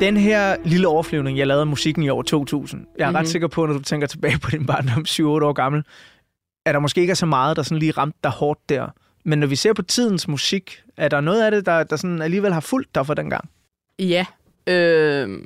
Den 0.00 0.16
her 0.16 0.56
lille 0.64 0.88
overflyvning, 0.88 1.38
jeg 1.38 1.46
lavede 1.46 1.66
musikken 1.66 2.02
i 2.02 2.08
år 2.08 2.22
2000, 2.22 2.86
jeg 2.98 3.04
er 3.04 3.08
mm-hmm. 3.08 3.16
ret 3.16 3.22
Mhm. 3.22 3.26
sikker 3.26 3.48
på, 3.48 3.66
når 3.66 3.72
du 3.72 3.82
tænker 3.82 4.06
tilbage 4.06 4.38
på 4.38 4.50
din 4.50 4.66
barndom 4.66 5.04
7-8 5.08 5.22
år 5.22 5.52
gammel, 5.52 5.84
at 6.66 6.74
der 6.74 6.80
måske 6.80 7.00
ikke 7.00 7.10
er 7.10 7.14
så 7.14 7.26
meget, 7.26 7.56
der 7.56 7.62
sådan 7.62 7.78
lige 7.78 7.92
ramte 7.92 8.18
dig 8.24 8.30
hårdt 8.30 8.68
der. 8.68 8.86
Men 9.24 9.38
når 9.38 9.46
vi 9.46 9.56
ser 9.56 9.72
på 9.72 9.82
tidens 9.82 10.28
musik, 10.28 10.82
er 10.96 11.08
der 11.08 11.20
noget 11.20 11.44
af 11.44 11.50
det, 11.50 11.66
der, 11.66 11.84
der 11.84 11.96
sådan 11.96 12.22
alligevel 12.22 12.52
har 12.52 12.60
fulgt 12.60 12.94
dig 12.94 13.06
for 13.06 13.14
den 13.14 13.30
gang? 13.30 13.48
Ja. 13.98 14.26
Øh, 14.66 15.40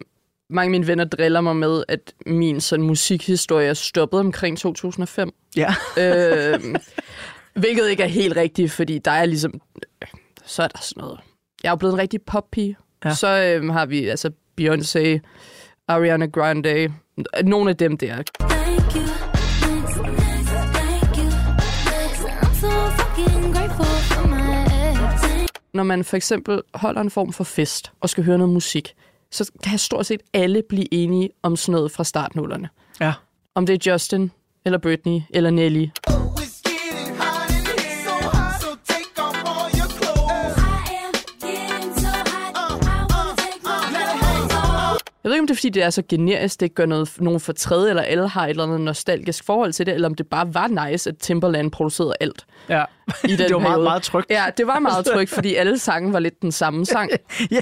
mange 0.50 0.66
af 0.66 0.70
mine 0.70 0.86
venner 0.86 1.04
driller 1.04 1.40
mig 1.40 1.56
med, 1.56 1.84
at 1.88 2.12
min 2.26 2.60
sådan 2.60 2.84
musikhistorie 2.84 3.68
er 3.68 3.74
stoppet 3.74 4.20
omkring 4.20 4.58
2005. 4.58 5.30
Ja. 5.56 5.74
øh, 6.02 6.74
hvilket 7.54 7.88
ikke 7.88 8.02
er 8.02 8.08
helt 8.08 8.36
rigtigt, 8.36 8.72
fordi 8.72 8.98
der 8.98 9.10
er 9.10 9.24
ligesom... 9.24 9.60
Så 10.44 10.62
er 10.62 10.68
der 10.68 10.78
sådan 10.82 11.00
noget... 11.00 11.20
Jeg 11.62 11.68
er 11.68 11.72
jo 11.72 11.76
blevet 11.76 11.92
en 11.92 11.98
rigtig 11.98 12.22
poppige. 12.22 12.76
Ja. 13.04 13.14
Så 13.14 13.58
øh, 13.62 13.68
har 13.72 13.86
vi 13.86 14.08
altså 14.08 14.30
Beyoncé, 14.60 15.20
Ariana 15.88 16.26
Grande, 16.26 16.92
nogle 17.44 17.70
af 17.70 17.76
dem 17.76 17.96
der. 17.96 18.16
Når 25.74 25.82
man 25.82 26.04
for 26.04 26.16
eksempel 26.16 26.62
holder 26.74 27.00
en 27.00 27.10
form 27.10 27.32
for 27.32 27.44
fest 27.44 27.92
og 28.00 28.10
skal 28.10 28.24
høre 28.24 28.38
noget 28.38 28.52
musik, 28.54 28.94
så 29.30 29.52
kan 29.62 29.78
stort 29.78 30.06
set 30.06 30.20
alle 30.32 30.62
blive 30.68 30.94
enige 30.94 31.30
om 31.42 31.56
sådan 31.56 31.72
noget 31.72 31.92
fra 31.92 32.04
startnullerne. 32.04 32.68
Ja. 33.00 33.12
Om 33.54 33.66
det 33.66 33.86
er 33.86 33.92
Justin, 33.92 34.30
eller 34.64 34.78
Britney, 34.78 35.20
eller 35.30 35.50
Nelly. 35.50 35.86
Jeg 45.28 45.30
ved 45.30 45.36
ikke, 45.36 45.42
om 45.42 45.46
det 45.46 45.54
er, 45.54 45.56
fordi 45.56 45.68
det 45.70 45.82
er 45.82 45.90
så 45.90 46.02
generisk, 46.08 46.60
det 46.60 46.74
gør 46.74 46.86
noget, 46.86 47.10
nogen 47.18 47.40
for 47.40 47.52
tredje, 47.52 47.90
eller 47.90 48.02
alle 48.02 48.28
har 48.28 48.44
et 48.44 48.50
eller 48.50 48.64
andet 48.64 48.80
nostalgisk 48.80 49.44
forhold 49.44 49.72
til 49.72 49.86
det, 49.86 49.94
eller 49.94 50.08
om 50.08 50.14
det 50.14 50.26
bare 50.26 50.54
var 50.54 50.86
nice, 50.88 51.10
at 51.10 51.16
Timberland 51.18 51.70
producerede 51.70 52.14
alt 52.20 52.46
Ja. 52.68 52.84
i 53.24 53.28
den 53.36 53.38
det 53.38 53.54
var 53.54 53.58
meget, 53.58 53.62
periode. 53.62 53.84
meget 53.84 54.02
trygt. 54.02 54.30
Ja, 54.30 54.44
det 54.56 54.66
var 54.66 54.78
meget 54.78 55.06
trygt, 55.06 55.30
fordi 55.30 55.54
alle 55.54 55.78
sange 55.78 56.12
var 56.12 56.18
lidt 56.18 56.42
den 56.42 56.52
samme 56.52 56.86
sang. 56.86 57.10
Ja. 57.50 57.60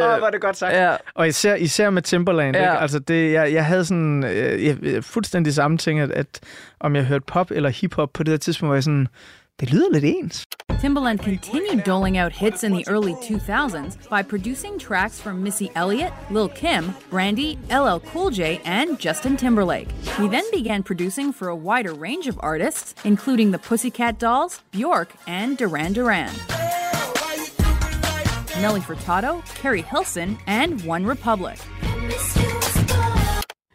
øh, 0.00 0.14
Åh, 0.14 0.20
var 0.20 0.30
det 0.30 0.40
godt 0.40 0.56
sagt. 0.56 0.74
ja, 0.74 0.94
Og 1.14 1.28
især, 1.28 1.54
især 1.54 1.90
med 1.90 2.02
Timberland. 2.02 2.56
Ja. 2.56 2.62
Ikke? 2.62 2.80
Altså 2.80 2.98
det, 2.98 3.32
jeg, 3.32 3.52
jeg 3.52 3.64
havde 3.64 3.84
sådan 3.84 4.24
øh, 4.24 4.64
jeg, 4.64 4.76
jeg- 4.82 5.04
fuldstændig 5.04 5.54
samme 5.54 5.78
ting, 5.78 6.00
at, 6.00 6.10
at 6.10 6.40
om 6.80 6.96
jeg 6.96 7.04
hørte 7.04 7.24
pop 7.26 7.50
eller 7.50 7.68
hiphop 7.70 8.12
på 8.12 8.22
det 8.22 8.32
her 8.32 8.38
tidspunkt, 8.38 8.68
var 8.70 8.76
jeg 8.76 8.82
sådan, 8.84 9.08
det 9.60 9.70
lyder 9.70 9.90
lidt 9.92 10.04
ens. 10.04 10.44
Timbaland 10.80 11.18
continued 11.18 11.82
doling 11.84 12.18
out 12.18 12.32
hits 12.32 12.62
in 12.64 12.72
the 12.72 12.84
early 12.88 13.14
2000s 13.14 13.96
by 14.10 14.22
producing 14.22 14.78
tracks 14.78 15.20
from 15.22 15.42
Missy 15.42 15.68
Elliott, 15.76 16.12
Lil 16.30 16.48
Kim, 16.48 16.84
Brandy, 17.10 17.58
LL 17.70 17.98
Cool 18.12 18.30
J, 18.30 18.60
and 18.64 18.98
Justin 19.04 19.36
Timberlake. 19.36 19.90
He 20.18 20.28
then 20.28 20.44
began 20.52 20.82
producing 20.82 21.32
for 21.32 21.48
a 21.48 21.56
wider 21.56 21.94
range 21.94 22.26
of 22.28 22.36
artists, 22.42 22.94
including 23.04 23.52
the 23.52 23.58
Pussycat 23.58 24.18
Dolls, 24.18 24.60
Bjork, 24.72 25.08
and 25.26 25.56
Duran 25.56 25.92
Duran. 25.94 26.30
Nelly 28.60 28.80
Furtado, 28.80 29.42
Carrie 29.62 29.82
Hilson, 29.92 30.38
and 30.46 30.82
One 30.86 31.06
Republic. 31.06 31.58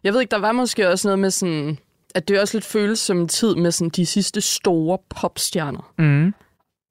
jeg 0.03 0.13
ved 0.13 0.19
ikke, 0.21 0.31
der 0.31 0.39
var 0.39 0.51
måske 0.51 0.89
også 0.89 1.07
noget 1.07 1.19
med 1.19 1.31
sådan, 1.31 1.77
at 2.15 2.27
det 2.27 2.39
også 2.39 2.57
lidt 2.57 2.65
føles 2.65 2.99
som 2.99 3.19
en 3.19 3.27
tid 3.27 3.55
med 3.55 3.71
sådan 3.71 3.89
de 3.89 4.05
sidste 4.05 4.41
store 4.41 4.97
popstjerner. 5.09 5.93
Mm. 5.97 6.33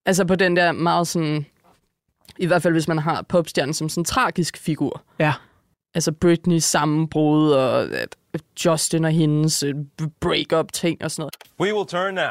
Altså 0.06 0.24
på 0.24 0.34
den 0.34 0.56
der 0.56 0.72
meget 0.72 1.08
sådan, 1.08 1.46
i 2.38 2.46
hvert 2.46 2.62
fald 2.62 2.74
hvis 2.74 2.88
man 2.88 2.98
har 2.98 3.22
popstjernen 3.22 3.74
som 3.74 3.88
sådan 3.88 4.00
en 4.00 4.04
tragisk 4.04 4.56
figur. 4.56 5.02
Ja. 5.18 5.32
Altså 5.94 6.12
Britney 6.12 6.58
sammenbrud 6.58 7.52
og 7.52 7.82
at 7.82 8.16
Justin 8.64 9.04
og 9.04 9.10
hendes 9.10 9.62
øh, 9.62 9.74
break-up 10.20 10.72
ting 10.72 11.04
og 11.04 11.10
sådan 11.10 11.22
noget. 11.22 11.34
We 11.60 11.74
will 11.74 11.86
turn 11.86 12.14
now 12.14 12.30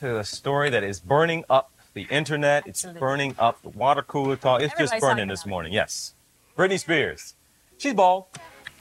to 0.00 0.18
a 0.18 0.22
story 0.22 0.70
that 0.70 0.82
is 0.82 1.00
burning 1.00 1.44
up 1.50 1.64
the 1.96 2.06
internet. 2.10 2.62
It's 2.66 2.98
burning 2.98 3.36
up 3.48 3.54
the 3.64 3.78
water 3.78 4.02
cooler 4.02 4.36
talk. 4.36 4.62
It's 4.62 4.80
just 4.80 4.92
burning 5.00 5.30
this 5.30 5.46
morning. 5.46 5.74
Yes. 5.74 6.14
Britney 6.56 6.78
Spears. 6.78 7.34
She's 7.78 7.94
bald. 7.94 8.24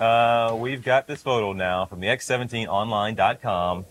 Uh, 0.02 0.56
we've 0.56 0.84
got 0.84 1.06
this 1.06 1.22
photo 1.22 1.54
now 1.54 1.86
from 1.86 1.99
the 1.99 2.08
X17online.com, 2.08 3.86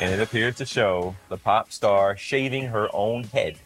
and 0.00 0.14
it 0.14 0.20
appears 0.20 0.54
to 0.56 0.64
show 0.64 1.14
the 1.28 1.36
pop 1.36 1.72
star 1.72 2.16
shaving 2.16 2.66
her 2.66 2.88
own 2.94 3.24
head. 3.24 3.56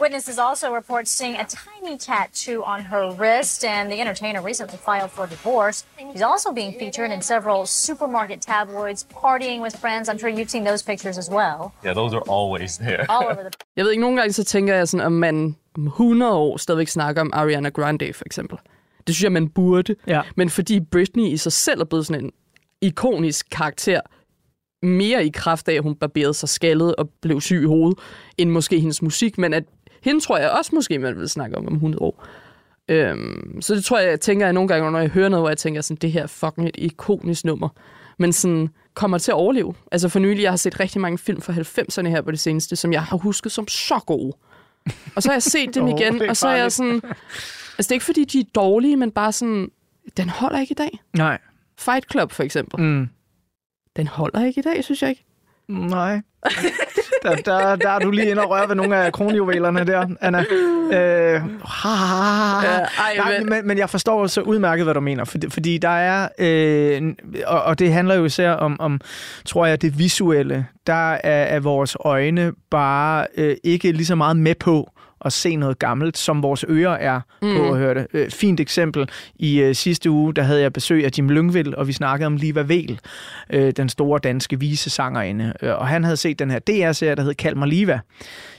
Witnesses 0.00 0.38
also 0.38 0.72
report 0.72 1.06
seeing 1.06 1.36
a 1.36 1.44
tiny 1.44 1.96
tattoo 1.98 2.64
on 2.64 2.80
her 2.80 3.12
wrist, 3.12 3.62
and 3.64 3.92
the 3.92 4.00
entertainer 4.00 4.40
recently 4.42 4.78
filed 4.78 5.10
for 5.10 5.26
divorce. 5.26 5.84
She's 6.12 6.22
also 6.22 6.50
being 6.52 6.72
featured 6.78 7.10
in 7.10 7.20
several 7.22 7.66
supermarket 7.66 8.40
tabloids, 8.40 9.04
partying 9.04 9.60
with 9.60 9.76
friends. 9.76 10.08
I'm 10.08 10.18
sure 10.18 10.30
you've 10.30 10.50
seen 10.50 10.64
those 10.64 10.82
pictures 10.82 11.18
as 11.18 11.28
well, 11.30 11.72
Yeah, 11.84 11.92
those 11.94 12.14
are 12.14 12.22
always 12.26 12.78
there. 12.78 13.04
all 13.08 13.24
over 13.30 13.42
the 13.44 13.50
Jeg 13.76 13.84
ved 13.84 13.90
ikke, 13.92 14.00
nogle 14.00 14.16
gange 14.16 14.32
så 14.32 14.44
tænker 14.44 14.74
jeg 14.74 14.88
sådan, 14.88 15.06
om 15.06 15.12
man 15.12 15.56
om 15.76 15.86
100 15.86 16.32
år 16.34 16.56
stadigvæk 16.56 16.88
snakker 16.88 17.20
om 17.22 17.30
Ariana 17.34 17.68
Grande 17.68 18.12
for 18.12 18.24
eksempel. 18.26 18.58
Det 19.06 19.14
synes 19.14 19.22
jeg, 19.24 19.32
man 19.32 19.48
burde. 19.48 19.94
Ja. 20.06 20.22
Men 20.36 20.50
fordi 20.50 20.80
Britney 20.80 21.26
i 21.26 21.36
sig 21.36 21.52
selv 21.52 21.80
er 21.80 21.84
blevet 21.84 22.06
sådan 22.06 22.24
en 22.24 22.32
ikonisk 22.80 23.46
karakter, 23.50 24.00
mere 24.82 25.26
i 25.26 25.30
kraft 25.34 25.68
af, 25.68 25.74
at 25.74 25.82
hun 25.82 25.94
barberede 25.94 26.34
sig 26.34 26.48
skaldet 26.48 26.96
og 26.96 27.10
blev 27.22 27.40
syg 27.40 27.62
i 27.62 27.66
hovedet, 27.66 27.98
end 28.38 28.50
måske 28.50 28.80
hendes 28.80 29.02
musik, 29.02 29.38
men 29.38 29.54
at 29.54 29.64
hende 30.02 30.20
tror 30.20 30.38
jeg 30.38 30.50
også 30.50 30.74
måske, 30.74 30.98
man 30.98 31.18
vil 31.18 31.28
snakke 31.28 31.58
om 31.58 31.66
om 31.66 31.74
100 31.74 32.02
år. 32.02 32.26
Øhm, 32.88 33.58
så 33.60 33.74
det 33.74 33.84
tror 33.84 33.98
jeg, 33.98 34.10
jeg 34.10 34.20
tænker 34.20 34.46
jeg 34.46 34.52
nogle 34.52 34.68
gange, 34.68 34.90
når 34.92 34.98
jeg 34.98 35.08
hører 35.08 35.28
noget, 35.28 35.42
hvor 35.42 35.50
jeg 35.50 35.58
tænker 35.58 35.80
sådan, 35.80 35.96
det 35.96 36.12
her 36.12 36.22
er 36.22 36.26
fucking 36.26 36.68
et 36.68 36.76
ikonisk 36.78 37.44
nummer. 37.44 37.68
Men 38.18 38.32
sådan, 38.32 38.68
kommer 38.94 39.18
til 39.18 39.30
at 39.30 39.34
overleve. 39.34 39.74
Altså 39.92 40.08
for 40.08 40.18
nylig, 40.18 40.42
jeg 40.42 40.52
har 40.52 40.56
set 40.56 40.80
rigtig 40.80 41.00
mange 41.00 41.18
film 41.18 41.40
fra 41.40 41.52
90'erne 41.52 42.08
her 42.08 42.22
på 42.22 42.30
det 42.30 42.40
seneste, 42.40 42.76
som 42.76 42.92
jeg 42.92 43.02
har 43.02 43.16
husket 43.16 43.52
som 43.52 43.68
så 43.68 44.00
gode. 44.06 44.32
Og 45.16 45.22
så 45.22 45.28
har 45.28 45.34
jeg 45.34 45.42
set 45.42 45.74
dem 45.74 45.86
igen, 45.86 46.22
er 46.22 46.28
og 46.28 46.36
så 46.36 46.48
er 46.48 46.56
jeg 46.56 46.72
sådan... 46.72 47.02
Altså 47.78 47.88
det 47.88 47.90
er 47.90 47.94
ikke 47.94 48.04
fordi, 48.04 48.24
de 48.24 48.38
er 48.40 48.44
dårlige, 48.54 48.96
men 48.96 49.10
bare 49.10 49.32
sådan, 49.32 49.68
den 50.16 50.28
holder 50.28 50.60
ikke 50.60 50.72
i 50.72 50.74
dag. 50.74 50.98
Nej. 51.16 51.38
Fight 51.78 52.10
Club 52.12 52.32
for 52.32 52.42
eksempel. 52.42 52.80
Mm. 52.80 53.08
Den 53.96 54.06
holder 54.06 54.44
ikke 54.44 54.58
i 54.58 54.62
dag, 54.62 54.84
synes 54.84 55.02
jeg 55.02 55.10
ikke. 55.10 55.24
Nej. 55.68 56.20
der, 57.22 57.34
der, 57.36 57.76
der 57.76 57.90
er 57.90 57.98
du 57.98 58.10
lige 58.10 58.30
inde 58.30 58.42
og 58.42 58.50
røre 58.50 58.68
ved 58.68 58.74
nogle 58.74 58.96
af 58.96 59.12
kronjuvelerne 59.12 59.84
der, 59.86 60.06
Anna. 60.20 60.38
Øh, 60.40 61.40
ha, 61.64 61.88
ha, 61.88 62.14
ha. 62.60 62.66
Ja, 62.66 62.78
ej, 62.78 63.16
Nej, 63.16 63.38
men- 63.38 63.48
men, 63.48 63.66
men 63.66 63.78
jeg 63.78 63.90
forstår 63.90 64.26
så 64.26 64.40
udmærket, 64.40 64.84
hvad 64.86 64.94
du 64.94 65.00
mener. 65.00 65.24
Fordi, 65.24 65.50
fordi 65.50 65.78
der 65.78 65.88
er, 65.88 66.28
øh, 66.38 67.14
og, 67.46 67.62
og 67.62 67.78
det 67.78 67.92
handler 67.92 68.14
jo 68.14 68.24
især 68.24 68.50
om, 68.50 68.80
om, 68.80 69.00
tror 69.44 69.66
jeg, 69.66 69.82
det 69.82 69.98
visuelle. 69.98 70.66
Der 70.86 71.12
er, 71.12 71.44
er 71.56 71.60
vores 71.60 71.96
øjne 72.00 72.52
bare 72.70 73.26
øh, 73.36 73.56
ikke 73.64 73.92
lige 73.92 74.06
så 74.06 74.14
meget 74.14 74.36
med 74.36 74.54
på 74.54 74.90
at 75.24 75.32
se 75.32 75.56
noget 75.56 75.78
gammelt, 75.78 76.18
som 76.18 76.42
vores 76.42 76.64
ører 76.68 76.96
er 76.96 77.20
mm. 77.42 77.56
på 77.56 77.72
at 77.72 77.78
høre 77.78 77.94
det. 77.94 78.06
Øh, 78.12 78.30
fint 78.30 78.60
eksempel. 78.60 79.08
I 79.34 79.60
øh, 79.60 79.74
sidste 79.74 80.10
uge, 80.10 80.34
der 80.34 80.42
havde 80.42 80.60
jeg 80.60 80.72
besøg 80.72 81.04
af 81.04 81.10
Jim 81.18 81.28
Lyngvild, 81.28 81.74
og 81.74 81.88
vi 81.88 81.92
snakkede 81.92 82.26
om 82.26 82.36
Liva 82.36 82.60
Vel, 82.60 83.00
øh, 83.50 83.72
den 83.76 83.88
store 83.88 84.18
danske 84.18 84.60
visesangerinde. 84.60 85.52
Øh, 85.62 85.74
og 85.74 85.88
han 85.88 86.04
havde 86.04 86.16
set 86.16 86.38
den 86.38 86.50
her 86.50 86.58
DR-serie, 86.58 87.14
der 87.14 87.22
hed 87.22 87.34
Kald 87.34 87.54
mig 87.54 87.68
Liva. 87.68 88.00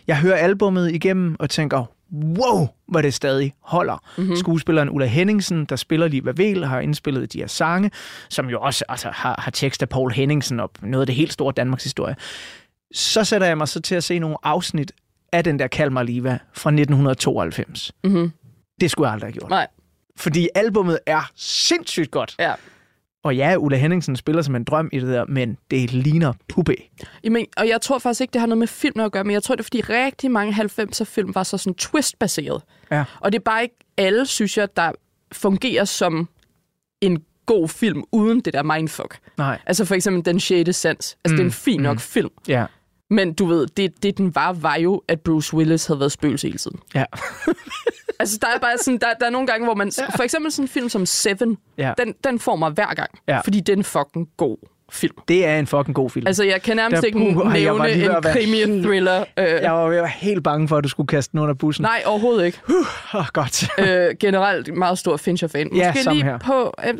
Jeg 0.07 0.17
hører 0.17 0.35
albummet 0.35 0.91
igennem 0.91 1.35
og 1.39 1.49
tænker, 1.49 1.85
wow, 2.13 2.67
hvor 2.87 3.01
det 3.01 3.13
stadig 3.13 3.53
holder. 3.61 4.03
Mm-hmm. 4.17 4.35
Skuespilleren 4.35 4.89
Ulla 4.89 5.05
Henningsen, 5.05 5.65
der 5.65 5.75
spiller 5.75 6.07
Liva 6.07 6.33
Vel, 6.35 6.65
har 6.65 6.79
indspillet 6.79 7.33
de 7.33 7.39
her 7.39 7.47
sange, 7.47 7.91
som 8.29 8.49
jo 8.49 8.59
også 8.61 8.85
altså, 8.89 9.09
har, 9.13 9.35
har 9.39 9.51
tekst 9.51 9.81
af 9.81 9.89
Paul 9.89 10.11
Henningsen 10.11 10.59
op, 10.59 10.71
noget 10.81 11.01
af 11.01 11.05
det 11.07 11.15
helt 11.15 11.33
store 11.33 11.53
Danmarks 11.57 11.83
historie. 11.83 12.15
Så 12.93 13.23
sætter 13.23 13.47
jeg 13.47 13.57
mig 13.57 13.67
så 13.67 13.81
til 13.81 13.95
at 13.95 14.03
se 14.03 14.19
nogle 14.19 14.37
afsnit 14.43 14.91
af 15.37 15.43
den 15.43 15.59
der 15.59 15.67
Kald 15.67 15.89
mig 15.89 16.05
Liva 16.05 16.39
fra 16.53 16.69
1992. 16.69 17.91
Mm-hmm. 18.03 18.31
Det 18.81 18.91
skulle 18.91 19.07
jeg 19.07 19.13
aldrig 19.13 19.27
have 19.27 19.39
gjort. 19.39 19.49
Nej. 19.49 19.67
Fordi 20.17 20.49
albummet 20.55 20.99
er 21.05 21.31
sindssygt 21.35 22.11
godt. 22.11 22.35
Ja. 22.39 22.53
Og 23.23 23.35
ja, 23.35 23.55
Ulla 23.57 23.77
Henningsen 23.77 24.15
spiller 24.15 24.41
som 24.41 24.55
en 24.55 24.63
drøm 24.63 24.89
i 24.91 24.99
det 24.99 25.07
der, 25.07 25.25
men 25.25 25.57
det 25.71 25.93
ligner 25.93 26.33
puppe. 26.49 26.75
Jamen, 27.23 27.45
og 27.57 27.67
jeg 27.67 27.81
tror 27.81 27.99
faktisk 27.99 28.21
ikke, 28.21 28.31
det 28.31 28.39
har 28.39 28.47
noget 28.47 28.57
med 28.57 28.67
film 28.67 28.99
at 28.99 29.11
gøre, 29.11 29.23
men 29.23 29.33
jeg 29.33 29.43
tror, 29.43 29.55
det 29.55 29.61
er, 29.61 29.63
fordi 29.63 29.81
rigtig 29.81 30.31
mange 30.31 30.53
90'er 30.53 31.03
film 31.03 31.35
var 31.35 31.43
så 31.43 31.57
sådan 31.57 31.73
twist-baseret. 31.73 32.61
Ja. 32.91 33.03
Og 33.19 33.31
det 33.31 33.39
er 33.39 33.43
bare 33.43 33.63
ikke 33.63 33.75
alle, 33.97 34.25
synes 34.25 34.57
jeg, 34.57 34.75
der 34.75 34.91
fungerer 35.31 35.85
som 35.85 36.29
en 37.01 37.23
god 37.45 37.69
film 37.69 38.03
uden 38.11 38.39
det 38.39 38.53
der 38.53 38.63
mindfuck. 38.63 39.19
Nej. 39.37 39.59
Altså 39.65 39.85
for 39.85 39.95
eksempel 39.95 40.25
Den 40.25 40.39
6. 40.39 40.75
Sans. 40.75 41.17
Altså 41.23 41.33
mm. 41.33 41.37
det 41.37 41.39
er 41.39 41.45
en 41.45 41.51
fin 41.51 41.81
nok 41.81 41.95
mm. 41.95 41.99
film. 41.99 42.29
Ja. 42.47 42.65
Men 43.09 43.33
du 43.33 43.45
ved, 43.45 43.67
det, 43.67 44.03
det 44.03 44.17
den 44.17 44.35
var, 44.35 44.53
var 44.53 44.75
jo, 44.75 45.01
at 45.07 45.21
Bruce 45.21 45.53
Willis 45.53 45.85
havde 45.85 45.99
været 45.99 46.11
spøgelse 46.11 46.47
hele 46.47 46.57
tiden. 46.57 46.79
Ja. 46.95 47.03
altså 48.19 48.37
der 48.41 48.47
er 48.47 48.59
bare 48.59 48.77
sådan, 48.77 48.97
der, 48.97 49.07
der 49.19 49.25
er 49.25 49.29
nogle 49.29 49.47
gange, 49.47 49.65
hvor 49.65 49.75
man... 49.75 49.91
For 50.15 50.23
eksempel 50.23 50.51
sådan 50.51 50.63
en 50.63 50.67
film 50.69 50.89
som 50.89 51.05
Seven, 51.05 51.57
Ja. 51.77 51.93
den, 51.97 52.13
den 52.23 52.39
får 52.39 52.55
mig 52.55 52.71
hver 52.71 52.93
gang. 52.93 53.09
Ja. 53.27 53.39
Fordi 53.39 53.59
det 53.59 53.79
er 53.79 53.83
fucking 53.83 54.27
god 54.37 54.57
film. 54.91 55.15
Det 55.27 55.45
er 55.45 55.59
en 55.59 55.67
fucking 55.67 55.95
god 55.95 56.09
film. 56.09 56.27
Altså, 56.27 56.43
jeg 56.43 56.61
kan 56.61 56.75
nærmest 56.75 57.01
Der- 57.01 57.07
ikke 57.07 57.19
puh, 57.19 57.61
jeg 57.63 57.75
var 57.75 57.87
nævne 57.87 58.15
en 58.17 58.23
krimi-thriller. 58.23 59.25
Øh, 59.37 59.45
Jeg 59.45 59.71
var 59.73 59.85
at 59.85 59.91
være 59.91 60.07
helt 60.07 60.43
bange 60.43 60.67
for, 60.67 60.77
at 60.77 60.83
du 60.83 60.89
skulle 60.89 61.07
kaste 61.07 61.31
den 61.31 61.39
under 61.39 61.53
bussen. 61.53 61.83
Nej, 61.83 62.03
overhovedet 62.05 62.45
ikke. 62.45 62.59
Oh, 63.13 63.25
godt. 63.33 63.63
øh, 63.89 64.15
generelt 64.19 64.73
meget 64.77 64.97
stor 64.99 65.17
Fincher-fan. 65.17 65.75
Ja, 65.75 65.87
Måske 65.91 66.03
samme 66.03 66.19
lige 66.21 66.31
her. 66.31 66.37
på... 66.37 66.73
Øh, 66.87 66.93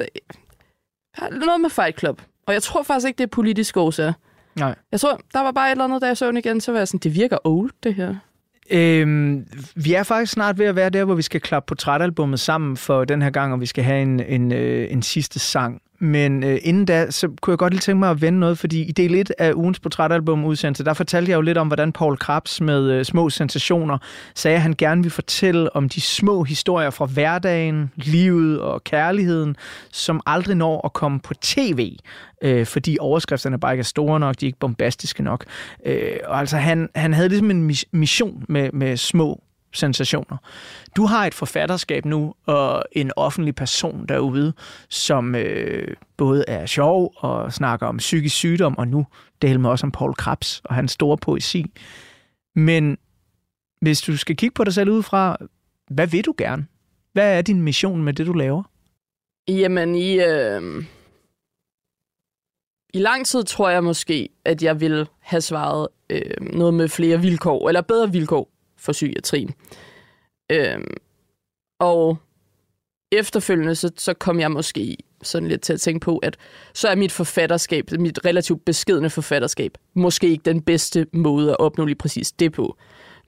noget 1.32 1.62
med 1.62 1.70
Fight 1.70 2.00
Club. 2.00 2.22
Og 2.48 2.54
jeg 2.54 2.64
tror 2.64 2.84
faktisk 2.84 3.08
ikke, 3.08 3.18
det 3.18 3.24
er 3.24 3.28
politisk 3.28 3.78
årsager. 3.78 4.14
Nej. 4.60 4.76
Jeg 4.92 5.00
tror, 5.00 5.20
der 5.34 5.40
var 5.40 5.52
bare 5.52 5.68
et 5.68 5.72
eller 5.72 5.84
andet, 5.84 6.02
da 6.02 6.08
jeg 6.08 6.18
så 6.18 6.28
den 6.28 6.38
igen, 6.38 6.62
så 6.62 6.72
var 6.72 6.80
jeg 6.80 6.88
sådan, 6.88 7.00
det 7.00 7.16
virker 7.16 7.38
old, 7.44 7.72
det 7.84 7.96
her. 7.96 8.16
Øhm, 8.72 9.48
vi 9.76 9.94
er 9.94 10.04
faktisk 10.04 10.32
snart 10.32 10.60
ved 10.60 10.66
at 10.66 10.76
være 10.76 10.90
der, 10.90 11.06
hvor 11.06 11.16
vi 11.16 11.22
skal 11.22 11.42
klappe 11.42 11.68
portrætalbummet 11.68 12.40
sammen 12.40 12.78
for 12.78 13.06
den 13.06 13.22
her 13.22 13.30
gang, 13.30 13.54
og 13.54 13.62
vi 13.62 13.66
skal 13.66 13.84
have 13.84 14.02
en, 14.02 14.20
en, 14.20 14.52
øh, 14.52 14.92
en 14.92 15.02
sidste 15.02 15.40
sang. 15.40 15.82
Men 16.00 16.44
øh, 16.44 16.58
inden 16.62 16.86
da, 16.86 17.12
så 17.12 17.28
kunne 17.42 17.52
jeg 17.52 17.58
godt 17.58 17.74
lige 17.74 17.82
tænke 17.82 18.00
mig 18.00 18.10
at 18.10 18.22
vende 18.22 18.40
noget, 18.40 18.58
fordi 18.58 18.82
i 18.82 18.92
del 18.92 19.16
1 19.16 19.32
af 19.38 19.54
ugens 19.54 19.80
portrætalbum 19.80 20.46
udsendelse, 20.46 20.84
der 20.84 20.94
fortalte 20.94 21.30
jeg 21.30 21.36
jo 21.36 21.42
lidt 21.42 21.58
om, 21.58 21.68
hvordan 21.68 21.92
Paul 21.92 22.18
Krabs 22.18 22.62
med 22.62 22.92
øh, 22.92 23.06
små 23.06 23.30
sensationer 23.30 23.98
sagde, 24.36 24.56
at 24.56 24.62
han 24.62 24.76
gerne 24.78 25.02
vil 25.02 25.12
fortælle 25.12 25.76
om 25.76 25.90
de 25.90 26.02
små 26.02 26.44
historier 26.44 26.90
fra 26.90 27.06
hverdagen, 27.06 27.92
livet 27.96 28.60
og 28.62 28.84
kærligheden, 28.84 29.56
som 29.92 30.22
aldrig 30.26 30.56
når 30.56 30.86
at 30.86 30.94
komme 30.94 31.20
på 31.20 31.34
tv, 31.34 31.98
øh, 32.42 32.66
fordi 32.66 32.98
overskrifterne 33.00 33.60
bare 33.60 33.74
ikke 33.74 33.82
er 33.82 33.86
store 33.86 34.20
nok, 34.20 34.36
de 34.40 34.46
er 34.46 34.48
ikke 34.48 34.60
bombastiske 34.60 35.24
nok. 35.24 35.46
Øh, 35.86 36.18
og 36.26 36.40
altså, 36.40 36.58
han, 36.58 36.90
han 36.96 37.14
havde 37.14 37.30
ligesom 37.30 37.52
en 37.52 37.70
mis- 37.72 37.90
mission 37.92 38.46
med, 38.50 38.70
med 38.72 38.98
små 38.98 39.42
sensationer. 39.76 40.38
Du 40.96 41.06
har 41.06 41.26
et 41.26 41.34
forfatterskab 41.34 42.06
nu, 42.06 42.34
og 42.46 42.84
en 42.92 43.12
offentlig 43.16 43.56
person 43.56 44.06
derude, 44.06 44.54
som 44.90 45.36
øh, 45.36 45.96
både 46.18 46.46
er 46.48 46.66
sjov 46.66 47.14
og 47.16 47.54
snakker 47.54 47.88
om 47.88 47.98
psykisk 47.98 48.36
sygdom, 48.36 48.78
og 48.78 48.88
nu 48.88 49.06
deler 49.42 49.58
med 49.58 49.70
også 49.70 49.86
om 49.86 49.92
Paul 49.92 50.14
Krabs 50.14 50.62
og 50.64 50.76
hans 50.76 50.92
store 50.92 51.18
poesi. 51.18 51.66
Men 52.56 52.98
hvis 53.82 54.02
du 54.02 54.18
skal 54.18 54.36
kigge 54.36 54.54
på 54.54 54.64
dig 54.64 54.74
selv 54.74 54.90
udefra, 54.90 55.38
hvad 55.90 56.08
vil 56.08 56.26
du 56.26 56.34
gerne? 56.38 56.68
Hvad 57.14 57.38
er 57.38 57.42
din 57.42 57.62
mission 57.62 58.04
med 58.04 58.14
det, 58.14 58.28
du 58.28 58.34
laver? 58.34 58.64
Jamen, 59.48 59.96
i, 59.96 60.20
øh... 60.20 60.84
i 62.94 63.00
lang 63.00 63.26
tid 63.26 63.44
tror 63.44 63.70
jeg 63.70 63.84
måske, 63.84 64.30
at 64.46 64.64
jeg 64.64 64.82
ville 64.82 65.08
have 65.20 65.42
svaret 65.42 65.88
øh, 66.10 66.54
noget 66.54 66.74
med 66.74 66.90
flere 66.90 67.22
vilkår, 67.22 67.68
eller 67.68 67.82
bedre 67.82 68.12
vilkår 68.12 68.55
for 68.86 68.92
psykiatrien. 68.92 69.54
Øhm, 70.52 70.94
Og 71.80 72.18
efterfølgende, 73.12 73.76
så, 73.76 73.92
så 73.98 74.14
kom 74.14 74.40
jeg 74.40 74.52
måske 74.52 74.98
sådan 75.24 75.48
lidt 75.48 75.62
til 75.62 75.74
at 75.74 75.82
tænke 75.82 76.04
på, 76.04 76.18
at 76.18 76.38
så 76.74 76.88
er 76.88 76.96
mit 76.96 77.12
forfatterskab, 77.12 77.92
mit 78.00 78.20
relativt 78.26 78.66
beskedende 78.66 79.10
forfatterskab, 79.10 79.78
måske 79.94 80.28
ikke 80.28 80.44
den 80.46 80.62
bedste 80.62 81.08
måde 81.14 81.52
at 81.52 81.60
opnå 81.60 81.86
lige 81.86 81.96
præcis 81.96 82.32
det 82.32 82.52
på. 82.52 82.78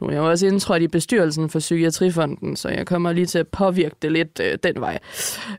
Nu 0.02 0.08
er 0.08 0.12
jeg 0.12 0.20
jo 0.20 0.30
også 0.30 0.48
indtrådt 0.48 0.82
i 0.82 0.88
bestyrelsen 0.88 1.50
for 1.50 1.60
Psykiatrifonden, 1.60 2.56
så 2.56 2.70
jeg 2.70 2.88
kommer 2.88 3.12
lige 3.14 3.26
til 3.26 3.40
at 3.40 3.48
påvirke 3.48 3.96
det 4.02 4.12
lidt 4.12 4.40
øh, 4.44 4.58
den 4.64 4.82
vej. 4.82 5.00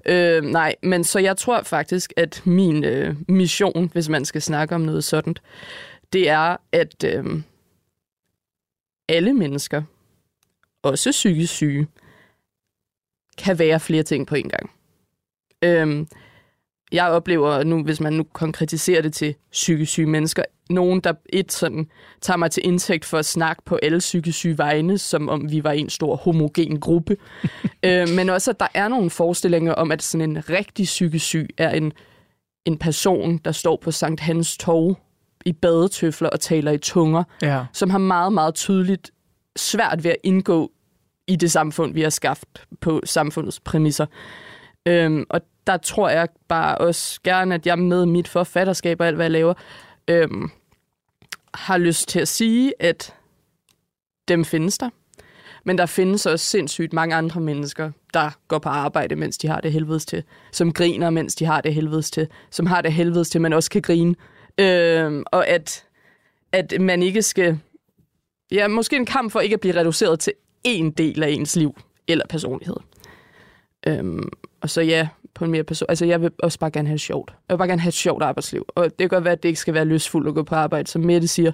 Øh, 0.07 0.43
nej, 0.43 0.75
men 0.83 1.05
så 1.05 1.19
jeg 1.19 1.37
tror 1.37 1.63
faktisk, 1.63 2.13
at 2.17 2.43
min 2.45 2.85
øh, 2.85 3.15
mission, 3.29 3.91
hvis 3.93 4.09
man 4.09 4.25
skal 4.25 4.43
snakke 4.43 4.75
om 4.75 4.81
noget 4.81 5.05
sådan, 5.05 5.35
det 6.13 6.29
er, 6.29 6.57
at 6.73 7.05
øh, 7.05 7.25
alle 9.09 9.33
mennesker, 9.33 9.83
også 10.83 11.11
psykisk 11.11 11.55
syge, 11.55 11.87
kan 13.39 13.59
være 13.59 13.81
flere 13.81 14.03
ting 14.03 14.27
på 14.27 14.35
en 14.35 14.49
gang. 14.49 14.71
Øhm, 15.65 16.09
jeg 16.93 17.09
oplever 17.09 17.65
nu, 17.65 17.83
hvis 17.83 18.01
man 18.01 18.13
nu 18.13 18.23
konkretiserer 18.33 19.03
det 19.03 19.13
til 19.13 19.35
psykisk 19.53 19.93
syge 19.93 20.07
mennesker, 20.07 20.43
nogen, 20.71 21.01
der 21.01 21.13
et 21.33 21.53
sådan 21.53 21.87
tager 22.21 22.37
mig 22.37 22.51
til 22.51 22.67
indtægt 22.67 23.05
for 23.05 23.19
at 23.19 23.25
snakke 23.27 23.63
på 23.65 23.79
alle 23.83 23.99
psykisk 23.99 24.39
syge 24.39 24.59
vegne, 24.59 24.99
som 24.99 25.29
om 25.29 25.51
vi 25.51 25.65
var 25.65 25.73
en 25.73 25.91
stor 25.91 26.17
homogen 26.17 26.81
gruppe. 26.81 27.17
øh, 27.85 28.09
men 28.17 28.29
også, 28.29 28.51
at 28.51 28.61
der 28.61 28.69
er 28.75 28.89
nogle 28.89 29.11
forestillinger 29.11 29.73
om, 29.73 29.93
at 29.93 30.03
sådan 30.03 30.31
en 30.31 30.51
rigtig 30.51 30.85
psykisk 30.85 31.25
syg 31.25 31.49
er 31.59 31.71
en, 31.71 31.93
en 32.65 32.79
person, 32.79 33.39
der 33.39 33.53
står 33.53 33.77
på 33.77 33.91
Sankt 33.91 34.21
Hans 34.21 34.57
Torv 34.57 34.97
i 35.49 35.53
badetøfler 35.53 36.29
og 36.29 36.41
taler 36.41 36.73
i 36.73 36.79
tunger, 36.79 37.25
Ja. 37.43 37.65
som 37.73 37.91
har 37.91 37.99
meget, 37.99 38.33
meget 38.33 38.55
tydeligt 38.55 39.11
svært 39.57 40.05
ved 40.05 40.11
at 40.11 40.17
indgå 40.23 40.71
i 41.27 41.37
det 41.37 41.51
samfund, 41.53 41.95
vi 41.95 42.03
har 42.03 42.11
skabt 42.11 42.67
på 42.81 43.01
samfundets 43.05 43.61
præmisser. 43.61 44.07
Øhm, 44.87 45.25
og 45.31 45.41
der 45.67 45.77
tror 45.77 46.09
jeg 46.09 46.29
bare 46.49 46.79
også 46.79 47.21
gerne, 47.25 47.55
at 47.55 47.67
jeg 47.67 47.79
med 47.79 48.07
mit 48.07 48.29
forfatterskab 48.29 49.01
og 49.01 49.07
alt, 49.07 49.17
hvad 49.17 49.25
jeg 49.25 49.31
laver, 49.31 49.55
øhm, 50.09 50.51
har 51.55 51.79
lyst 51.79 52.09
til 52.09 52.21
at 52.21 52.29
sige, 52.29 52.73
at 52.81 53.15
dem 54.29 54.45
findes 54.45 54.79
der. 54.79 54.91
Men 55.65 55.79
der 55.79 55.87
findes 55.87 56.27
også 56.27 56.45
sindssygt 56.47 56.93
mange 56.93 57.15
andre 57.15 57.41
mennesker, 57.41 57.91
der 58.15 58.31
går 58.49 58.59
på 58.59 58.69
arbejde, 58.69 59.17
mens 59.17 59.39
de 59.39 59.49
har 59.49 59.61
det 59.61 59.73
helvedes 59.73 60.07
til. 60.07 60.23
Som 60.53 60.73
griner, 60.73 61.11
mens 61.11 61.35
de 61.35 61.45
har 61.45 61.61
det 61.61 61.75
helvedes 61.75 62.11
til. 62.11 62.29
Som 62.51 62.67
har 62.67 62.83
det 62.83 62.93
helvedes 62.93 63.31
til, 63.31 63.41
men 63.41 63.53
også 63.53 63.71
kan 63.71 63.83
grine. 63.83 64.15
Øhm, 64.59 65.25
og 65.27 65.49
at, 65.49 65.85
at 66.53 66.81
man 66.81 67.03
ikke 67.03 67.23
skal... 67.23 67.59
Ja, 68.51 68.69
måske 68.69 68.97
en 68.97 69.07
kamp 69.07 69.33
for 69.33 69.41
ikke 69.41 69.55
at 69.55 69.61
blive 69.61 69.77
reduceret 69.77 70.21
til 70.21 70.33
en 70.65 70.91
del 70.91 71.23
af 71.23 71.29
ens 71.29 71.57
liv 71.57 71.79
eller 72.09 72.25
personlighed. 72.29 72.77
Øhm, 73.87 74.29
og 74.61 74.71
så 74.71 74.81
ja, 74.81 75.09
på 75.35 75.45
en 75.45 75.51
mere 75.51 75.65
person... 75.65 75.87
Altså, 75.89 76.07
jeg 76.07 76.23
vil 76.23 76.31
også 76.43 76.59
bare 76.59 76.71
gerne 76.71 76.89
have 76.89 76.95
det 76.95 77.01
sjovt. 77.01 77.31
Jeg 77.49 77.55
vil 77.55 77.59
bare 77.59 77.69
gerne 77.69 77.81
have 77.81 77.89
et 77.89 77.95
sjovt 77.95 78.23
arbejdsliv. 78.23 78.67
Og 78.69 78.85
det 78.85 78.99
kan 78.99 79.09
godt 79.09 79.25
være, 79.25 79.33
at 79.33 79.43
det 79.43 79.49
ikke 79.49 79.61
skal 79.61 79.75
være 79.75 79.85
løsfuldt 79.85 80.29
at 80.29 80.35
gå 80.35 80.43
på 80.43 80.55
arbejde, 80.55 80.89
som 80.89 81.03
Mette 81.03 81.29
siger. 81.29 81.53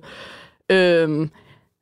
Øhm, 0.71 1.31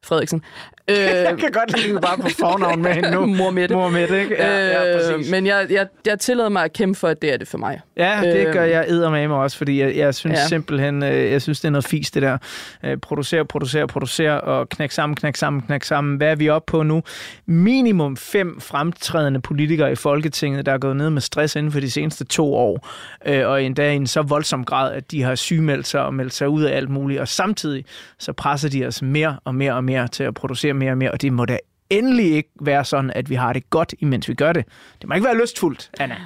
Frederiksen. 0.04 0.42
Øh, 0.90 0.96
Jeg 0.96 1.36
kan 1.38 1.50
godt 1.52 1.76
lide, 1.76 1.88
at 1.88 1.94
du 1.94 2.00
bare 2.00 2.16
på 2.18 2.28
fornavn 2.38 2.82
med 2.82 2.92
hende 2.92 3.10
nu. 3.10 3.26
Mor 3.38 3.50
Mette. 3.50 3.74
Mor 3.74 3.88
Mette, 3.90 4.22
ikke? 4.22 4.34
Ja, 4.38 4.66
ja, 4.68 4.94
øh, 4.94 5.16
præcis. 5.16 5.30
men 5.30 5.46
jeg, 5.46 5.66
jeg, 5.70 5.86
jeg 6.06 6.18
tillader 6.18 6.48
mig 6.48 6.64
at 6.64 6.72
kæmpe 6.72 6.98
for, 6.98 7.08
at 7.08 7.22
det 7.22 7.32
er 7.32 7.36
det 7.36 7.48
for 7.48 7.58
mig. 7.58 7.80
Ja, 7.96 8.20
det 8.22 8.46
Øh, 8.46 8.52
gør 8.52 8.62
jeg 8.64 8.84
eddermame 8.88 9.34
også, 9.34 9.56
fordi 9.56 9.80
jeg, 9.80 9.96
jeg 9.96 10.14
synes 10.14 10.34
ja. 10.36 10.40
Ja. 10.40 10.46
simpelthen, 10.46 11.02
øh, 11.02 11.30
jeg 11.30 11.42
synes, 11.42 11.60
det 11.60 11.68
er 11.68 11.72
noget 11.72 11.84
fisk, 11.84 12.14
det 12.14 12.22
der. 12.22 12.38
Øh, 12.84 12.96
producere, 12.96 13.44
producere, 13.44 13.86
producere, 13.86 14.40
og 14.40 14.68
knæk 14.68 14.90
sammen, 14.90 15.16
knæk 15.16 15.36
sammen, 15.36 15.62
knæk 15.62 15.82
sammen. 15.84 16.16
Hvad 16.16 16.30
er 16.30 16.34
vi 16.34 16.48
oppe 16.48 16.70
på 16.70 16.82
nu? 16.82 17.02
Minimum 17.46 18.16
fem 18.16 18.60
fremtrædende 18.60 19.40
politikere 19.40 19.92
i 19.92 19.94
Folketinget, 19.94 20.66
der 20.66 20.72
er 20.72 20.78
gået 20.78 20.96
ned 20.96 21.10
med 21.10 21.20
stress 21.20 21.56
inden 21.56 21.72
for 21.72 21.80
de 21.80 21.90
seneste 21.90 22.24
to 22.24 22.54
år, 22.54 22.88
øh, 23.26 23.48
og 23.48 23.64
endda 23.64 23.92
i 23.92 23.96
en 23.96 24.06
så 24.06 24.22
voldsom 24.22 24.64
grad, 24.64 24.92
at 24.94 25.10
de 25.10 25.22
har 25.22 25.34
sygemeldt 25.34 25.86
sig 25.86 26.02
og 26.02 26.14
meldt 26.14 26.34
sig 26.34 26.48
ud 26.48 26.62
af 26.62 26.76
alt 26.76 26.90
muligt, 26.90 27.20
og 27.20 27.28
samtidig 27.28 27.84
så 28.18 28.32
presser 28.32 28.68
de 28.68 28.86
os 28.86 29.02
mere 29.02 29.36
og 29.44 29.54
mere 29.54 29.74
og 29.74 29.84
mere 29.84 30.08
til 30.08 30.24
at 30.24 30.34
producere 30.34 30.71
mere 30.72 30.90
og 30.90 30.98
mere, 30.98 31.10
og 31.10 31.22
det 31.22 31.32
må 31.32 31.44
da 31.44 31.58
endelig 31.90 32.34
ikke 32.34 32.50
være 32.60 32.84
sådan, 32.84 33.10
at 33.10 33.30
vi 33.30 33.34
har 33.34 33.52
det 33.52 33.70
godt, 33.70 33.94
imens 33.98 34.28
vi 34.28 34.34
gør 34.34 34.52
det. 34.52 34.64
Det 35.00 35.08
må 35.08 35.14
ikke 35.14 35.24
være 35.24 35.40
lystfuldt, 35.40 35.90
Anna. 36.00 36.16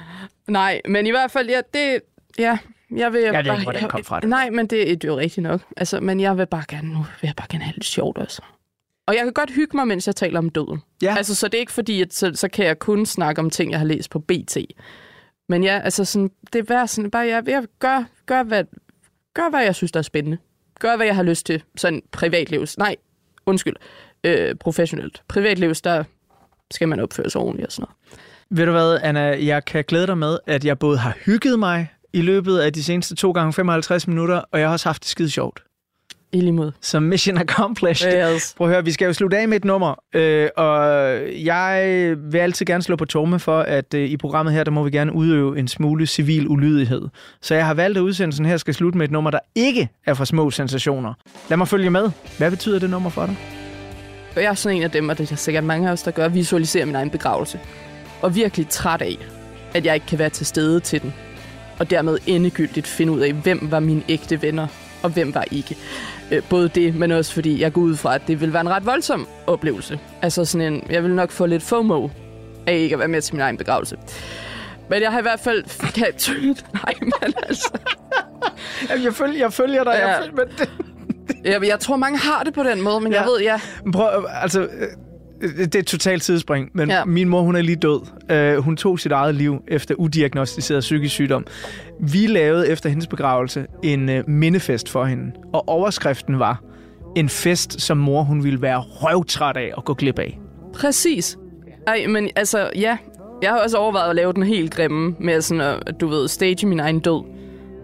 Nej, 0.47 0.81
men 0.87 1.07
i 1.07 1.09
hvert 1.09 1.31
fald, 1.31 1.49
ja, 1.49 1.61
det... 1.73 2.01
Ja, 2.39 2.57
jeg 2.95 3.13
vil 3.13 3.21
ved 3.21 3.31
bare, 3.31 3.39
ikke, 3.39 3.63
hvor 3.63 3.71
den 3.71 3.89
kom 3.89 4.03
fra, 4.03 4.19
det. 4.19 4.29
Nej, 4.29 4.49
men 4.49 4.67
det, 4.67 4.87
det 5.01 5.03
er 5.03 5.07
jo 5.07 5.19
rigtigt 5.19 5.43
nok. 5.43 5.61
Altså, 5.77 5.99
men 5.99 6.19
jeg 6.19 6.37
vil 6.37 6.47
bare 6.47 6.63
gerne, 6.67 6.93
nu 6.93 6.97
vil 6.97 7.27
jeg 7.27 7.35
bare 7.35 7.47
gerne 7.49 7.63
have 7.63 7.73
det 7.75 7.85
sjovt 7.85 8.17
også. 8.17 8.41
Og 9.07 9.15
jeg 9.15 9.23
kan 9.23 9.33
godt 9.33 9.51
hygge 9.51 9.77
mig, 9.77 9.87
mens 9.87 10.07
jeg 10.07 10.15
taler 10.15 10.39
om 10.39 10.49
døden. 10.49 10.81
Ja. 11.01 11.15
Altså, 11.17 11.35
så 11.35 11.47
det 11.47 11.57
er 11.57 11.59
ikke 11.59 11.71
fordi, 11.71 12.01
at 12.01 12.13
så, 12.13 12.31
så 12.35 12.47
kan 12.47 12.65
jeg 12.65 12.79
kun 12.79 13.05
snakke 13.05 13.39
om 13.39 13.49
ting, 13.49 13.71
jeg 13.71 13.79
har 13.79 13.85
læst 13.85 14.09
på 14.09 14.19
BT. 14.19 14.57
Men 15.49 15.63
ja, 15.63 15.79
altså 15.83 16.05
sådan, 16.05 16.31
det 16.53 16.71
er 16.71 16.85
sådan, 16.85 17.11
bare 17.11 17.27
jeg, 17.27 17.43
jeg 17.47 17.63
gør, 17.79 18.03
gør, 18.25 18.43
hvad, 18.43 18.63
gør, 19.33 19.49
hvad 19.49 19.63
jeg 19.63 19.75
synes, 19.75 19.91
der 19.91 19.99
er 19.99 20.03
spændende. 20.03 20.37
Gør, 20.79 20.95
hvad 20.95 21.05
jeg 21.05 21.15
har 21.15 21.23
lyst 21.23 21.45
til. 21.45 21.63
Sådan 21.75 22.01
privatlivs. 22.11 22.77
Nej, 22.77 22.95
undskyld. 23.45 23.75
Øh, 24.23 24.55
professionelt. 24.55 25.21
Privatlivs, 25.27 25.81
der 25.81 26.03
skal 26.71 26.87
man 26.87 26.99
opføre 26.99 27.29
sig 27.29 27.41
ordentligt 27.41 27.65
og 27.65 27.71
sådan 27.71 27.81
noget. 27.81 27.95
Ved 28.49 28.65
du 28.65 28.71
hvad, 28.71 28.99
Anna, 29.03 29.45
jeg 29.45 29.65
kan 29.65 29.83
glæde 29.87 30.07
dig 30.07 30.17
med, 30.17 30.37
at 30.47 30.65
jeg 30.65 30.79
både 30.79 30.97
har 30.97 31.17
hygget 31.25 31.59
mig 31.59 31.87
i 32.13 32.21
løbet 32.21 32.59
af 32.59 32.73
de 32.73 32.83
seneste 32.83 33.15
2 33.15 33.31
gange 33.31 33.53
55 33.53 34.07
minutter, 34.07 34.41
og 34.51 34.59
jeg 34.59 34.67
har 34.67 34.73
også 34.73 34.89
haft 34.89 35.03
det 35.03 35.09
skide 35.09 35.29
sjovt. 35.29 35.63
I 36.31 36.41
lige 36.41 36.51
måde. 36.51 36.71
Så 36.81 36.99
mission 36.99 37.37
accomplished. 37.37 38.33
Yes. 38.35 38.53
Prøv 38.57 38.67
at 38.67 38.73
høre, 38.73 38.85
vi 38.85 38.91
skal 38.91 39.05
jo 39.05 39.13
slutte 39.13 39.37
af 39.37 39.47
med 39.47 39.57
et 39.57 39.65
nummer, 39.65 39.95
øh, 40.13 40.49
og 40.57 40.85
jeg 41.45 42.15
vil 42.17 42.37
altid 42.37 42.65
gerne 42.65 42.83
slå 42.83 42.95
på 42.95 43.05
tromme 43.05 43.39
for, 43.39 43.59
at 43.59 43.93
øh, 43.93 44.09
i 44.09 44.17
programmet 44.17 44.53
her, 44.53 44.63
der 44.63 44.71
må 44.71 44.83
vi 44.83 44.91
gerne 44.91 45.13
udøve 45.13 45.59
en 45.59 45.67
smule 45.67 46.05
civil 46.05 46.47
ulydighed. 46.47 47.07
Så 47.41 47.55
jeg 47.55 47.65
har 47.65 47.73
valgt, 47.73 47.97
at 47.97 48.01
udsendelsen 48.01 48.45
her 48.45 48.57
skal 48.57 48.73
slutte 48.73 48.97
med 48.97 49.05
et 49.05 49.11
nummer, 49.11 49.31
der 49.31 49.39
ikke 49.55 49.89
er 50.05 50.13
for 50.13 50.25
små 50.25 50.51
sensationer. 50.51 51.13
Lad 51.49 51.57
mig 51.57 51.67
følge 51.67 51.89
med. 51.89 52.11
Hvad 52.37 52.51
betyder 52.51 52.79
det 52.79 52.89
nummer 52.89 53.09
for 53.09 53.25
dig? 53.25 53.56
Og 54.37 54.43
jeg 54.43 54.49
er 54.49 54.53
sådan 54.53 54.77
en 54.77 54.83
af 54.83 54.91
dem, 54.91 55.09
og 55.09 55.17
det 55.17 55.31
er 55.31 55.35
sikkert 55.35 55.63
mange 55.63 55.87
af 55.87 55.91
os, 55.91 56.03
der 56.03 56.11
gør, 56.11 56.27
visualisere 56.27 56.85
min 56.85 56.95
egen 56.95 57.09
begravelse. 57.09 57.59
Og 58.21 58.35
virkelig 58.35 58.69
træt 58.69 59.01
af, 59.01 59.17
at 59.73 59.85
jeg 59.85 59.95
ikke 59.95 60.07
kan 60.07 60.19
være 60.19 60.29
til 60.29 60.45
stede 60.45 60.79
til 60.79 61.01
den. 61.01 61.13
Og 61.79 61.89
dermed 61.89 62.17
endegyldigt 62.27 62.87
finde 62.87 63.13
ud 63.13 63.19
af, 63.19 63.33
hvem 63.33 63.71
var 63.71 63.79
mine 63.79 64.01
ægte 64.09 64.41
venner, 64.41 64.67
og 65.03 65.09
hvem 65.09 65.33
var 65.35 65.45
ikke. 65.51 65.77
Øh, 66.31 66.41
Både 66.49 66.69
det, 66.69 66.95
men 66.95 67.11
også 67.11 67.33
fordi 67.33 67.61
jeg 67.61 67.73
går 67.73 67.81
ud 67.81 67.95
fra, 67.95 68.15
at 68.15 68.21
det 68.27 68.41
vil 68.41 68.53
være 68.53 68.61
en 68.61 68.69
ret 68.69 68.85
voldsom 68.85 69.27
oplevelse. 69.47 69.99
Altså 70.21 70.45
sådan 70.45 70.73
en, 70.73 70.83
jeg 70.89 71.03
vil 71.03 71.11
nok 71.11 71.31
få 71.31 71.45
lidt 71.45 71.63
FOMO 71.63 72.09
af 72.67 72.73
ikke 72.77 72.95
at 72.95 72.99
være 72.99 73.07
med 73.07 73.21
til 73.21 73.35
min 73.35 73.41
egen 73.41 73.57
begravelse. 73.57 73.97
Men 74.89 75.01
jeg 75.01 75.11
har 75.11 75.19
i 75.19 75.21
hvert 75.21 75.39
fald... 75.39 75.63
Kan 75.93 76.05
jeg? 76.05 76.55
Nej, 76.83 76.93
men 77.01 77.33
altså... 77.47 77.69
Jamen, 78.89 79.05
jeg, 79.05 79.13
følger, 79.13 79.37
jeg 79.39 79.53
følger 79.53 79.83
dig. 79.83 79.93
Ja. 79.99 80.07
Jeg, 80.07 80.23
følger, 80.23 80.45
men 80.45 80.57
det, 80.57 80.96
Jeg, 81.43 81.67
jeg 81.67 81.79
tror, 81.79 81.97
mange 81.97 82.19
har 82.19 82.43
det 82.43 82.53
på 82.53 82.63
den 82.63 82.81
måde, 82.81 83.01
men 83.01 83.11
ja. 83.11 83.21
jeg 83.21 83.27
ved, 83.27 83.41
ja... 83.41 83.59
Prøv, 83.93 84.25
altså, 84.41 84.61
øh, 84.61 84.67
det 85.41 85.75
er 85.75 85.79
et 85.79 85.85
totalt 85.85 86.23
tidsspring, 86.23 86.69
men 86.73 86.89
ja. 86.89 86.97
Ja. 86.97 87.05
min 87.05 87.29
mor, 87.29 87.41
hun 87.41 87.55
er 87.55 87.61
lige 87.61 87.75
død. 87.75 88.01
Uh, 88.57 88.63
hun 88.63 88.77
tog 88.77 88.99
sit 88.99 89.11
eget 89.11 89.35
liv 89.35 89.61
efter 89.67 89.95
udiagnostiseret 89.95 90.79
psykisk 90.79 91.13
sygdom. 91.13 91.45
Vi 91.99 92.27
lavede 92.27 92.69
efter 92.69 92.89
hendes 92.89 93.07
begravelse 93.07 93.65
en 93.83 94.09
uh, 94.09 94.29
mindefest 94.29 94.89
for 94.89 95.05
hende, 95.05 95.31
og 95.53 95.69
overskriften 95.69 96.39
var 96.39 96.63
en 97.15 97.29
fest, 97.29 97.81
som 97.81 97.97
mor 97.97 98.23
hun 98.23 98.43
ville 98.43 98.61
være 98.61 98.79
røvtræt 98.79 99.57
af 99.57 99.71
at 99.77 99.85
gå 99.85 99.93
glip 99.93 100.19
af. 100.19 100.39
Præcis. 100.73 101.37
Ej, 101.87 102.07
men 102.07 102.29
altså, 102.35 102.69
ja. 102.75 102.97
Jeg 103.41 103.49
har 103.49 103.59
også 103.59 103.77
overvejet 103.77 104.09
at 104.09 104.15
lave 104.15 104.33
den 104.33 104.43
helt 104.43 104.75
grimme 104.75 105.15
med 105.19 105.41
sådan 105.41 105.61
at, 105.61 105.93
du 106.01 106.07
ved, 106.07 106.27
stage 106.27 106.67
min 106.67 106.79
egen 106.79 106.99
død. 106.99 107.23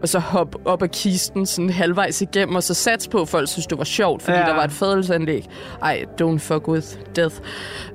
Og 0.04 0.10
så 0.10 0.20
hoppe 0.20 0.58
op 0.66 0.84
af 0.84 0.92
kisten 0.92 1.46
sådan 1.46 1.70
halvvejs 1.70 2.22
igennem, 2.22 2.56
og 2.56 2.64
så 2.64 2.74
sats 2.74 3.08
på, 3.08 3.22
at 3.22 3.30
folk 3.30 3.48
synes, 3.50 3.68
det 3.68 3.78
var 3.78 3.84
sjovt, 3.84 4.22
fordi 4.24 4.38
Ja. 4.38 4.44
der 4.46 4.54
var 4.54 4.64
et 4.64 4.72
fadelsanlæg. 4.72 5.50
Ej, 5.82 6.06
don't 6.22 6.38
fuck 6.38 6.68
with 6.68 6.88
death. 7.16 7.36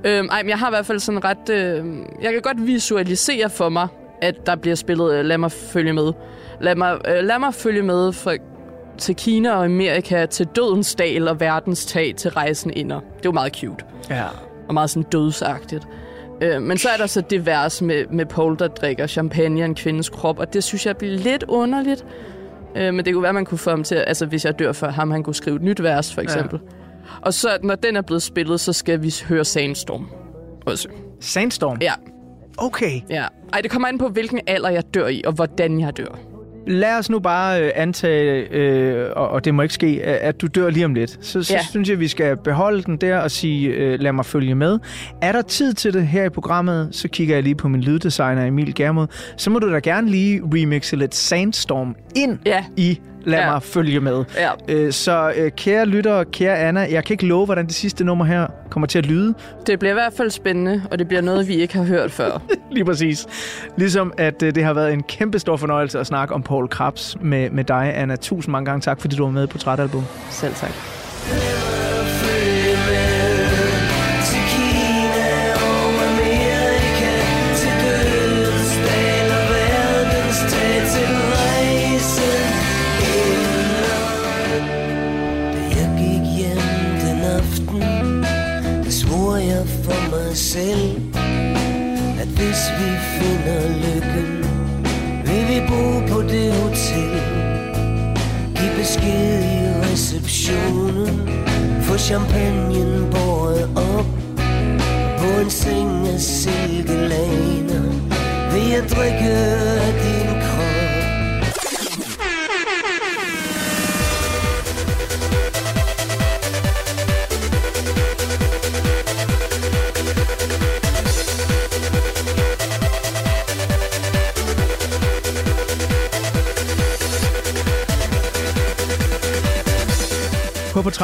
Øhm, 0.04 0.28
ej, 0.28 0.42
men 0.42 0.50
jeg 0.50 0.58
har 0.58 0.68
i 0.68 0.70
hvert 0.70 0.86
fald 0.86 0.98
sådan 1.00 1.24
ret... 1.24 1.48
Øh, 1.50 1.84
jeg 2.22 2.32
kan 2.32 2.42
godt 2.42 2.66
visualisere 2.66 3.50
for 3.50 3.68
mig, 3.68 3.88
at 4.22 4.46
der 4.46 4.56
bliver 4.56 4.76
spillet 4.76 5.14
øh, 5.14 5.24
Lad 5.24 5.38
mig 5.38 5.52
følge 5.52 5.92
med. 5.92 6.12
Lad 6.60 6.74
mig, 6.74 6.98
øh, 7.08 7.24
lad 7.24 7.38
mig 7.38 7.54
følge 7.54 7.82
med 7.82 8.12
fra, 8.12 8.34
til 8.98 9.16
Kina 9.16 9.52
og 9.52 9.64
Amerika, 9.64 10.26
til 10.26 10.46
Dødens 10.56 10.94
Dal 10.94 11.28
og 11.28 11.40
Verdens 11.40 11.86
Tag 11.86 12.14
til 12.16 12.30
Rejsen 12.30 12.72
Inder. 12.76 13.00
Det 13.00 13.24
var 13.24 13.32
meget 13.32 13.56
cute 13.56 13.84
Ja. 14.10 14.24
og 14.68 14.74
meget 14.74 14.90
sådan 14.90 15.02
dødsagtigt. 15.12 15.86
Øh, 16.40 16.62
men 16.62 16.78
så 16.78 16.88
er 16.88 16.96
der 16.96 17.06
så 17.06 17.20
det 17.20 17.46
vers 17.46 17.82
med, 17.82 18.04
med 18.10 18.26
Paul, 18.26 18.58
der 18.58 18.68
drikker 18.68 19.06
champagne 19.06 19.60
af 19.60 19.64
en 19.64 19.74
kvindes 19.74 20.08
krop, 20.08 20.38
og 20.38 20.52
det 20.52 20.64
synes 20.64 20.86
jeg 20.86 20.96
bliver 20.96 21.14
lidt 21.18 21.44
underligt. 21.48 22.04
Øh, 22.76 22.94
men 22.94 23.04
det 23.04 23.14
kunne 23.14 23.22
være, 23.22 23.32
man 23.32 23.44
kunne 23.44 23.58
få 23.58 23.70
ham 23.70 23.84
til, 23.84 23.94
altså 23.94 24.26
hvis 24.26 24.44
jeg 24.44 24.58
dør 24.58 24.72
før 24.72 24.90
ham, 24.90 25.10
han 25.10 25.22
kunne 25.22 25.34
skrive 25.34 25.56
et 25.56 25.62
nyt 25.62 25.82
vers, 25.82 26.14
for 26.14 26.20
eksempel. 26.20 26.60
Ja. 26.64 26.70
Og 27.22 27.34
så, 27.34 27.48
når 27.62 27.74
den 27.74 27.96
er 27.96 28.02
blevet 28.02 28.22
spillet, 28.22 28.60
så 28.60 28.72
skal 28.72 29.02
vi 29.02 29.14
høre 29.28 29.44
Sandstorm. 29.44 30.08
Også. 30.66 30.88
Sandstorm? 31.20 31.78
Ja, 31.80 31.92
Okay. 32.60 33.00
ja. 33.10 33.24
Ej, 33.52 33.60
det 33.60 33.70
kommer 33.70 33.88
an 33.88 33.98
på, 33.98 34.08
hvilken 34.08 34.40
alder 34.46 34.68
jeg 34.68 34.94
dør 34.94 35.06
i, 35.06 35.22
og 35.26 35.32
hvordan 35.32 35.80
jeg 35.80 35.96
dør. 35.96 36.18
Lad 36.68 36.98
os 36.98 37.10
nu 37.10 37.18
bare 37.18 37.62
øh, 37.64 37.70
antage, 37.74 38.48
øh, 38.50 39.06
og, 39.16 39.28
og 39.28 39.44
det 39.44 39.54
må 39.54 39.62
ikke 39.62 39.74
ske, 39.74 40.02
at, 40.02 40.40
du 40.40 40.46
dør 40.46 40.70
lige 40.70 40.84
om 40.84 40.94
lidt. 40.94 41.18
Så, 41.26 41.42
så. 41.42 41.54
Ja. 41.54 41.60
synes 41.70 41.88
jeg, 41.88 42.00
vi 42.00 42.08
skal 42.08 42.36
beholde 42.36 42.82
den 42.82 42.96
der 42.96 43.18
og 43.18 43.30
sige, 43.30 43.68
øh, 43.68 44.00
lad 44.00 44.12
mig 44.12 44.24
følge 44.26 44.54
med. 44.54 44.78
Er 45.22 45.32
der 45.32 45.42
tid 45.42 45.74
til 45.74 45.92
det 45.92 46.06
her 46.06 46.24
i 46.24 46.28
programmet, 46.28 46.88
så 46.92 47.08
kigger 47.08 47.34
jeg 47.34 47.42
lige 47.42 47.54
på 47.54 47.68
min 47.68 47.80
lyddesigner 47.80 48.46
Emil 48.46 48.74
Germod. 48.74 49.06
Så 49.36 49.50
må 49.50 49.58
du 49.58 49.72
da 49.72 49.78
gerne 49.78 50.10
lige 50.10 50.42
remixe 50.54 50.96
lidt 50.96 51.14
Sandstorm 51.14 51.96
ind 52.16 52.38
Ja. 52.46 52.64
i 52.76 53.00
Lad 53.24 53.38
Ja. 53.38 53.50
mig 53.50 53.62
følge 53.62 54.00
med. 54.00 54.24
Ja. 54.36 54.50
Øh, 54.68 54.92
så 54.92 55.32
øh, 55.36 55.50
kære 55.56 55.86
lyttere, 55.86 56.24
kære 56.24 56.58
Anna, 56.58 56.80
jeg 56.90 57.04
kan 57.04 57.14
ikke 57.14 57.26
love, 57.26 57.44
hvordan 57.44 57.66
det 57.66 57.74
sidste 57.74 58.04
nummer 58.04 58.24
her 58.24 58.46
kommer 58.70 58.86
til 58.86 58.98
at 58.98 59.06
lyde. 59.06 59.34
Det 59.66 59.78
bliver 59.78 59.92
i 59.92 59.94
hvert 59.94 60.12
fald 60.16 60.30
spændende, 60.30 60.82
og 60.90 60.98
det 60.98 61.08
bliver 61.08 61.20
noget, 61.22 61.48
vi 61.48 61.54
ikke 61.54 61.74
har 61.76 61.84
hørt 61.84 62.10
før. 62.10 62.42
Lige 62.72 62.84
præcis. 62.84 63.26
Ligesom 63.76 64.12
at 64.18 64.42
øh, 64.42 64.54
det 64.54 64.64
har 64.64 64.72
været 64.74 64.92
en 64.92 65.02
kæmpe 65.02 65.38
stor 65.38 65.56
fornøjelse 65.56 65.98
at 66.00 66.06
snakke 66.06 66.34
om 66.34 66.42
Paul 66.42 66.68
Krabs 66.68 67.16
med, 67.20 67.50
med 67.50 67.64
dig, 67.64 67.92
Anna. 67.96 68.16
Tusind 68.16 68.52
mange 68.52 68.66
gange 68.66 68.80
tak, 68.80 69.00
fordi 69.00 69.16
du 69.16 69.24
var 69.24 69.30
med 69.32 69.46
på 69.46 69.58
Trætalbum. 69.58 70.04
Selv 70.30 70.54
tak. 70.54 70.70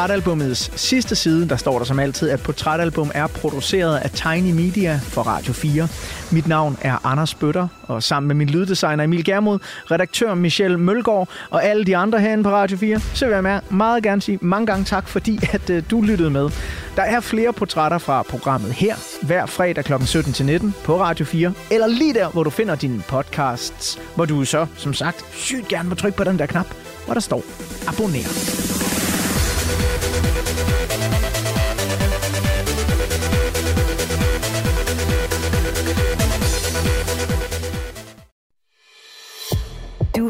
Portrætalbumets 0.05 0.81
sidste 0.81 1.15
side, 1.15 1.49
der 1.49 1.57
står 1.57 1.79
der 1.79 1.85
som 1.85 1.99
altid, 1.99 2.31
at 2.31 2.41
portrætalbum 2.41 3.11
er 3.15 3.27
produceret 3.27 3.97
af 3.97 4.11
Tiny 4.11 4.53
Media 4.53 5.01
for 5.03 5.23
Radio 5.23 5.53
4. 5.53 5.89
Mit 6.33 6.49
navn 6.49 6.79
er 6.81 7.07
Anders 7.07 7.35
Bøtter, 7.35 7.69
og 7.83 8.03
sammen 8.03 8.29
med 8.29 8.35
min 8.35 8.49
lyddesigner 8.49 9.05
Emil 9.05 9.25
Germod, 9.25 9.59
redaktør 9.91 10.35
Michelle 10.35 10.79
Mølgaard 10.79 11.29
og 11.51 11.65
alle 11.65 11.85
de 11.85 11.97
andre 11.97 12.21
herinde 12.21 12.45
på 12.45 12.51
Radio 12.51 12.77
4, 12.77 13.01
så 13.15 13.27
vil 13.27 13.33
jeg 13.35 13.61
meget 13.71 14.03
gerne 14.03 14.23
sige 14.23 14.39
mange 14.41 14.67
gange 14.67 14.85
tak, 14.85 15.09
fordi 15.09 15.39
at 15.53 15.71
øh, 15.71 15.83
du 15.91 16.01
lyttede 16.01 16.31
med. 16.31 16.51
Der 16.97 17.03
er 17.03 17.21
flere 17.21 17.53
portrætter 17.53 17.99
fra 17.99 18.23
programmet 18.23 18.73
her, 18.73 18.97
hver 19.23 19.47
fredag 19.47 19.85
kl. 19.85 19.93
17-19 19.93 20.67
på 20.85 21.01
Radio 21.01 21.25
4, 21.25 21.53
eller 21.71 21.87
lige 21.87 22.15
der, 22.15 22.29
hvor 22.29 22.43
du 22.43 22.51
finder 22.51 22.75
dine 22.75 23.03
podcasts, 23.09 23.99
hvor 24.15 24.25
du 24.25 24.45
så, 24.45 24.67
som 24.77 24.95
sagt, 24.95 25.25
sygt 25.33 25.69
gerne 25.69 25.89
må 25.89 25.95
trykke 25.95 26.17
på 26.17 26.25
den 26.25 26.39
der 26.39 26.47
knap, 26.47 26.67
hvor 27.05 27.15
der 27.15 27.21
står 27.21 27.43
abonner. 27.89 28.84